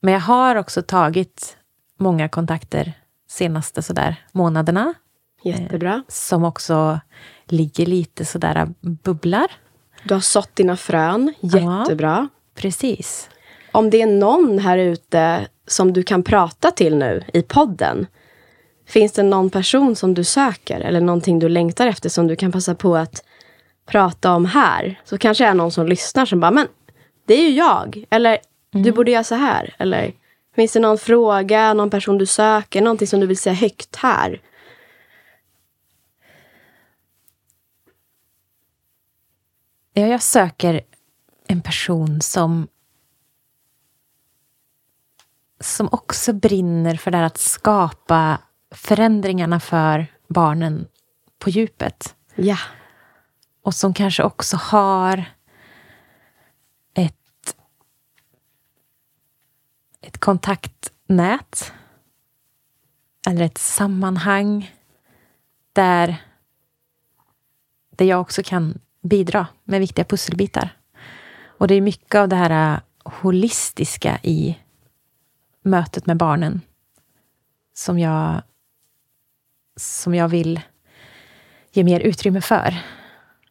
Men 0.00 0.14
jag 0.14 0.20
har 0.20 0.56
också 0.56 0.82
tagit 0.82 1.56
många 2.00 2.28
kontakter 2.28 2.92
senaste 3.28 3.82
sådär 3.82 4.16
månaderna. 4.32 4.94
Jättebra. 5.42 6.02
Som 6.08 6.44
också 6.44 7.00
ligger 7.46 7.86
lite 7.86 8.24
sådär 8.24 8.68
bubblar. 8.80 9.46
Du 10.04 10.14
har 10.14 10.20
sått 10.20 10.56
dina 10.56 10.76
frön. 10.76 11.34
Ja. 11.40 11.80
Jättebra. 11.80 12.28
Precis. 12.54 13.28
Om 13.72 13.90
det 13.90 14.02
är 14.02 14.06
någon 14.06 14.58
här 14.58 14.78
ute 14.78 15.46
som 15.66 15.92
du 15.92 16.02
kan 16.02 16.22
prata 16.22 16.70
till 16.70 16.96
nu 16.96 17.24
i 17.32 17.42
podden. 17.42 18.06
Finns 18.86 19.12
det 19.12 19.22
någon 19.22 19.50
person 19.50 19.96
som 19.96 20.14
du 20.14 20.24
söker 20.24 20.80
eller 20.80 21.00
någonting 21.00 21.38
du 21.38 21.48
längtar 21.48 21.86
efter 21.86 22.08
som 22.08 22.26
du 22.26 22.36
kan 22.36 22.52
passa 22.52 22.74
på 22.74 22.96
att 22.96 23.24
prata 23.86 24.34
om 24.34 24.44
här 24.44 25.00
så 25.04 25.18
kanske 25.18 25.44
det 25.44 25.48
är 25.48 25.54
någon 25.54 25.72
som 25.72 25.86
lyssnar 25.86 26.26
som 26.26 26.40
bara, 26.40 26.50
men 26.50 26.66
det 27.26 27.34
är 27.34 27.48
ju 27.48 27.50
jag. 27.50 28.04
Eller 28.10 28.38
mm. 28.74 28.84
du 28.84 28.92
borde 28.92 29.10
göra 29.10 29.24
så 29.24 29.34
här. 29.34 29.74
Eller 29.78 30.12
finns 30.54 30.72
det 30.72 30.80
någon 30.80 30.98
fråga, 30.98 31.74
någon 31.74 31.90
person 31.90 32.18
du 32.18 32.26
söker, 32.26 32.82
någonting 32.82 33.08
som 33.08 33.20
du 33.20 33.26
vill 33.26 33.38
säga 33.38 33.54
högt 33.54 33.96
här? 33.96 34.42
Ja, 39.92 40.06
jag 40.06 40.22
söker 40.22 40.80
en 41.46 41.62
person 41.62 42.20
som 42.20 42.68
som 45.60 45.88
också 45.92 46.32
brinner 46.32 46.96
för 46.96 47.10
det 47.10 47.16
här 47.16 47.24
att 47.24 47.38
skapa 47.38 48.38
förändringarna 48.70 49.60
för 49.60 50.06
barnen 50.28 50.88
på 51.38 51.50
djupet. 51.50 52.14
Ja. 52.34 52.58
Och 53.62 53.74
som 53.74 53.94
kanske 53.94 54.22
också 54.22 54.56
har 54.56 55.24
ett, 56.94 57.56
ett 60.00 60.18
kontaktnät 60.18 61.72
eller 63.26 63.44
ett 63.44 63.58
sammanhang 63.58 64.74
där, 65.72 66.16
där 67.96 68.06
jag 68.06 68.20
också 68.20 68.42
kan 68.42 68.78
bidra 69.02 69.46
med 69.64 69.80
viktiga 69.80 70.04
pusselbitar. 70.04 70.76
Och 71.44 71.68
det 71.68 71.74
är 71.74 71.80
mycket 71.80 72.14
av 72.14 72.28
det 72.28 72.36
här 72.36 72.74
äh, 72.74 72.80
holistiska 73.04 74.18
i 74.22 74.58
mötet 75.62 76.06
med 76.06 76.16
barnen 76.16 76.60
som 77.74 77.98
jag, 77.98 78.42
som 79.76 80.14
jag 80.14 80.28
vill 80.28 80.60
ge 81.72 81.84
mer 81.84 82.00
utrymme 82.00 82.40
för. 82.40 82.76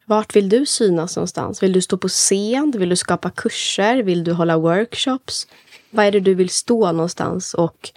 Vart 0.06 0.36
vill 0.36 0.50
du 0.50 0.66
synas 0.66 1.16
någonstans? 1.16 1.64
Vill 1.64 1.74
du 1.74 1.82
stå 1.82 1.98
på 1.98 2.08
scen? 2.08 2.72
Vill 2.78 2.90
du 2.90 2.96
skapa 2.96 3.30
kurser? 3.30 4.04
Vill 4.04 4.24
du 4.24 4.34
hålla 4.34 4.58
workshops? 4.58 5.48
Vad 5.90 6.06
är 6.06 6.12
det 6.12 6.20
du 6.20 6.36
vill 6.36 6.50
stå 6.50 6.92
någonstans 6.92 7.54
och 7.54 7.90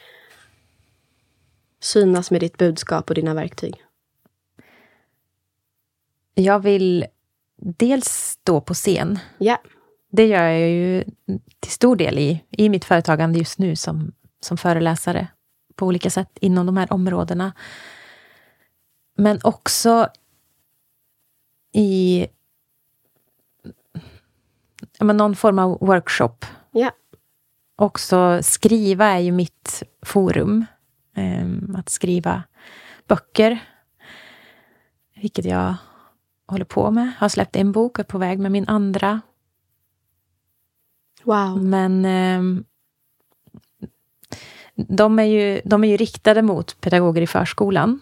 synas 1.81 2.31
med 2.31 2.41
ditt 2.41 2.59
budskap 2.59 3.09
och 3.11 3.15
dina 3.15 3.35
verktyg? 3.35 3.85
Jag 6.35 6.59
vill 6.59 7.07
dels 7.57 8.09
stå 8.09 8.61
på 8.61 8.75
scen. 8.75 9.19
Ja. 9.39 9.61
Det 10.11 10.27
gör 10.27 10.45
jag 10.45 10.71
ju 10.71 11.05
till 11.61 11.73
stor 11.73 11.97
del 11.97 12.19
i, 12.19 12.45
i 12.51 12.69
mitt 12.69 12.85
företagande 12.85 13.39
just 13.39 13.59
nu 13.59 13.77
som, 13.77 14.13
som 14.41 14.57
föreläsare 14.57 15.29
på 15.75 15.87
olika 15.87 16.11
sätt 16.11 16.39
inom 16.41 16.67
de 16.67 16.77
här 16.77 16.93
områdena. 16.93 17.53
Men 19.15 19.41
också 19.43 20.09
i 21.73 22.27
men 25.01 25.17
någon 25.17 25.37
form 25.37 25.59
av 25.59 25.79
workshop. 25.81 26.37
Ja. 26.71 26.91
Också 27.77 28.43
skriva 28.43 29.07
är 29.07 29.19
ju 29.19 29.33
mitt 29.33 29.83
forum. 30.03 30.67
Um, 31.17 31.77
att 31.79 31.89
skriva 31.89 32.43
böcker. 33.07 33.59
Vilket 35.15 35.45
jag 35.45 35.75
håller 36.47 36.65
på 36.65 36.91
med. 36.91 37.13
Har 37.19 37.29
släppt 37.29 37.57
en 37.57 37.73
bok 37.73 37.99
och 37.99 38.05
är 38.05 38.09
på 38.09 38.19
väg 38.19 38.39
med 38.39 38.53
min 38.53 38.69
andra. 38.69 39.21
Wow. 41.25 41.65
Men 41.65 42.05
um, 42.05 42.65
de, 44.75 45.19
är 45.19 45.25
ju, 45.25 45.61
de 45.65 45.85
är 45.85 45.89
ju 45.89 45.97
riktade 45.97 46.43
mot 46.43 46.81
pedagoger 46.81 47.23
i 47.23 47.27
förskolan. 47.27 48.01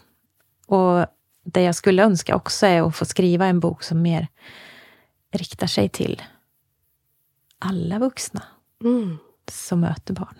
Och 0.66 1.06
det 1.44 1.62
jag 1.62 1.74
skulle 1.74 2.04
önska 2.04 2.36
också 2.36 2.66
är 2.66 2.82
att 2.82 2.96
få 2.96 3.04
skriva 3.04 3.46
en 3.46 3.60
bok 3.60 3.82
som 3.82 4.02
mer 4.02 4.28
riktar 5.32 5.66
sig 5.66 5.88
till 5.88 6.22
alla 7.58 7.98
vuxna 7.98 8.42
mm. 8.84 9.18
Som 9.54 9.80
möter 9.80 10.14
barn. 10.14 10.34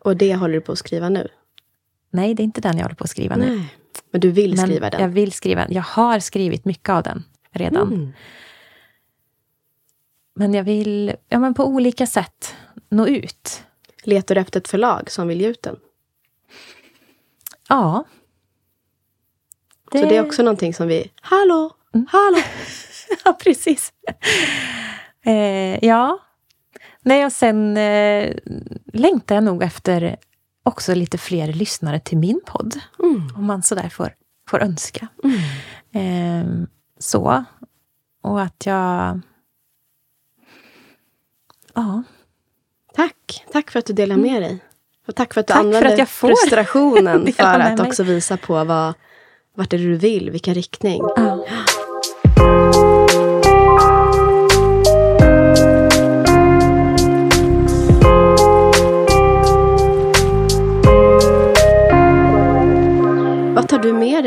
Och 0.00 0.16
det 0.16 0.34
håller 0.34 0.54
du 0.54 0.60
på 0.60 0.72
att 0.72 0.78
skriva 0.78 1.08
nu? 1.08 1.28
Nej, 2.10 2.34
det 2.34 2.42
är 2.42 2.44
inte 2.44 2.60
den 2.60 2.76
jag 2.76 2.84
håller 2.84 2.96
på 2.96 3.04
att 3.04 3.10
skriva 3.10 3.36
Nej. 3.36 3.50
nu. 3.50 3.64
Men 4.10 4.20
du 4.20 4.30
vill 4.30 4.56
Men 4.56 4.66
skriva 4.66 4.90
den? 4.90 5.00
Jag 5.00 5.08
vill 5.08 5.32
skriva 5.32 5.66
Jag 5.68 5.82
har 5.82 6.18
skrivit 6.18 6.64
mycket 6.64 6.88
av 6.88 7.02
den 7.02 7.24
redan. 7.50 7.92
Mm. 7.92 8.12
Men 10.34 10.54
jag 10.54 10.64
vill 10.64 11.16
ja, 11.28 11.38
men 11.38 11.54
på 11.54 11.66
olika 11.66 12.06
sätt 12.06 12.54
nå 12.88 13.06
ut. 13.06 13.62
Letar 14.02 14.34
du 14.34 14.40
efter 14.40 14.60
ett 14.60 14.68
förlag 14.68 15.10
som 15.10 15.28
vill 15.28 15.40
ge 15.40 15.48
ut 15.48 15.62
den? 15.62 15.76
Ja, 17.68 18.04
det... 19.90 19.98
Så 19.98 20.06
det 20.06 20.16
är 20.16 20.26
också 20.26 20.42
någonting 20.42 20.74
som 20.74 20.88
vi... 20.88 21.12
Hallå! 21.20 21.76
Mm. 21.94 22.06
Hallå! 22.10 22.38
ja, 23.24 23.32
precis. 23.32 23.92
Eh, 25.24 25.84
ja. 25.84 26.18
Nej, 27.06 27.24
och 27.24 27.32
sen 27.32 27.76
eh, 27.76 28.36
längtar 28.92 29.34
jag 29.34 29.44
nog 29.44 29.62
efter 29.62 30.16
också 30.62 30.94
lite 30.94 31.18
fler 31.18 31.52
lyssnare 31.52 32.00
till 32.00 32.18
min 32.18 32.40
podd. 32.46 32.80
Mm. 32.98 33.28
Om 33.36 33.44
man 33.44 33.62
sådär 33.62 33.88
får, 33.88 34.14
får 34.48 34.62
önska. 34.62 35.08
Mm. 35.24 35.40
Eh, 35.92 36.66
så. 36.98 37.44
Och 38.22 38.42
att 38.42 38.66
jag... 38.66 39.20
Ja. 41.74 42.02
Tack. 42.94 43.44
Tack 43.52 43.70
för 43.70 43.78
att 43.78 43.86
du 43.86 43.92
delar 43.92 44.16
med 44.16 44.42
dig. 44.42 44.58
Och 45.08 45.14
tack 45.14 45.34
för 45.34 45.40
att 45.40 45.46
du 45.46 45.52
tack 45.52 45.60
använder 45.60 45.80
för 45.80 45.92
att 45.92 45.98
jag 45.98 46.08
får 46.08 46.28
frustrationen 46.28 47.32
för 47.36 47.60
att 47.60 47.80
också 47.80 48.02
visa 48.02 48.36
på 48.36 48.64
vad 48.64 48.94
vart 49.54 49.72
är 49.72 49.78
det 49.78 49.84
du 49.84 49.96
vill? 49.96 50.30
Vilken 50.30 50.54
riktning? 50.54 51.02
Ja. 51.16 51.46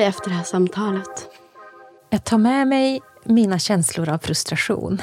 Efter 0.10 0.30
det 0.30 0.36
här 0.36 0.44
samtalet? 0.44 1.30
Jag 2.10 2.24
tar 2.24 2.38
med 2.38 2.68
mig 2.68 3.02
mina 3.24 3.60
känslor 3.60 4.10
av 4.10 4.18
frustration. 4.18 5.02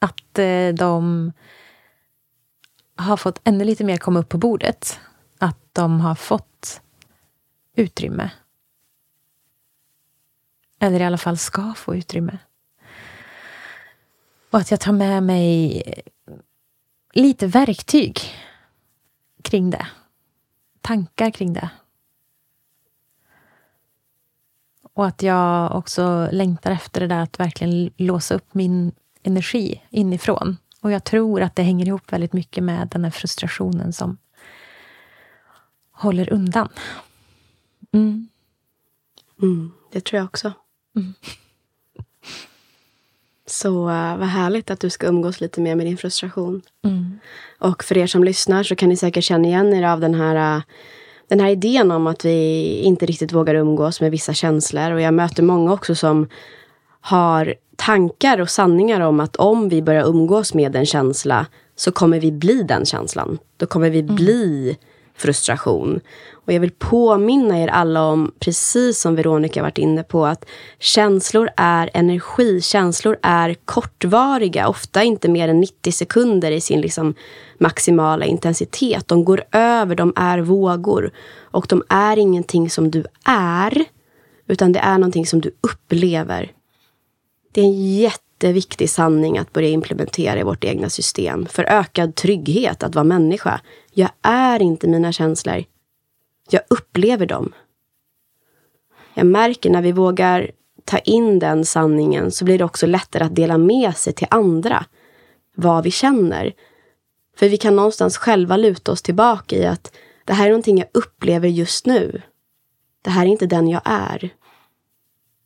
Att 0.00 0.38
eh, 0.38 0.68
de 0.68 1.32
har 2.96 3.16
fått 3.16 3.40
ännu 3.44 3.64
lite 3.64 3.84
mer 3.84 3.96
komma 3.96 4.18
upp 4.20 4.28
på 4.28 4.38
bordet. 4.38 5.00
Att 5.38 5.58
de 5.72 6.00
har 6.00 6.14
fått 6.14 6.80
utrymme 7.76 8.30
eller 10.84 11.00
i 11.00 11.04
alla 11.04 11.18
fall 11.18 11.38
ska 11.38 11.74
få 11.76 11.96
utrymme. 11.96 12.38
Och 14.50 14.58
att 14.58 14.70
jag 14.70 14.80
tar 14.80 14.92
med 14.92 15.22
mig 15.22 15.82
lite 17.12 17.46
verktyg 17.46 18.20
kring 19.42 19.70
det. 19.70 19.86
Tankar 20.80 21.30
kring 21.30 21.52
det. 21.52 21.70
Och 24.94 25.06
att 25.06 25.22
jag 25.22 25.76
också 25.76 26.28
längtar 26.32 26.70
efter 26.70 27.00
det 27.00 27.06
där 27.06 27.20
att 27.20 27.40
verkligen 27.40 27.90
låsa 27.96 28.34
upp 28.34 28.54
min 28.54 28.92
energi 29.22 29.82
inifrån. 29.90 30.56
Och 30.80 30.92
jag 30.92 31.04
tror 31.04 31.42
att 31.42 31.56
det 31.56 31.62
hänger 31.62 31.86
ihop 31.86 32.12
väldigt 32.12 32.32
mycket 32.32 32.64
med 32.64 32.88
den 32.88 33.04
här 33.04 33.10
frustrationen 33.10 33.92
som 33.92 34.16
håller 35.92 36.32
undan. 36.32 36.68
Mm. 37.92 38.28
Mm, 39.42 39.72
det 39.92 40.04
tror 40.04 40.18
jag 40.18 40.24
också. 40.24 40.52
Mm. 40.96 41.14
Så 43.46 43.88
uh, 43.88 44.16
vad 44.16 44.28
härligt 44.28 44.70
att 44.70 44.80
du 44.80 44.90
ska 44.90 45.06
umgås 45.06 45.40
lite 45.40 45.60
mer 45.60 45.74
med 45.74 45.86
din 45.86 45.96
frustration. 45.96 46.62
Mm. 46.84 47.18
Och 47.58 47.84
för 47.84 47.98
er 47.98 48.06
som 48.06 48.24
lyssnar 48.24 48.62
så 48.62 48.76
kan 48.76 48.88
ni 48.88 48.96
säkert 48.96 49.24
känna 49.24 49.48
igen 49.48 49.74
er 49.74 49.82
av 49.82 50.00
den 50.00 50.14
här, 50.14 50.56
uh, 50.56 50.62
den 51.28 51.40
här 51.40 51.50
idén 51.50 51.90
om 51.90 52.06
att 52.06 52.24
vi 52.24 52.80
inte 52.84 53.06
riktigt 53.06 53.32
vågar 53.32 53.54
umgås 53.54 54.00
med 54.00 54.10
vissa 54.10 54.34
känslor. 54.34 54.90
Och 54.90 55.00
jag 55.00 55.14
möter 55.14 55.42
många 55.42 55.72
också 55.72 55.94
som 55.94 56.28
har 57.00 57.54
tankar 57.76 58.40
och 58.40 58.50
sanningar 58.50 59.00
om 59.00 59.20
att 59.20 59.36
om 59.36 59.68
vi 59.68 59.82
börjar 59.82 60.08
umgås 60.08 60.54
med 60.54 60.76
en 60.76 60.86
känsla 60.86 61.46
så 61.76 61.92
kommer 61.92 62.20
vi 62.20 62.32
bli 62.32 62.62
den 62.62 62.86
känslan. 62.86 63.38
Då 63.56 63.66
kommer 63.66 63.90
vi 63.90 63.98
mm 63.98 64.16
frustration. 65.16 66.00
Och 66.46 66.52
jag 66.52 66.60
vill 66.60 66.70
påminna 66.70 67.60
er 67.60 67.68
alla 67.68 68.02
om, 68.02 68.32
precis 68.38 69.00
som 69.00 69.14
Veronica 69.14 69.62
varit 69.62 69.78
inne 69.78 70.02
på, 70.02 70.26
att 70.26 70.44
känslor 70.78 71.48
är 71.56 71.90
energi. 71.94 72.60
Känslor 72.60 73.16
är 73.22 73.54
kortvariga, 73.64 74.68
ofta 74.68 75.02
inte 75.02 75.28
mer 75.28 75.48
än 75.48 75.60
90 75.60 75.92
sekunder 75.92 76.50
i 76.50 76.60
sin 76.60 76.80
liksom 76.80 77.14
maximala 77.58 78.24
intensitet. 78.24 79.08
De 79.08 79.24
går 79.24 79.44
över, 79.52 79.94
de 79.94 80.12
är 80.16 80.38
vågor. 80.38 81.10
Och 81.40 81.66
de 81.68 81.82
är 81.88 82.18
ingenting 82.18 82.70
som 82.70 82.90
du 82.90 83.04
är, 83.24 83.84
utan 84.46 84.72
det 84.72 84.78
är 84.78 84.98
någonting 84.98 85.26
som 85.26 85.40
du 85.40 85.50
upplever. 85.60 86.52
Det 87.52 87.60
är 87.60 87.64
en 87.64 87.96
jätteviktig 87.96 88.90
sanning 88.90 89.38
att 89.38 89.52
börja 89.52 89.68
implementera 89.68 90.40
i 90.40 90.42
vårt 90.42 90.64
egna 90.64 90.90
system 90.90 91.46
för 91.46 91.64
ökad 91.64 92.14
trygghet 92.14 92.82
att 92.82 92.94
vara 92.94 93.04
människa. 93.04 93.60
Jag 93.94 94.10
är 94.22 94.62
inte 94.62 94.88
mina 94.88 95.12
känslor. 95.12 95.64
Jag 96.50 96.62
upplever 96.70 97.26
dem. 97.26 97.52
Jag 99.14 99.26
märker 99.26 99.70
när 99.70 99.82
vi 99.82 99.92
vågar 99.92 100.50
ta 100.84 100.98
in 100.98 101.38
den 101.38 101.64
sanningen 101.64 102.30
så 102.30 102.44
blir 102.44 102.58
det 102.58 102.64
också 102.64 102.86
lättare 102.86 103.24
att 103.24 103.34
dela 103.34 103.58
med 103.58 103.96
sig 103.96 104.12
till 104.12 104.26
andra 104.30 104.84
vad 105.54 105.84
vi 105.84 105.90
känner. 105.90 106.52
För 107.36 107.48
vi 107.48 107.56
kan 107.56 107.76
någonstans 107.76 108.16
själva 108.16 108.56
luta 108.56 108.92
oss 108.92 109.02
tillbaka 109.02 109.56
i 109.56 109.66
att 109.66 109.92
det 110.24 110.32
här 110.32 110.46
är 110.46 110.50
någonting 110.50 110.78
jag 110.78 110.88
upplever 110.92 111.48
just 111.48 111.86
nu. 111.86 112.22
Det 113.02 113.10
här 113.10 113.26
är 113.26 113.30
inte 113.30 113.46
den 113.46 113.68
jag 113.68 113.82
är. 113.84 114.30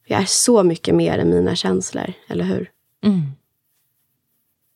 Jag 0.06 0.20
är 0.20 0.26
så 0.26 0.62
mycket 0.62 0.94
mer 0.94 1.18
än 1.18 1.30
mina 1.30 1.56
känslor, 1.56 2.12
eller 2.28 2.44
hur? 2.44 2.70
Mm. 3.04 3.22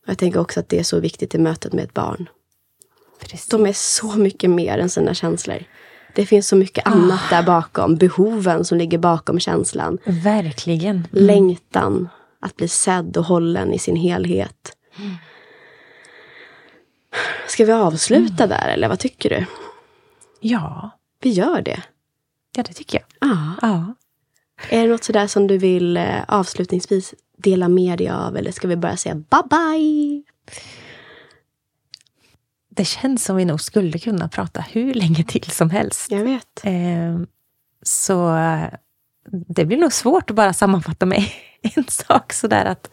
Jag 0.05 0.17
tänker 0.17 0.39
också 0.39 0.59
att 0.59 0.69
det 0.69 0.79
är 0.79 0.83
så 0.83 0.99
viktigt 0.99 1.35
i 1.35 1.37
mötet 1.37 1.73
med 1.73 1.83
ett 1.83 1.93
barn. 1.93 2.29
Precis. 3.29 3.47
De 3.47 3.65
är 3.65 3.73
så 3.73 4.15
mycket 4.15 4.49
mer 4.49 4.77
än 4.77 4.89
sina 4.89 5.13
känslor. 5.13 5.63
Det 6.15 6.25
finns 6.25 6.47
så 6.47 6.55
mycket 6.55 6.87
annat 6.87 7.21
där 7.29 7.43
bakom. 7.43 7.95
Behoven 7.95 8.65
som 8.65 8.77
ligger 8.77 8.97
bakom 8.97 9.39
känslan. 9.39 9.97
Verkligen. 10.05 10.95
Mm. 10.95 11.07
Längtan. 11.11 12.09
Att 12.39 12.55
bli 12.55 12.67
sedd 12.67 13.17
och 13.17 13.25
hållen 13.25 13.73
i 13.73 13.79
sin 13.79 13.95
helhet. 13.95 14.77
Ska 17.47 17.65
vi 17.65 17.71
avsluta 17.71 18.47
där 18.47 18.67
eller 18.67 18.87
vad 18.89 18.99
tycker 18.99 19.29
du? 19.29 19.45
Ja. 20.39 20.91
Vi 21.21 21.29
gör 21.29 21.61
det. 21.61 21.81
ja, 22.55 22.63
det 22.63 22.73
tycker 22.73 22.97
jag. 22.97 23.29
Ja. 23.29 23.53
Ja. 23.61 23.95
Är 24.69 24.81
det 24.81 24.91
något 24.91 25.03
sådär 25.03 25.27
som 25.27 25.47
du 25.47 25.57
vill 25.57 25.97
eh, 25.97 26.23
avslutningsvis 26.27 27.13
dela 27.37 27.67
med 27.67 27.97
dig 27.97 28.09
av? 28.09 28.37
Eller 28.37 28.51
ska 28.51 28.67
vi 28.67 28.75
bara 28.75 28.97
säga 28.97 29.15
bye 29.15 29.43
bye? 29.49 30.23
Det 32.75 32.85
känns 32.85 33.25
som 33.25 33.35
vi 33.35 33.45
nog 33.45 33.61
skulle 33.61 33.99
kunna 33.99 34.27
prata 34.27 34.61
hur 34.61 34.93
länge 34.93 35.23
till 35.23 35.51
som 35.51 35.69
helst. 35.69 36.11
Jag 36.11 36.23
vet. 36.23 36.61
Eh, 36.63 37.19
så 37.81 38.37
det 39.31 39.65
blir 39.65 39.77
nog 39.77 39.93
svårt 39.93 40.29
att 40.29 40.35
bara 40.35 40.53
sammanfatta 40.53 41.05
med 41.05 41.23
en 41.61 41.83
sak 41.87 42.33
sådär 42.33 42.65
att, 42.65 42.89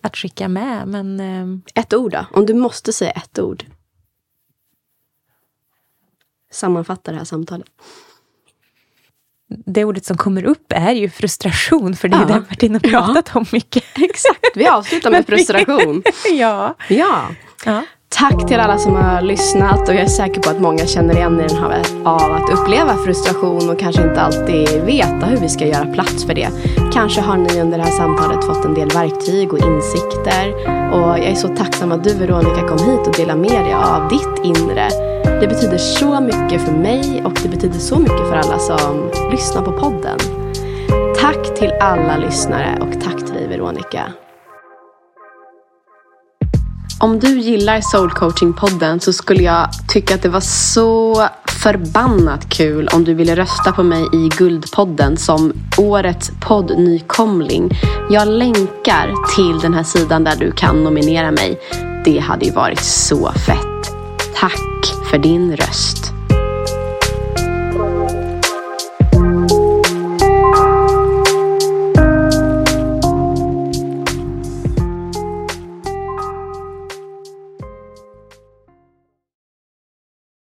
att 0.00 0.16
skicka 0.16 0.48
med. 0.48 0.88
Men 0.88 1.20
eh, 1.20 1.58
Ett 1.82 1.94
ord 1.94 2.12
då? 2.12 2.26
Om 2.32 2.46
du 2.46 2.54
måste 2.54 2.92
säga 2.92 3.10
ett 3.10 3.38
ord. 3.38 3.64
Sammanfatta 6.52 7.10
det 7.12 7.16
här 7.18 7.24
samtalet. 7.24 7.68
det 9.48 9.84
ordet 9.84 10.04
som 10.04 10.16
kommer 10.16 10.44
upp 10.44 10.72
är 10.72 10.92
ju 10.92 11.10
frustration, 11.10 11.96
för 11.96 12.08
det 12.08 12.16
är 12.16 12.20
Ja. 12.20 12.26
det 12.26 12.40
Martin 12.40 12.72
har 12.72 12.80
pratat 12.80 13.36
om 13.36 13.44
mycket. 13.52 13.84
Exakt, 13.94 14.46
vi 14.54 14.66
avslutar 14.68 15.10
med 15.10 15.26
frustration. 15.26 16.02
ja. 16.32 16.74
Ja. 16.88 17.30
ja. 17.64 17.84
Tack 18.08 18.46
till 18.48 18.60
alla 18.60 18.78
som 18.78 18.94
har 18.94 19.22
lyssnat 19.22 19.88
och 19.88 19.94
jag 19.94 20.02
är 20.02 20.06
säker 20.06 20.40
på 20.40 20.50
att 20.50 20.60
många 20.60 20.86
känner 20.86 21.16
igen 21.16 21.40
i 21.40 21.46
den 21.46 21.56
här 21.56 21.82
av 22.04 22.32
att 22.32 22.50
uppleva 22.50 22.96
frustration 22.96 23.70
och 23.70 23.78
kanske 23.78 24.02
inte 24.02 24.20
alltid 24.20 24.82
veta 24.84 25.26
hur 25.26 25.36
vi 25.36 25.48
ska 25.48 25.66
göra 25.66 25.86
plats 25.86 26.24
för 26.24 26.34
det. 26.34 26.48
Kanske 26.92 27.20
har 27.20 27.36
ni 27.36 27.60
under 27.60 27.78
det 27.78 27.84
här 27.84 27.90
samtalet 27.90 28.44
fått 28.44 28.64
en 28.64 28.74
del 28.74 28.88
verktyg 28.88 29.52
och 29.52 29.58
insikter 29.58 30.54
och 30.92 31.18
jag 31.18 31.26
är 31.26 31.34
så 31.34 31.48
tacksam 31.48 31.92
att 31.92 32.04
du 32.04 32.14
Veronica 32.14 32.68
kom 32.68 32.78
hit 32.78 33.06
och 33.06 33.14
delade 33.14 33.40
med 33.40 33.64
dig 33.64 33.74
av 33.74 34.08
ditt 34.08 34.44
inre. 34.44 34.88
Det 35.40 35.46
betyder 35.48 35.78
så 35.78 36.20
mycket 36.20 36.62
för 36.62 36.72
mig 36.72 37.22
och 37.24 37.38
det 37.42 37.48
betyder 37.48 37.78
så 37.78 37.98
mycket 37.98 38.28
för 38.28 38.36
alla 38.36 38.58
som 38.58 39.10
lyssnar 39.30 39.62
på 39.62 39.72
podden. 39.72 40.18
Tack 41.20 41.58
till 41.58 41.72
alla 41.80 42.16
lyssnare 42.16 42.78
och 42.80 43.00
tack 43.00 43.16
till 43.16 43.34
dig 43.34 43.48
Veronica. 43.48 44.12
Om 47.00 47.18
du 47.18 47.38
gillar 47.38 47.80
Soul 47.80 48.10
Coaching-podden 48.10 48.98
så 48.98 49.12
skulle 49.12 49.42
jag 49.42 49.68
tycka 49.88 50.14
att 50.14 50.22
det 50.22 50.28
var 50.28 50.40
så 50.40 51.28
förbannat 51.48 52.48
kul 52.48 52.88
om 52.92 53.04
du 53.04 53.14
ville 53.14 53.36
rösta 53.36 53.72
på 53.72 53.82
mig 53.82 54.04
i 54.12 54.28
Guldpodden 54.38 55.16
som 55.16 55.52
årets 55.78 56.30
poddnykomling. 56.40 57.70
Jag 58.10 58.28
länkar 58.28 59.34
till 59.34 59.58
den 59.58 59.74
här 59.74 59.82
sidan 59.82 60.24
där 60.24 60.36
du 60.36 60.52
kan 60.52 60.84
nominera 60.84 61.30
mig. 61.30 61.60
Det 62.04 62.18
hade 62.18 62.44
ju 62.44 62.52
varit 62.52 62.80
så 62.80 63.32
fett. 63.32 63.94
Tack 64.34 65.10
för 65.10 65.18
din 65.18 65.56
röst. 65.56 65.97